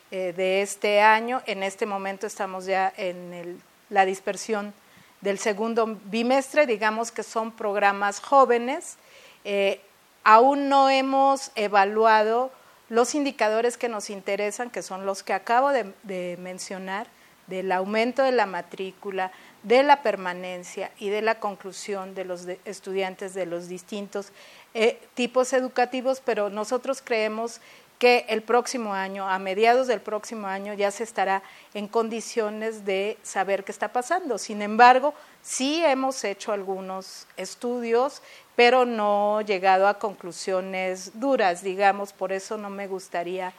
eh, 0.10 0.34
de 0.36 0.64
este 0.64 1.02
año. 1.02 1.44
En 1.46 1.62
este 1.62 1.86
momento 1.86 2.26
estamos 2.26 2.66
ya 2.66 2.92
en 2.98 3.62
la 3.92 4.06
dispersión 4.06 4.74
del 5.22 5.38
segundo 5.38 6.00
bimestre, 6.06 6.66
digamos 6.66 7.12
que 7.12 7.22
son 7.22 7.52
programas 7.52 8.20
jóvenes. 8.20 8.98
Eh, 9.46 9.80
aún 10.24 10.68
no 10.68 10.90
hemos 10.90 11.52
evaluado 11.54 12.52
los 12.90 13.14
indicadores 13.14 13.78
que 13.78 13.90
nos 13.90 14.10
interesan, 14.10 14.72
que 14.72 14.82
son 14.82 15.06
los 15.06 15.22
que 15.22 15.34
acabo 15.34 15.70
de 15.70 16.36
mencionar, 16.40 17.06
del 17.46 17.72
aumento 17.72 18.24
de 18.24 18.32
la 18.32 18.46
matrícula, 18.46 19.32
de 19.64 19.84
la 19.84 20.02
permanencia 20.02 20.92
y 21.00 21.10
de 21.10 21.22
la 21.22 21.40
conclusión 21.40 22.16
de 22.16 22.26
los 22.26 22.48
estudiantes 22.66 23.34
de 23.34 23.46
los 23.46 23.68
distintos 23.68 24.32
eh, 24.74 25.00
tipos 25.16 25.54
educativos, 25.54 26.22
pero 26.24 26.50
nosotros 26.50 27.02
creemos 27.04 27.60
que 28.00 28.26
el 28.30 28.42
próximo 28.42 28.94
año, 28.94 29.28
a 29.28 29.38
mediados 29.40 29.88
del 29.88 30.00
próximo 30.00 30.48
año, 30.48 30.74
ya 30.74 30.90
se 30.90 31.04
estará 31.04 31.44
en 31.74 31.88
condiciones 31.90 32.86
de 32.86 33.18
saber 33.24 33.66
qué 33.66 33.74
está 33.74 33.92
pasando. 33.92 34.38
Sin 34.38 34.62
embargo, 34.62 35.14
sí 35.42 35.84
hemos 35.84 36.24
hecho 36.24 36.54
algunos 36.54 37.28
estudios, 37.36 38.22
pero 38.56 38.86
no 38.86 39.42
llegado 39.42 39.86
a 39.86 40.00
conclusiones 40.00 41.20
duras, 41.20 41.62
digamos, 41.62 42.14
por 42.14 42.32
eso 42.32 42.58
no 42.58 42.70
me 42.70 42.88
gustaría 42.88 43.52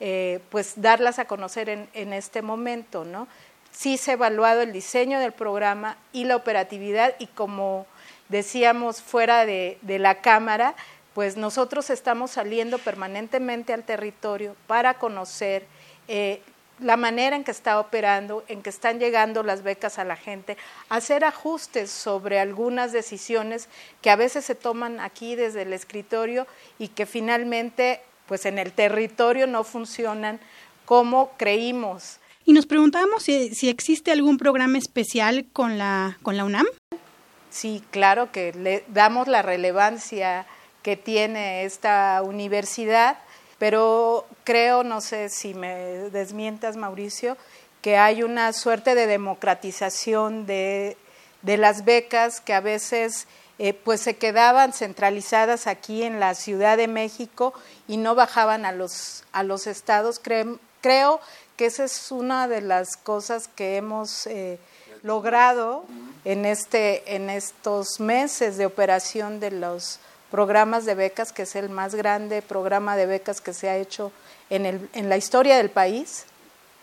eh, 0.00 0.40
pues 0.48 0.72
darlas 0.76 1.18
a 1.18 1.26
conocer 1.26 1.68
en, 1.68 1.88
en 1.92 2.14
este 2.14 2.40
momento, 2.40 3.04
¿no? 3.04 3.28
Sí 3.72 3.96
se 3.96 4.12
ha 4.12 4.14
evaluado 4.14 4.62
el 4.62 4.72
diseño 4.72 5.18
del 5.18 5.32
programa 5.32 5.96
y 6.12 6.24
la 6.24 6.36
operatividad 6.36 7.14
y 7.18 7.26
como 7.26 7.86
decíamos 8.28 9.02
fuera 9.02 9.44
de, 9.44 9.78
la 9.82 10.20
Cámara, 10.20 10.74
pues 11.14 11.36
nosotros 11.36 11.90
estamos 11.90 12.30
saliendo 12.30 12.78
permanentemente 12.78 13.72
al 13.72 13.84
territorio 13.84 14.56
para 14.66 14.94
conocer 14.94 15.66
eh, 16.08 16.40
la 16.80 16.96
manera 16.96 17.36
en 17.36 17.44
que 17.44 17.50
está 17.50 17.78
operando, 17.78 18.44
en 18.48 18.62
que 18.62 18.70
están 18.70 18.98
llegando 18.98 19.42
las 19.42 19.62
becas 19.62 19.98
a 19.98 20.04
la 20.04 20.16
gente, 20.16 20.56
hacer 20.88 21.24
ajustes 21.24 21.90
sobre 21.90 22.40
algunas 22.40 22.92
decisiones 22.92 23.68
que 24.00 24.10
a 24.10 24.16
veces 24.16 24.44
se 24.44 24.54
toman 24.54 25.00
aquí 25.00 25.34
desde 25.34 25.62
el 25.62 25.72
escritorio 25.72 26.46
y 26.78 26.88
que 26.88 27.06
finalmente 27.06 28.00
pues 28.26 28.46
en 28.46 28.58
el 28.58 28.72
territorio 28.72 29.46
no 29.46 29.64
funcionan 29.64 30.40
como 30.86 31.32
creímos 31.36 32.18
y 32.44 32.52
nos 32.52 32.66
preguntábamos 32.66 33.22
si, 33.22 33.54
si 33.54 33.68
existe 33.68 34.12
algún 34.12 34.38
programa 34.38 34.78
especial 34.78 35.46
con 35.52 35.78
la, 35.78 36.18
con 36.22 36.36
la 36.36 36.44
UNAM. 36.44 36.66
Sí, 37.50 37.82
claro 37.90 38.32
que 38.32 38.52
le 38.52 38.84
damos 38.88 39.28
la 39.28 39.42
relevancia 39.42 40.46
que 40.82 40.96
tiene 40.96 41.64
esta 41.64 42.22
universidad, 42.24 43.18
pero 43.58 44.26
creo, 44.44 44.84
no 44.84 45.00
sé 45.00 45.28
si 45.28 45.54
me 45.54 45.74
desmientas, 46.10 46.76
Mauricio, 46.76 47.36
que 47.82 47.96
hay 47.96 48.22
una 48.22 48.52
suerte 48.52 48.94
de 48.94 49.06
democratización 49.06 50.46
de, 50.46 50.96
de 51.42 51.56
las 51.56 51.84
becas 51.84 52.40
que 52.40 52.54
a 52.54 52.60
veces 52.60 53.26
eh, 53.58 53.74
pues 53.74 54.00
se 54.00 54.16
quedaban 54.16 54.72
centralizadas 54.72 55.66
aquí 55.66 56.02
en 56.02 56.20
la 56.20 56.34
Ciudad 56.34 56.76
de 56.76 56.88
México 56.88 57.52
y 57.86 57.96
no 57.96 58.14
bajaban 58.14 58.64
a 58.64 58.72
los, 58.72 59.24
a 59.32 59.42
los 59.42 59.66
estados. 59.66 60.20
creo 60.80 61.20
que 61.56 61.66
esa 61.66 61.84
es 61.84 62.10
una 62.10 62.48
de 62.48 62.60
las 62.60 62.96
cosas 62.96 63.48
que 63.48 63.76
hemos 63.76 64.26
eh, 64.26 64.58
logrado 65.02 65.84
en, 66.24 66.44
este, 66.44 67.14
en 67.14 67.30
estos 67.30 68.00
meses 68.00 68.56
de 68.56 68.66
operación 68.66 69.40
de 69.40 69.50
los 69.50 69.98
programas 70.30 70.86
de 70.86 70.94
becas, 70.94 71.32
que 71.32 71.42
es 71.42 71.56
el 71.56 71.68
más 71.68 71.94
grande 71.94 72.40
programa 72.40 72.96
de 72.96 73.06
becas 73.06 73.40
que 73.40 73.52
se 73.52 73.68
ha 73.68 73.76
hecho 73.76 74.12
en, 74.48 74.64
el, 74.64 74.88
en 74.94 75.08
la 75.08 75.16
historia 75.16 75.56
del 75.56 75.70
país. 75.70 76.24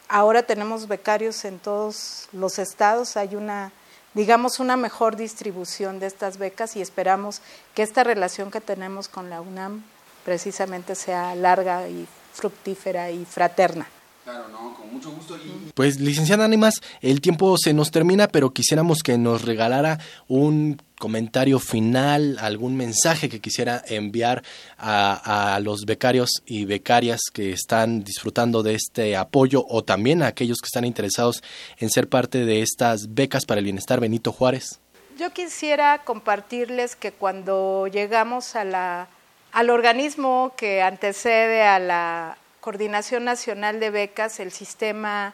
Ahora 0.08 0.44
tenemos 0.44 0.88
becarios 0.88 1.46
en 1.46 1.60
todos 1.60 2.28
los 2.32 2.60
estados, 2.60 3.18
hay 3.18 3.36
una, 3.36 3.72
digamos, 4.14 4.60
una 4.60 4.76
mejor 4.78 5.16
distribución 5.16 6.00
de 6.00 6.08
estas 6.08 6.38
becas 6.38 6.76
y 6.76 6.82
esperamos 6.82 7.42
que 7.74 7.84
esta 7.84 8.04
relación 8.04 8.52
que 8.52 8.62
tenemos 8.62 9.08
con 9.08 9.30
la 9.30 9.42
UNAM 9.42 9.84
precisamente 10.26 10.96
sea 10.96 11.34
larga 11.36 11.88
y 11.88 12.08
fructífera 12.34 13.12
y 13.12 13.26
fraterna. 13.26 13.88
Claro, 14.30 14.48
no, 14.50 14.76
con 14.76 14.94
mucho 14.94 15.10
gusto. 15.10 15.36
Pues, 15.74 16.00
licenciada 16.00 16.46
Ánimas, 16.46 16.76
el 17.02 17.20
tiempo 17.20 17.58
se 17.58 17.74
nos 17.74 17.90
termina, 17.90 18.28
pero 18.28 18.54
quisiéramos 18.54 19.02
que 19.02 19.18
nos 19.18 19.42
regalara 19.44 19.98
un 20.28 20.80
comentario 21.00 21.58
final, 21.58 22.38
algún 22.40 22.78
mensaje 22.78 23.28
que 23.28 23.40
quisiera 23.40 23.82
enviar 23.88 24.44
a, 24.78 25.56
a, 25.56 25.60
los 25.62 25.86
becarios 25.86 26.44
y 26.46 26.66
becarias 26.66 27.22
que 27.34 27.52
están 27.54 28.04
disfrutando 28.04 28.62
de 28.62 28.76
este 28.76 29.18
apoyo 29.18 29.66
o 29.68 29.84
también 29.84 30.22
a 30.22 30.28
aquellos 30.28 30.60
que 30.62 30.68
están 30.68 30.86
interesados 30.86 31.42
en 31.80 31.90
ser 31.90 32.08
parte 32.08 32.46
de 32.46 32.62
estas 32.62 33.16
becas 33.16 33.48
para 33.48 33.60
el 33.60 33.66
bienestar 33.66 34.00
Benito 34.00 34.32
Juárez. 34.32 34.80
Yo 35.18 35.34
quisiera 35.34 36.04
compartirles 36.04 36.96
que 36.96 37.14
cuando 37.14 37.88
llegamos 37.88 38.56
a 38.56 38.64
la, 38.64 39.08
al 39.54 39.72
organismo 39.72 40.54
que 40.56 40.84
antecede 40.84 41.64
a 41.64 41.80
la 41.80 42.38
Coordinación 42.70 43.24
Nacional 43.24 43.80
de 43.80 43.90
Becas, 43.90 44.40
el 44.40 44.52
Sistema 44.52 45.34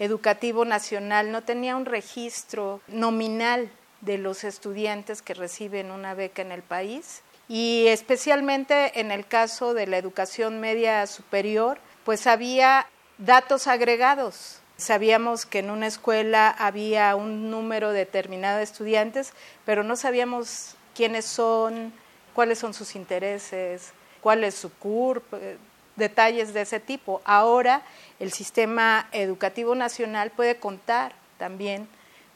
Educativo 0.00 0.64
Nacional, 0.64 1.30
no 1.30 1.44
tenía 1.44 1.76
un 1.76 1.84
registro 1.84 2.80
nominal 2.88 3.70
de 4.00 4.18
los 4.18 4.42
estudiantes 4.42 5.22
que 5.22 5.32
reciben 5.32 5.92
una 5.92 6.14
beca 6.14 6.42
en 6.42 6.50
el 6.50 6.62
país 6.62 7.22
y 7.48 7.86
especialmente 7.86 8.98
en 8.98 9.12
el 9.12 9.24
caso 9.24 9.74
de 9.74 9.86
la 9.86 9.96
educación 9.96 10.58
media 10.58 11.06
superior, 11.06 11.78
pues 12.04 12.26
había 12.26 12.88
datos 13.16 13.68
agregados. 13.68 14.58
Sabíamos 14.76 15.46
que 15.46 15.60
en 15.60 15.70
una 15.70 15.86
escuela 15.86 16.50
había 16.50 17.14
un 17.14 17.48
número 17.48 17.92
determinado 17.92 18.58
de 18.58 18.64
estudiantes, 18.64 19.34
pero 19.64 19.84
no 19.84 19.94
sabíamos 19.94 20.74
quiénes 20.96 21.26
son, 21.26 21.92
cuáles 22.34 22.58
son 22.58 22.74
sus 22.74 22.96
intereses, 22.96 23.92
cuál 24.20 24.42
es 24.42 24.56
su 24.56 24.72
CURP, 24.72 25.34
eh, 25.34 25.58
detalles 25.96 26.54
de 26.54 26.62
ese 26.62 26.80
tipo. 26.80 27.20
Ahora 27.24 27.82
el 28.18 28.32
sistema 28.32 29.08
educativo 29.12 29.74
nacional 29.74 30.30
puede 30.30 30.56
contar 30.56 31.14
también 31.38 31.88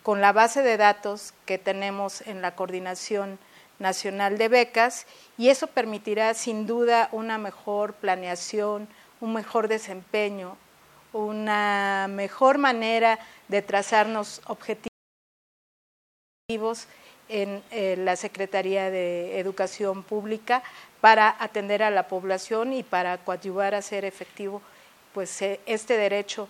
con 0.02 0.20
la 0.20 0.32
base 0.32 0.62
de 0.62 0.76
datos 0.76 1.34
que 1.46 1.58
tenemos 1.58 2.20
en 2.22 2.42
la 2.42 2.54
Coordinación 2.54 3.38
Nacional 3.78 4.38
de 4.38 4.48
Becas 4.48 5.06
y 5.36 5.48
eso 5.48 5.66
permitirá 5.66 6.32
sin 6.34 6.66
duda 6.66 7.08
una 7.12 7.38
mejor 7.38 7.94
planeación, 7.94 8.88
un 9.20 9.34
mejor 9.34 9.68
desempeño, 9.68 10.56
una 11.12 12.06
mejor 12.08 12.58
manera 12.58 13.18
de 13.48 13.62
trazarnos 13.62 14.42
objetivos 14.46 14.88
en 17.28 17.62
eh, 17.70 17.96
la 17.98 18.16
Secretaría 18.16 18.90
de 18.90 19.38
Educación 19.38 20.02
Pública 20.02 20.62
para 21.00 21.36
atender 21.38 21.82
a 21.82 21.90
la 21.90 22.08
población 22.08 22.72
y 22.72 22.82
para 22.82 23.18
coadyuvar 23.18 23.74
a 23.74 23.82
ser 23.82 24.04
efectivo 24.04 24.62
pues 25.12 25.40
eh, 25.42 25.60
este 25.66 25.96
derecho 25.96 26.48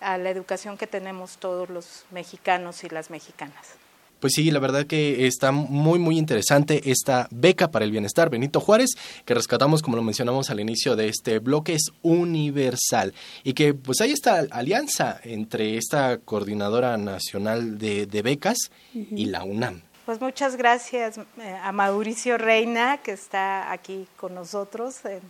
a 0.00 0.18
la 0.18 0.30
educación 0.30 0.76
que 0.76 0.86
tenemos 0.86 1.38
todos 1.38 1.68
los 1.68 2.04
mexicanos 2.10 2.84
y 2.84 2.88
las 2.88 3.10
mexicanas. 3.10 3.76
Pues 4.20 4.34
sí, 4.36 4.50
la 4.50 4.58
verdad 4.58 4.86
que 4.86 5.26
está 5.26 5.52
muy, 5.52 5.98
muy 5.98 6.16
interesante 6.16 6.90
esta 6.90 7.28
beca 7.30 7.70
para 7.70 7.84
el 7.84 7.90
bienestar 7.90 8.30
Benito 8.30 8.58
Juárez, 8.58 8.90
que 9.26 9.34
rescatamos, 9.34 9.82
como 9.82 9.96
lo 9.96 10.02
mencionamos 10.02 10.48
al 10.48 10.60
inicio 10.60 10.96
de 10.96 11.08
este 11.08 11.40
bloque, 11.40 11.74
es 11.74 11.92
universal. 12.00 13.12
Y 13.42 13.52
que 13.52 13.74
pues 13.74 14.00
hay 14.00 14.12
esta 14.12 14.46
alianza 14.50 15.20
entre 15.24 15.76
esta 15.76 16.16
Coordinadora 16.18 16.96
Nacional 16.96 17.76
de, 17.78 18.22
Becas 18.22 18.70
y 18.94 19.26
la 19.26 19.44
UNAM. 19.44 19.82
Pues 20.04 20.20
muchas 20.20 20.56
gracias 20.56 21.16
eh, 21.16 21.58
a 21.62 21.72
Mauricio 21.72 22.36
Reina, 22.36 22.98
que 22.98 23.12
está 23.12 23.72
aquí 23.72 24.06
con 24.18 24.34
nosotros 24.34 25.00
en, 25.06 25.22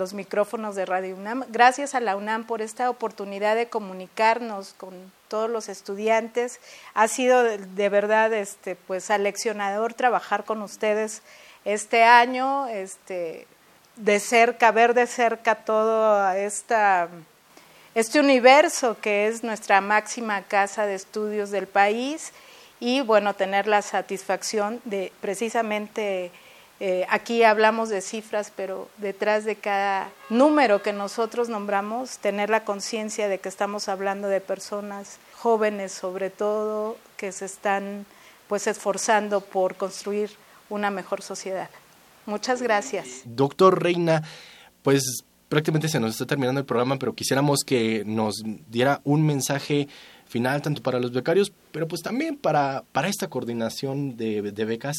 los 0.00 0.14
micrófonos 0.14 0.74
de 0.74 0.84
Radio 0.84 1.14
UNAM. 1.14 1.44
Gracias 1.50 1.94
a 1.94 2.00
la 2.00 2.16
UNAM 2.16 2.44
por 2.44 2.60
esta 2.60 2.90
oportunidad 2.90 3.54
de 3.54 3.68
comunicarnos 3.68 4.74
con 4.78 4.94
todos 5.28 5.48
los 5.48 5.68
estudiantes. 5.68 6.58
Ha 6.94 7.06
sido 7.06 7.44
de, 7.44 7.88
verdad 7.88 8.32
este, 8.32 8.74
pues, 8.74 9.12
aleccionador 9.12 9.94
trabajar 9.94 10.44
con 10.44 10.62
ustedes 10.62 11.22
este 11.64 12.02
año, 12.02 12.66
este, 12.66 13.46
de 13.94 14.18
cerca, 14.18 14.72
ver 14.72 14.94
de 14.94 15.06
cerca 15.06 15.54
todo 15.54 16.32
este 16.32 17.08
universo 18.18 18.96
que 19.00 19.28
es 19.28 19.44
nuestra 19.44 19.80
máxima 19.80 20.42
casa 20.42 20.84
de 20.84 20.96
estudios 20.96 21.50
del 21.50 21.68
país 21.68 22.32
y 22.80 23.00
bueno, 23.00 23.34
tener 23.34 23.66
la 23.66 23.82
satisfacción 23.82 24.80
de 24.84 25.12
precisamente, 25.20 26.30
eh, 26.80 27.06
aquí 27.08 27.42
hablamos 27.42 27.88
de 27.88 28.00
cifras, 28.00 28.52
pero 28.54 28.88
detrás 28.98 29.44
de 29.44 29.56
cada 29.56 30.10
número 30.28 30.82
que 30.82 30.92
nosotros 30.92 31.48
nombramos, 31.48 32.18
tener 32.18 32.50
la 32.50 32.64
conciencia 32.64 33.28
de 33.28 33.38
que 33.38 33.48
estamos 33.48 33.88
hablando 33.88 34.28
de 34.28 34.40
personas 34.40 35.18
jóvenes 35.36 35.92
sobre 35.92 36.30
todo, 36.30 36.96
que 37.16 37.32
se 37.32 37.44
están 37.44 38.06
pues 38.48 38.66
esforzando 38.66 39.40
por 39.40 39.76
construir 39.76 40.30
una 40.68 40.90
mejor 40.90 41.22
sociedad. 41.22 41.70
Muchas 42.26 42.62
gracias. 42.62 43.22
Doctor 43.24 43.82
Reina, 43.82 44.22
pues 44.82 45.24
prácticamente 45.48 45.88
se 45.88 46.00
nos 46.00 46.12
está 46.12 46.26
terminando 46.26 46.60
el 46.60 46.66
programa, 46.66 46.98
pero 46.98 47.14
quisiéramos 47.14 47.60
que 47.64 48.02
nos 48.06 48.42
diera 48.68 49.00
un 49.04 49.24
mensaje 49.24 49.88
final 50.34 50.62
tanto 50.62 50.82
para 50.82 50.98
los 50.98 51.12
becarios, 51.12 51.52
pero 51.70 51.86
pues 51.86 52.02
también 52.02 52.36
para, 52.36 52.82
para 52.90 53.06
esta 53.06 53.28
coordinación 53.28 54.16
de, 54.16 54.40
becas 54.66 54.96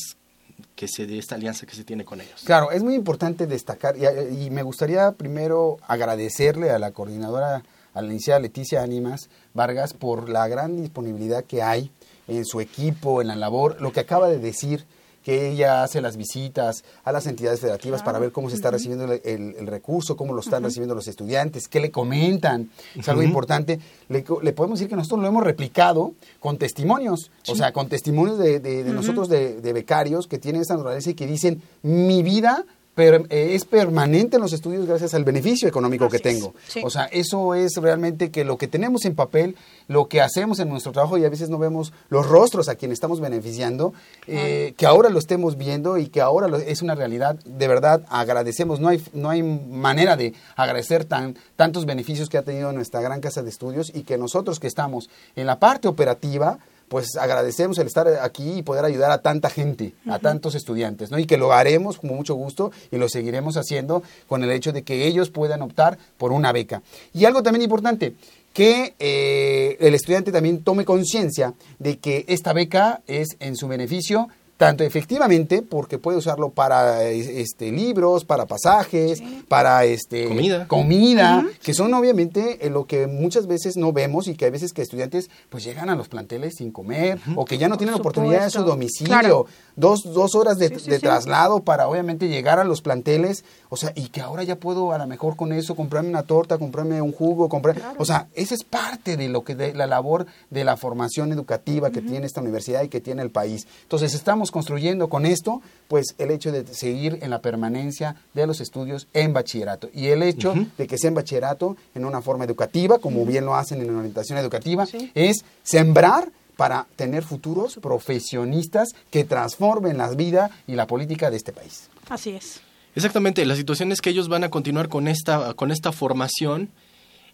que 0.78 0.88
se 0.88 1.06
de 1.06 1.18
esta 1.18 1.36
alianza 1.36 1.66
que 1.66 1.76
se 1.76 1.84
tiene 1.84 2.06
con 2.06 2.22
ellos. 2.22 2.42
Claro, 2.46 2.72
es 2.72 2.82
muy 2.82 2.96
importante 2.96 3.46
destacar 3.46 3.96
y, 3.98 4.50
me 4.50 4.64
gustaría 4.64 5.12
primero 5.12 5.78
agradecerle 5.88 6.72
a 6.72 6.80
la 6.80 6.92
coordinadora, 6.92 7.64
a 7.94 8.02
la 8.02 8.08
licenciada 8.08 8.40
Leticia 8.40 8.82
Ánimas 8.82 9.30
Vargas 9.54 9.94
por 9.94 10.30
la 10.30 10.48
gran 10.48 10.78
disponibilidad 10.78 11.44
que 11.44 11.62
hay 11.62 11.92
en 12.30 12.46
su 12.46 12.62
equipo, 12.62 13.22
en 13.22 13.28
la 13.28 13.36
labor, 13.36 13.82
lo 13.82 13.92
que 13.92 14.00
acaba 14.00 14.30
de 14.30 14.40
decir 14.40 14.86
que 15.26 15.50
ella 15.50 15.84
hace 15.84 16.02
las 16.02 16.18
visitas 16.18 16.84
a 17.04 17.12
las 17.12 17.26
entidades 17.26 17.60
federativas 17.60 18.04
para 18.04 18.20
ver 18.20 18.32
cómo 18.32 18.52
se 18.52 18.56
está 18.56 18.70
recibiendo 18.70 19.12
el, 19.12 19.66
recurso, 19.66 20.16
cómo 20.16 20.36
lo 20.36 20.40
están 20.40 20.62
recibiendo 20.62 20.94
los 20.94 21.08
estudiantes, 21.08 21.68
qué 21.68 21.80
le 21.80 21.90
comentan. 21.90 22.70
Es 22.96 23.10
algo 23.10 23.24
importante. 23.24 23.80
Le, 24.08 24.22
podemos 24.22 24.78
decir 24.78 24.88
que 24.88 24.96
nosotros 24.96 25.22
lo 25.22 25.28
hemos 25.28 25.44
replicado 25.44 26.14
con 26.40 26.60
testimonios, 26.60 27.32
o 27.48 27.56
sea, 27.56 27.74
con 27.74 27.90
testimonios 27.90 28.38
de, 28.38 28.84
nosotros, 28.94 29.28
de, 29.28 29.62
de, 29.62 29.74
becarios 29.74 30.28
que 30.28 30.38
tienen 30.38 30.62
esta 30.62 30.76
naturaleza 30.76 31.10
y 31.10 31.16
que 31.16 31.26
dicen, 31.26 31.64
mi 31.82 32.22
vida 32.22 32.64
pero 32.96 33.26
eh, 33.30 33.52
es 33.54 33.66
permanente 33.66 34.38
en 34.38 34.42
los 34.42 34.54
estudios 34.54 34.88
gracias 34.88 35.14
al 35.14 35.26
beneficio 35.26 35.68
económico 35.68 36.10
que 36.10 36.20
tengo. 36.20 36.56
O 36.84 36.90
sea, 36.90 37.06
eso 37.06 37.54
es 37.54 37.76
realmente 37.76 38.32
que 38.32 38.46
lo 38.46 38.58
que 38.58 38.68
tenemos 38.68 39.04
en 39.06 39.16
papel, 39.16 39.58
lo 39.88 40.08
que 40.08 40.22
hacemos 40.22 40.60
en 40.60 40.70
nuestro 40.70 40.94
trabajo 40.94 41.18
y 41.18 41.26
a 41.26 41.30
veces 41.30 41.50
no 41.50 41.58
vemos 41.58 41.92
los 42.10 42.26
rostros 42.26 42.70
a 42.70 42.76
quienes 42.76 42.96
estamos 42.96 43.20
beneficiando, 43.20 43.94
eh, 44.28 44.74
que 44.78 44.86
ahora 44.86 45.10
lo 45.10 45.20
estemos 45.20 45.58
viendo 45.58 45.98
y 45.98 46.08
que 46.08 46.22
ahora 46.22 46.58
es 46.66 46.82
una 46.82 46.96
realidad. 46.96 47.36
De 47.44 47.68
verdad, 47.68 48.04
agradecemos. 48.10 48.80
No 48.80 48.88
hay, 48.88 49.04
no 49.14 49.30
hay 49.30 49.44
manera 49.44 50.16
de 50.16 50.34
agradecer 50.56 51.04
tan, 51.04 51.36
tantos 51.58 51.86
beneficios 51.86 52.30
que 52.30 52.38
ha 52.38 52.44
tenido 52.44 52.72
nuestra 52.72 53.02
gran 53.02 53.20
casa 53.20 53.44
de 53.44 53.50
estudios 53.50 53.92
y 53.94 54.04
que 54.04 54.18
nosotros 54.18 54.62
que 54.62 54.68
estamos 54.68 55.10
en 55.36 55.48
la 55.48 55.60
parte 55.60 55.90
operativa, 55.90 56.60
pues 56.88 57.16
agradecemos 57.16 57.78
el 57.78 57.88
estar 57.88 58.08
aquí 58.22 58.60
y 58.60 58.64
poder 58.64 58.86
ayudar 58.86 59.12
a 59.12 59.20
tanta 59.20 59.50
gente, 59.50 59.94
a 60.08 60.20
tantos 60.20 60.56
estudiantes, 60.56 61.12
¿no? 61.12 61.20
Y 61.20 61.26
que 61.26 61.38
lo 61.38 61.52
haremos 61.52 61.98
con 61.98 62.16
mucho 62.16 62.36
gusto 62.36 62.72
y 62.92 62.98
lo 62.98 63.10
seguiremos 63.10 63.58
haciendo 63.58 64.04
con 64.28 64.44
el 64.44 64.52
hecho 64.52 64.72
de 64.72 64.84
que 64.84 65.08
ellos 65.08 65.30
puedan 65.30 65.62
optar 65.62 65.98
por 66.18 66.32
una 66.32 66.52
beca. 66.52 66.82
Y 67.14 67.26
algo 67.26 67.44
también 67.44 67.64
importante, 67.64 68.14
que 68.54 68.94
eh, 69.00 69.78
el 69.80 69.94
estudiante 69.96 70.32
también 70.32 70.64
tome 70.64 70.86
conciencia 70.86 71.54
de 71.80 71.98
que 71.98 72.24
esta 72.28 72.54
beca 72.54 73.02
es 73.08 73.36
en 73.40 73.56
su 73.56 73.68
beneficio 73.68 74.30
tanto 74.58 74.84
efectivamente 74.84 75.62
porque 75.62 75.98
puede 75.98 76.18
usarlo 76.18 76.50
para 76.50 77.04
este 77.04 77.72
libros, 77.72 78.24
para 78.24 78.46
pasajes, 78.46 79.22
para 79.50 79.84
este 79.84 80.28
comida, 80.28 80.68
comida 80.68 81.46
que 81.62 81.74
son 81.74 81.94
obviamente 81.94 82.66
eh, 82.66 82.70
lo 82.70 82.86
que 82.86 83.08
muchas 83.08 83.48
veces 83.48 83.76
no 83.76 83.92
vemos 83.92 84.28
y 84.28 84.36
que 84.36 84.46
a 84.46 84.50
veces 84.50 84.72
que 84.72 84.82
estudiantes 84.82 85.30
pues 85.50 85.64
llegan 85.64 85.90
a 85.90 85.96
los 85.96 86.08
planteles 86.08 86.56
sin 86.56 86.72
comer 86.72 87.20
o 87.36 87.44
que 87.46 87.58
ya 87.58 87.68
no 87.68 87.78
tienen 87.78 87.96
oportunidad 87.96 88.46
en 88.46 88.52
su 88.52 88.64
domicilio, 88.64 89.46
dos, 89.76 90.04
dos 90.04 90.36
horas 90.36 90.58
de, 90.58 90.70
traslado 91.00 91.62
para 91.62 91.88
obviamente 91.88 92.30
llegar 92.30 92.60
a 92.60 92.64
los 92.64 92.82
planteles, 92.82 93.44
o 93.70 93.76
sea, 93.76 93.92
y 93.96 94.08
que 94.08 94.22
ahora 94.22 94.44
ya 94.44 94.56
puedo 94.56 94.94
a 94.94 94.98
lo 94.98 95.08
mejor 95.08 95.36
con 95.36 95.52
eso 95.52 95.76
comprarme 95.76 96.10
una 96.10 96.24
torta, 96.24 96.58
comprarme 96.58 97.02
un 97.02 97.12
jugo, 97.12 97.50
comprar, 97.50 97.96
o 97.98 98.06
sea, 98.06 98.28
esa 98.34 98.56
es 98.56 98.64
parte 98.64 99.18
de 99.18 99.28
lo 99.28 99.44
que 99.44 99.56
de 99.56 99.74
la 99.74 99.86
labor 99.86 100.26
de 100.50 100.64
la 100.64 100.78
formación 100.78 101.32
educativa 101.34 101.92
que 101.92 102.02
tiene 102.02 102.26
esta 102.26 102.42
universidad 102.42 102.84
y 102.84 102.90
que 102.90 103.02
tiene 103.02 103.22
el 103.22 103.32
país. 103.32 103.68
Entonces, 103.84 104.14
estamos 104.14 104.45
construyendo 104.52 105.10
con 105.10 105.26
esto, 105.26 105.62
pues 105.88 106.16
el 106.18 106.32
hecho 106.32 106.52
de 106.52 106.66
seguir 106.74 107.20
en 107.22 107.30
la 107.30 107.42
permanencia 107.42 108.16
de 108.34 108.48
los 108.48 108.62
estudios 108.62 109.08
en 109.14 109.34
bachillerato 109.34 109.90
y 109.94 110.08
el 110.08 110.24
hecho 110.24 110.54
de 110.78 110.88
que 110.88 110.98
sea 110.98 111.10
en 111.10 111.16
bachillerato 111.16 111.78
en 111.94 112.06
una 112.06 112.22
forma 112.22 112.46
educativa, 112.46 113.00
como 113.00 113.26
bien 113.26 113.46
lo 113.46 113.56
hacen 113.56 113.82
en 113.82 113.96
orientación 113.96 114.38
educativa, 114.38 114.88
es 115.14 115.46
sembrar 115.64 116.32
para 116.56 116.88
tener 116.96 117.24
futuros 117.24 117.76
profesionistas 117.82 118.96
que 119.12 119.24
transformen 119.24 119.98
la 119.98 120.10
vida 120.12 120.52
y 120.68 120.76
la 120.76 120.88
política 120.88 121.30
de 121.30 121.38
este 121.38 121.52
país. 121.52 121.90
Así 122.10 122.32
es. 122.32 122.62
Exactamente, 122.96 123.46
la 123.46 123.56
situación 123.56 123.92
es 123.92 124.00
que 124.00 124.10
ellos 124.10 124.30
van 124.30 124.46
a 124.46 124.50
continuar 124.50 124.88
con 124.88 125.08
esta, 125.10 125.54
con 125.54 125.72
esta 125.72 125.92
formación 125.92 126.70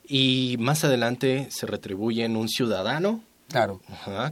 y 0.07 0.55
más 0.59 0.84
adelante 0.84 1.47
se 1.51 1.68
retribuyen 1.68 2.36
un 2.36 2.49
ciudadano 2.49 3.22
Claro. 3.52 3.82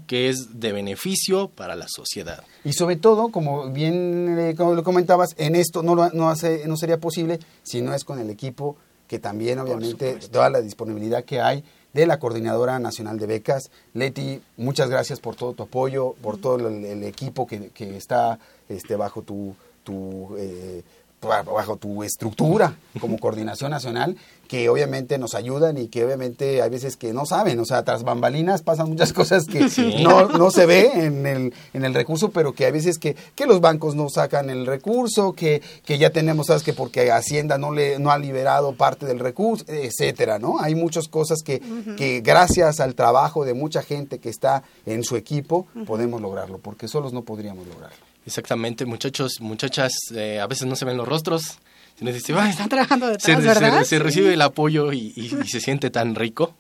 que 0.08 0.30
es 0.30 0.60
de 0.60 0.72
beneficio 0.72 1.50
para 1.50 1.76
la 1.76 1.88
sociedad. 1.88 2.44
Y 2.64 2.74
sobre 2.74 2.96
todo, 2.96 3.30
como 3.30 3.70
bien 3.72 4.56
como 4.58 4.74
lo 4.74 4.84
comentabas, 4.84 5.36
en 5.38 5.56
esto 5.56 5.84
no, 5.84 6.10
no, 6.10 6.30
hace, 6.30 6.68
no 6.68 6.78
sería 6.78 7.00
posible 7.00 7.40
si 7.64 7.82
no 7.82 7.94
es 7.94 8.04
con 8.04 8.20
el 8.20 8.30
equipo 8.30 8.78
que 9.08 9.20
también 9.20 9.58
obviamente 9.60 10.20
toda 10.32 10.50
la 10.50 10.62
disponibilidad 10.62 11.26
que 11.26 11.42
hay 11.42 11.64
de 11.94 12.06
la 12.06 12.20
Coordinadora 12.20 12.78
Nacional 12.80 13.18
de 13.18 13.26
Becas. 13.26 13.72
Leti, 13.94 14.42
muchas 14.56 14.90
gracias 14.90 15.20
por 15.20 15.36
todo 15.36 15.54
tu 15.54 15.64
apoyo, 15.64 16.14
por 16.22 16.38
todo 16.38 16.68
el, 16.68 17.04
equipo 17.04 17.48
que, 17.48 17.70
que, 17.70 17.98
está 17.98 18.38
este, 18.70 18.96
bajo 18.96 19.24
tu, 19.24 19.56
tu 19.84 20.36
eh, 20.38 20.84
bajo 21.22 21.76
tu 21.76 22.04
estructura 22.04 22.76
como 23.02 23.20
coordinación 23.20 23.72
nacional 23.72 24.16
que 24.50 24.68
obviamente 24.68 25.20
nos 25.20 25.36
ayudan 25.36 25.78
y 25.78 25.90
que 25.90 26.04
obviamente 26.04 26.64
hay 26.64 26.72
veces 26.72 26.98
que 26.98 27.14
no 27.14 27.28
saben, 27.28 27.60
o 27.60 27.66
sea, 27.66 27.84
tras 27.84 28.02
bambalinas 28.04 28.64
pasan 28.64 28.90
muchas 28.90 29.14
cosas 29.20 29.46
que 29.46 29.68
no, 30.02 30.28
no 30.28 30.50
se 30.50 30.66
ve 30.66 30.90
en 31.06 31.28
el, 31.28 31.54
en 31.72 31.86
el 31.86 31.94
recurso, 31.94 32.32
pero 32.32 32.54
que 32.54 32.66
hay 32.66 32.72
veces 32.72 32.98
que, 32.98 33.16
que 33.36 33.46
los 33.46 33.62
bancos 33.62 33.94
no 33.94 34.10
sacan 34.10 34.50
el 34.50 34.66
recurso, 34.66 35.34
que, 35.34 35.62
que 35.86 36.00
ya 36.00 36.10
tenemos, 36.10 36.48
sabes, 36.48 36.64
que 36.64 36.74
porque 36.74 37.12
Hacienda 37.12 37.60
no 37.60 37.72
le 37.72 38.00
no 38.00 38.10
ha 38.10 38.18
liberado 38.18 38.74
parte 38.74 39.06
del 39.06 39.20
recurso, 39.20 39.66
etcétera, 39.68 40.40
¿no? 40.40 40.60
Hay 40.60 40.74
muchas 40.74 41.08
cosas 41.08 41.44
que, 41.46 41.62
que 41.96 42.22
gracias 42.22 42.80
al 42.80 42.96
trabajo 42.96 43.46
de 43.46 43.54
mucha 43.54 43.84
gente 43.84 44.18
que 44.18 44.30
está 44.30 44.64
en 44.88 45.04
su 45.04 45.16
equipo 45.16 45.68
podemos 45.86 46.22
lograrlo, 46.22 46.58
porque 46.58 46.88
solos 46.88 47.14
no 47.14 47.22
podríamos 47.22 47.68
lograrlo. 47.68 48.09
Exactamente, 48.30 48.86
muchachos, 48.86 49.42
muchachas, 49.42 49.92
eh, 50.14 50.40
a 50.40 50.46
veces 50.46 50.68
no 50.68 50.76
se 50.76 50.86
ven 50.86 50.98
los 50.98 51.08
rostros, 51.08 51.58
están 52.00 52.70
trabajando 52.70 53.08
detrás, 53.08 53.42
se, 53.42 53.48
¿verdad? 53.48 53.84
Se, 53.84 54.00
recibe 54.00 54.34
el 54.34 54.42
apoyo 54.42 54.94
y, 54.94 55.12
se 55.48 55.60
siente 55.60 55.90
tan 55.90 56.16
rico. 56.16 56.54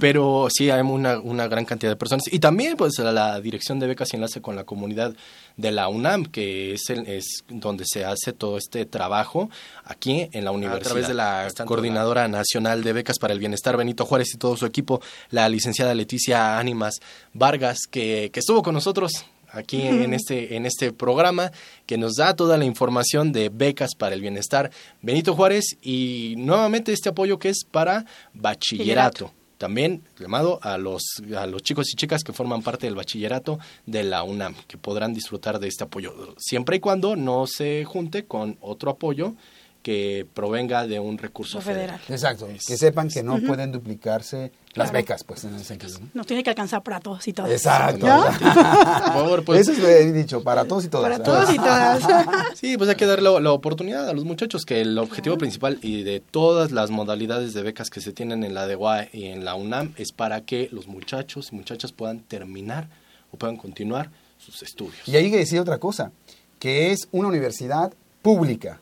Pero 0.00 0.48
sí, 0.50 0.68
hay 0.68 0.82
una, 0.82 1.18
una, 1.18 1.48
gran 1.48 1.64
cantidad 1.64 1.92
de 1.92 1.96
personas. 1.96 2.24
Y 2.30 2.40
también, 2.40 2.76
pues, 2.76 2.98
la, 2.98 3.40
Dirección 3.40 3.78
de 3.78 3.86
Becas 3.86 4.12
y 4.12 4.16
Enlace 4.16 4.42
con 4.42 4.54
la 4.54 4.64
Comunidad 4.64 5.14
de 5.56 5.70
la 5.70 5.88
UNAM, 5.88 6.26
que 6.26 6.74
es, 6.74 6.90
el, 6.90 7.06
es 7.06 7.44
donde 7.48 7.84
se 7.86 8.04
hace 8.04 8.34
todo 8.34 8.58
este 8.58 8.84
trabajo 8.84 9.48
aquí 9.84 10.28
en 10.32 10.44
la 10.44 10.50
universidad. 10.50 10.82
A 10.82 10.90
través 10.90 11.08
de 11.08 11.14
la 11.14 11.48
Coordinadora 11.64 12.28
Nacional 12.28 12.84
de 12.84 12.92
Becas 12.92 13.18
para 13.18 13.32
el 13.32 13.38
Bienestar, 13.38 13.78
Benito 13.78 14.04
Juárez 14.04 14.34
y 14.34 14.36
todo 14.38 14.56
su 14.58 14.66
equipo, 14.66 15.00
la 15.30 15.48
licenciada 15.48 15.94
Leticia 15.94 16.58
Ánimas 16.58 16.96
Vargas, 17.32 17.78
que, 17.90 18.30
que 18.32 18.40
estuvo 18.40 18.62
con 18.62 18.74
nosotros 18.74 19.24
aquí 19.50 19.82
en 19.82 20.12
este, 20.14 20.56
en 20.56 20.66
este 20.66 20.92
programa 20.92 21.52
que 21.86 21.98
nos 21.98 22.14
da 22.16 22.34
toda 22.34 22.56
la 22.56 22.64
información 22.64 23.32
de 23.32 23.48
becas 23.48 23.94
para 23.94 24.14
el 24.14 24.20
bienestar. 24.20 24.70
Benito 25.02 25.34
Juárez 25.34 25.76
y 25.82 26.34
nuevamente 26.38 26.92
este 26.92 27.10
apoyo 27.10 27.38
que 27.38 27.48
es 27.48 27.64
para 27.64 28.04
bachillerato. 28.34 29.32
También 29.58 30.02
llamado 30.18 30.58
a 30.62 30.76
los, 30.76 31.02
a 31.36 31.46
los 31.46 31.62
chicos 31.62 31.90
y 31.90 31.96
chicas 31.96 32.22
que 32.22 32.34
forman 32.34 32.62
parte 32.62 32.86
del 32.86 32.94
bachillerato 32.94 33.58
de 33.86 34.04
la 34.04 34.22
UNAM, 34.22 34.54
que 34.68 34.76
podrán 34.76 35.14
disfrutar 35.14 35.58
de 35.58 35.68
este 35.68 35.84
apoyo, 35.84 36.34
siempre 36.36 36.76
y 36.76 36.80
cuando 36.80 37.16
no 37.16 37.46
se 37.46 37.84
junte 37.84 38.26
con 38.26 38.58
otro 38.60 38.90
apoyo 38.90 39.34
que 39.86 40.26
provenga 40.34 40.84
de 40.84 40.98
un 40.98 41.16
recurso 41.16 41.60
federal. 41.60 42.00
Exacto, 42.08 42.48
que 42.48 42.76
sepan 42.76 43.08
que 43.08 43.22
no 43.22 43.38
pueden 43.38 43.70
duplicarse 43.70 44.50
las 44.74 44.90
becas, 44.90 45.22
pues 45.22 45.44
en 45.44 45.54
ese 45.54 45.64
sentido. 45.64 46.00
¿no? 46.00 46.08
Nos 46.12 46.26
tiene 46.26 46.42
que 46.42 46.50
alcanzar 46.50 46.82
para 46.82 46.98
todos 46.98 47.28
y 47.28 47.32
todas. 47.32 47.52
Exacto. 47.52 48.04
Por 48.04 48.42
favor, 48.42 49.44
pues. 49.44 49.60
Eso 49.60 49.70
es 49.70 49.78
lo 49.78 49.86
he 49.86 50.10
dicho, 50.10 50.42
para 50.42 50.64
todos 50.64 50.86
y 50.86 50.88
todas. 50.88 51.08
Para 51.08 51.22
todos 51.22 51.54
y 51.54 51.56
todas. 51.56 52.02
sí, 52.56 52.76
pues 52.76 52.90
hay 52.90 52.96
que 52.96 53.06
darle 53.06 53.30
la, 53.40 53.52
oportunidad 53.52 54.08
a 54.08 54.12
los 54.12 54.24
muchachos 54.24 54.64
que 54.64 54.80
el 54.80 54.98
objetivo 54.98 55.38
principal 55.38 55.78
y 55.82 56.02
de 56.02 56.18
todas 56.18 56.72
las 56.72 56.90
modalidades 56.90 57.54
de 57.54 57.62
becas 57.62 57.88
que 57.88 58.00
se 58.00 58.12
tienen 58.12 58.42
en 58.42 58.54
la 58.54 58.66
DEGUA 58.66 59.06
y 59.12 59.26
en 59.26 59.44
la 59.44 59.54
UNAM 59.54 59.94
es 59.98 60.10
para 60.10 60.40
que 60.40 60.68
los 60.72 60.88
muchachos 60.88 61.50
y 61.52 61.54
muchachas 61.54 61.92
puedan 61.92 62.22
terminar 62.22 62.88
o 63.30 63.36
puedan 63.36 63.56
continuar 63.56 64.10
sus 64.38 64.64
estudios. 64.64 65.06
Y 65.06 65.14
hay 65.14 65.30
que 65.30 65.36
decir 65.36 65.60
otra 65.60 65.78
cosa, 65.78 66.10
que 66.58 66.90
es 66.90 67.06
una 67.12 67.28
universidad 67.28 67.94
pública 68.20 68.80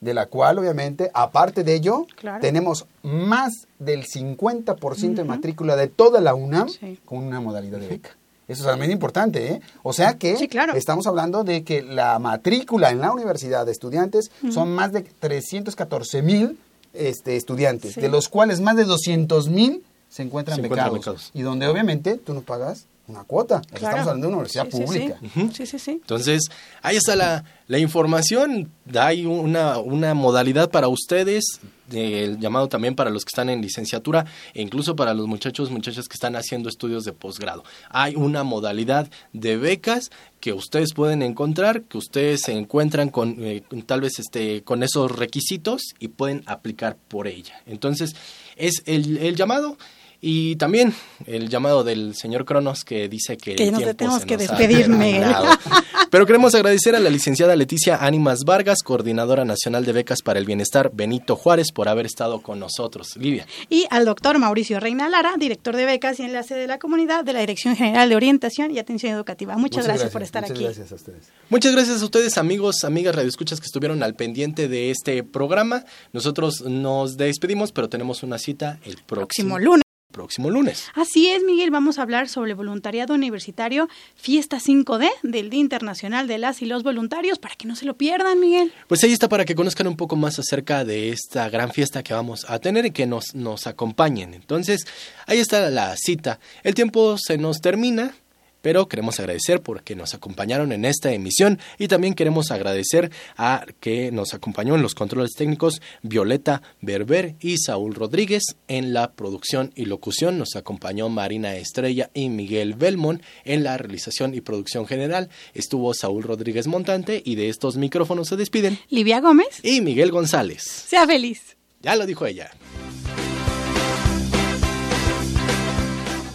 de 0.00 0.14
la 0.14 0.26
cual 0.26 0.58
obviamente, 0.58 1.10
aparte 1.12 1.62
de 1.62 1.74
ello, 1.74 2.06
tenemos 2.40 2.86
más 3.02 3.66
del 3.78 4.06
50% 4.06 5.14
de 5.14 5.24
matrícula 5.24 5.76
de 5.76 5.88
toda 5.88 6.20
la 6.20 6.34
UNAM 6.34 6.68
con 7.04 7.18
una 7.18 7.40
modalidad 7.40 7.78
de 7.78 7.88
beca. 7.88 8.10
Eso 8.48 8.64
es 8.64 8.68
también 8.68 8.90
importante, 8.90 9.52
¿eh? 9.52 9.60
O 9.84 9.92
sea 9.92 10.18
que 10.18 10.36
estamos 10.74 11.06
hablando 11.06 11.44
de 11.44 11.62
que 11.62 11.82
la 11.82 12.18
matrícula 12.18 12.90
en 12.90 13.00
la 13.00 13.12
universidad 13.12 13.64
de 13.64 13.72
estudiantes 13.72 14.32
son 14.50 14.74
más 14.74 14.90
de 14.92 15.02
314 15.02 16.22
mil 16.22 16.58
este, 16.92 17.36
estudiantes, 17.36 17.94
de 17.94 18.08
los 18.08 18.28
cuales 18.28 18.60
más 18.60 18.76
de 18.76 18.84
200 18.84 19.48
mil 19.48 19.84
se 20.08 20.22
encuentran, 20.22 20.60
becados, 20.60 21.30
Y 21.32 21.42
donde 21.42 21.68
obviamente 21.68 22.16
tú 22.16 22.34
no 22.34 22.40
pagas 22.40 22.86
una 23.10 23.24
cuota. 23.24 23.60
Estamos 23.72 24.00
hablando 24.00 24.22
de 24.22 24.28
una 24.28 24.36
universidad 24.38 24.68
pública. 24.68 25.18
Sí. 25.52 25.66
sí, 25.66 25.78
sí, 25.78 25.90
Entonces, 25.92 26.44
ahí 26.82 26.96
está 26.96 27.16
la, 27.16 27.44
la 27.66 27.78
información. 27.78 28.72
Hay 28.98 29.26
una, 29.26 29.78
una 29.78 30.14
modalidad 30.14 30.70
para 30.70 30.88
ustedes, 30.88 31.60
el 31.92 32.38
llamado 32.38 32.68
también 32.68 32.94
para 32.94 33.10
los 33.10 33.24
que 33.24 33.30
están 33.30 33.50
en 33.50 33.60
licenciatura 33.60 34.24
e 34.54 34.62
incluso 34.62 34.96
para 34.96 35.14
los 35.14 35.26
muchachos, 35.26 35.70
muchachas 35.70 36.08
que 36.08 36.14
están 36.14 36.36
haciendo 36.36 36.68
estudios 36.68 37.04
de 37.04 37.12
posgrado. 37.12 37.64
Hay 37.88 38.14
una 38.16 38.44
modalidad 38.44 39.10
de 39.32 39.56
becas 39.56 40.10
que 40.40 40.52
ustedes 40.52 40.94
pueden 40.94 41.22
encontrar, 41.22 41.82
que 41.82 41.98
ustedes 41.98 42.42
se 42.42 42.52
encuentran 42.52 43.10
con 43.10 43.36
eh, 43.38 43.62
tal 43.86 44.00
vez 44.00 44.18
este 44.18 44.62
con 44.62 44.82
esos 44.82 45.10
requisitos 45.10 45.82
y 45.98 46.08
pueden 46.08 46.42
aplicar 46.46 46.96
por 47.08 47.26
ella. 47.26 47.60
Entonces, 47.66 48.14
es 48.56 48.82
el, 48.86 49.18
el 49.18 49.36
llamado 49.36 49.76
y 50.20 50.56
también 50.56 50.94
el 51.26 51.48
llamado 51.48 51.82
del 51.82 52.14
señor 52.14 52.44
Cronos 52.44 52.84
que 52.84 53.08
dice 53.08 53.38
que, 53.38 53.54
que 53.54 53.70
nos 53.70 53.96
tenemos 53.96 54.24
que 54.24 54.36
despedirme. 54.36 55.22
Pero 56.10 56.26
queremos 56.26 56.54
agradecer 56.54 56.94
a 56.96 57.00
la 57.00 57.08
licenciada 57.08 57.56
Leticia 57.56 58.04
Ánimas 58.04 58.40
Vargas, 58.44 58.82
coordinadora 58.82 59.44
nacional 59.44 59.84
de 59.84 59.92
becas 59.92 60.22
para 60.22 60.38
el 60.38 60.44
bienestar 60.44 60.90
Benito 60.92 61.36
Juárez, 61.36 61.72
por 61.72 61.88
haber 61.88 62.04
estado 62.04 62.42
con 62.42 62.58
nosotros. 62.58 63.16
Livia. 63.16 63.46
Y 63.68 63.86
al 63.90 64.04
doctor 64.04 64.38
Mauricio 64.38 64.80
Reina 64.80 65.08
Lara, 65.08 65.34
director 65.38 65.76
de 65.76 65.86
becas 65.86 66.20
y 66.20 66.24
enlace 66.24 66.54
de 66.54 66.66
la 66.66 66.78
comunidad 66.78 67.24
de 67.24 67.32
la 67.32 67.40
Dirección 67.40 67.76
General 67.76 68.08
de 68.08 68.16
Orientación 68.16 68.72
y 68.72 68.78
Atención 68.78 69.12
Educativa. 69.12 69.56
Muchas, 69.56 69.86
gracias, 69.86 70.10
por 70.10 70.22
estar 70.22 70.44
aquí. 70.44 70.52
Muchas 70.52 70.76
gracias 70.76 70.92
a 70.92 70.94
ustedes. 70.96 71.28
Muchas 71.48 71.72
gracias 71.72 72.02
a 72.02 72.04
ustedes, 72.04 72.38
amigos, 72.38 72.84
amigas 72.84 73.14
radioescuchas 73.14 73.60
que 73.60 73.66
estuvieron 73.66 74.02
al 74.02 74.14
pendiente 74.14 74.68
de 74.68 74.90
este 74.90 75.22
programa. 75.22 75.84
Nosotros 76.12 76.62
nos 76.62 77.16
despedimos, 77.16 77.72
pero 77.72 77.88
tenemos 77.88 78.22
una 78.22 78.38
cita 78.38 78.80
el 78.84 78.96
próximo 79.06 79.58
lunes 79.58 79.84
próximo 80.10 80.50
lunes. 80.50 80.88
Así 80.94 81.28
es, 81.28 81.42
Miguel, 81.44 81.70
vamos 81.70 81.98
a 81.98 82.02
hablar 82.02 82.28
sobre 82.28 82.54
voluntariado 82.54 83.14
universitario, 83.14 83.88
fiesta 84.16 84.58
5D 84.58 85.08
del 85.22 85.50
Día 85.50 85.60
Internacional 85.60 86.26
de 86.26 86.38
las 86.38 86.62
y 86.62 86.66
los 86.66 86.82
Voluntarios, 86.82 87.38
para 87.38 87.54
que 87.54 87.66
no 87.66 87.76
se 87.76 87.86
lo 87.86 87.94
pierdan, 87.96 88.40
Miguel. 88.40 88.72
Pues 88.88 89.02
ahí 89.04 89.12
está 89.12 89.28
para 89.28 89.44
que 89.44 89.54
conozcan 89.54 89.86
un 89.86 89.96
poco 89.96 90.16
más 90.16 90.38
acerca 90.38 90.84
de 90.84 91.10
esta 91.10 91.48
gran 91.48 91.70
fiesta 91.70 92.02
que 92.02 92.14
vamos 92.14 92.44
a 92.48 92.58
tener 92.58 92.86
y 92.86 92.90
que 92.90 93.06
nos, 93.06 93.34
nos 93.34 93.66
acompañen. 93.66 94.34
Entonces, 94.34 94.86
ahí 95.26 95.38
está 95.38 95.70
la 95.70 95.96
cita. 95.96 96.40
El 96.62 96.74
tiempo 96.74 97.16
se 97.18 97.38
nos 97.38 97.60
termina, 97.60 98.14
pero 98.62 98.88
queremos 98.88 99.18
agradecer 99.20 99.60
porque 99.60 99.96
nos 99.96 100.14
acompañaron 100.14 100.72
en 100.72 100.84
esta 100.84 101.12
emisión 101.12 101.58
y 101.78 101.88
también 101.88 102.14
queremos 102.14 102.50
agradecer 102.50 103.10
a 103.36 103.66
que 103.80 104.12
nos 104.12 104.34
acompañó 104.34 104.74
en 104.74 104.82
los 104.82 104.94
controles 104.94 105.32
técnicos 105.32 105.80
Violeta 106.02 106.62
Berber 106.80 107.34
y 107.40 107.58
Saúl 107.58 107.94
Rodríguez. 107.94 108.42
En 108.68 108.92
la 108.92 109.12
producción 109.12 109.72
y 109.74 109.84
locución 109.86 110.38
nos 110.38 110.56
acompañó 110.56 111.08
Marina 111.08 111.56
Estrella 111.56 112.10
y 112.14 112.28
Miguel 112.28 112.74
Belmont. 112.74 113.22
En 113.44 113.64
la 113.64 113.76
realización 113.76 114.34
y 114.34 114.40
producción 114.40 114.86
general 114.86 115.28
estuvo 115.54 115.94
Saúl 115.94 116.22
Rodríguez 116.22 116.66
Montante 116.66 117.22
y 117.24 117.34
de 117.34 117.48
estos 117.48 117.76
micrófonos 117.76 118.28
se 118.28 118.36
despiden 118.36 118.78
Livia 118.88 119.20
Gómez 119.20 119.60
y 119.62 119.80
Miguel 119.80 120.10
González. 120.10 120.62
Sea 120.62 121.06
feliz. 121.06 121.56
Ya 121.82 121.96
lo 121.96 122.06
dijo 122.06 122.26
ella. 122.26 122.50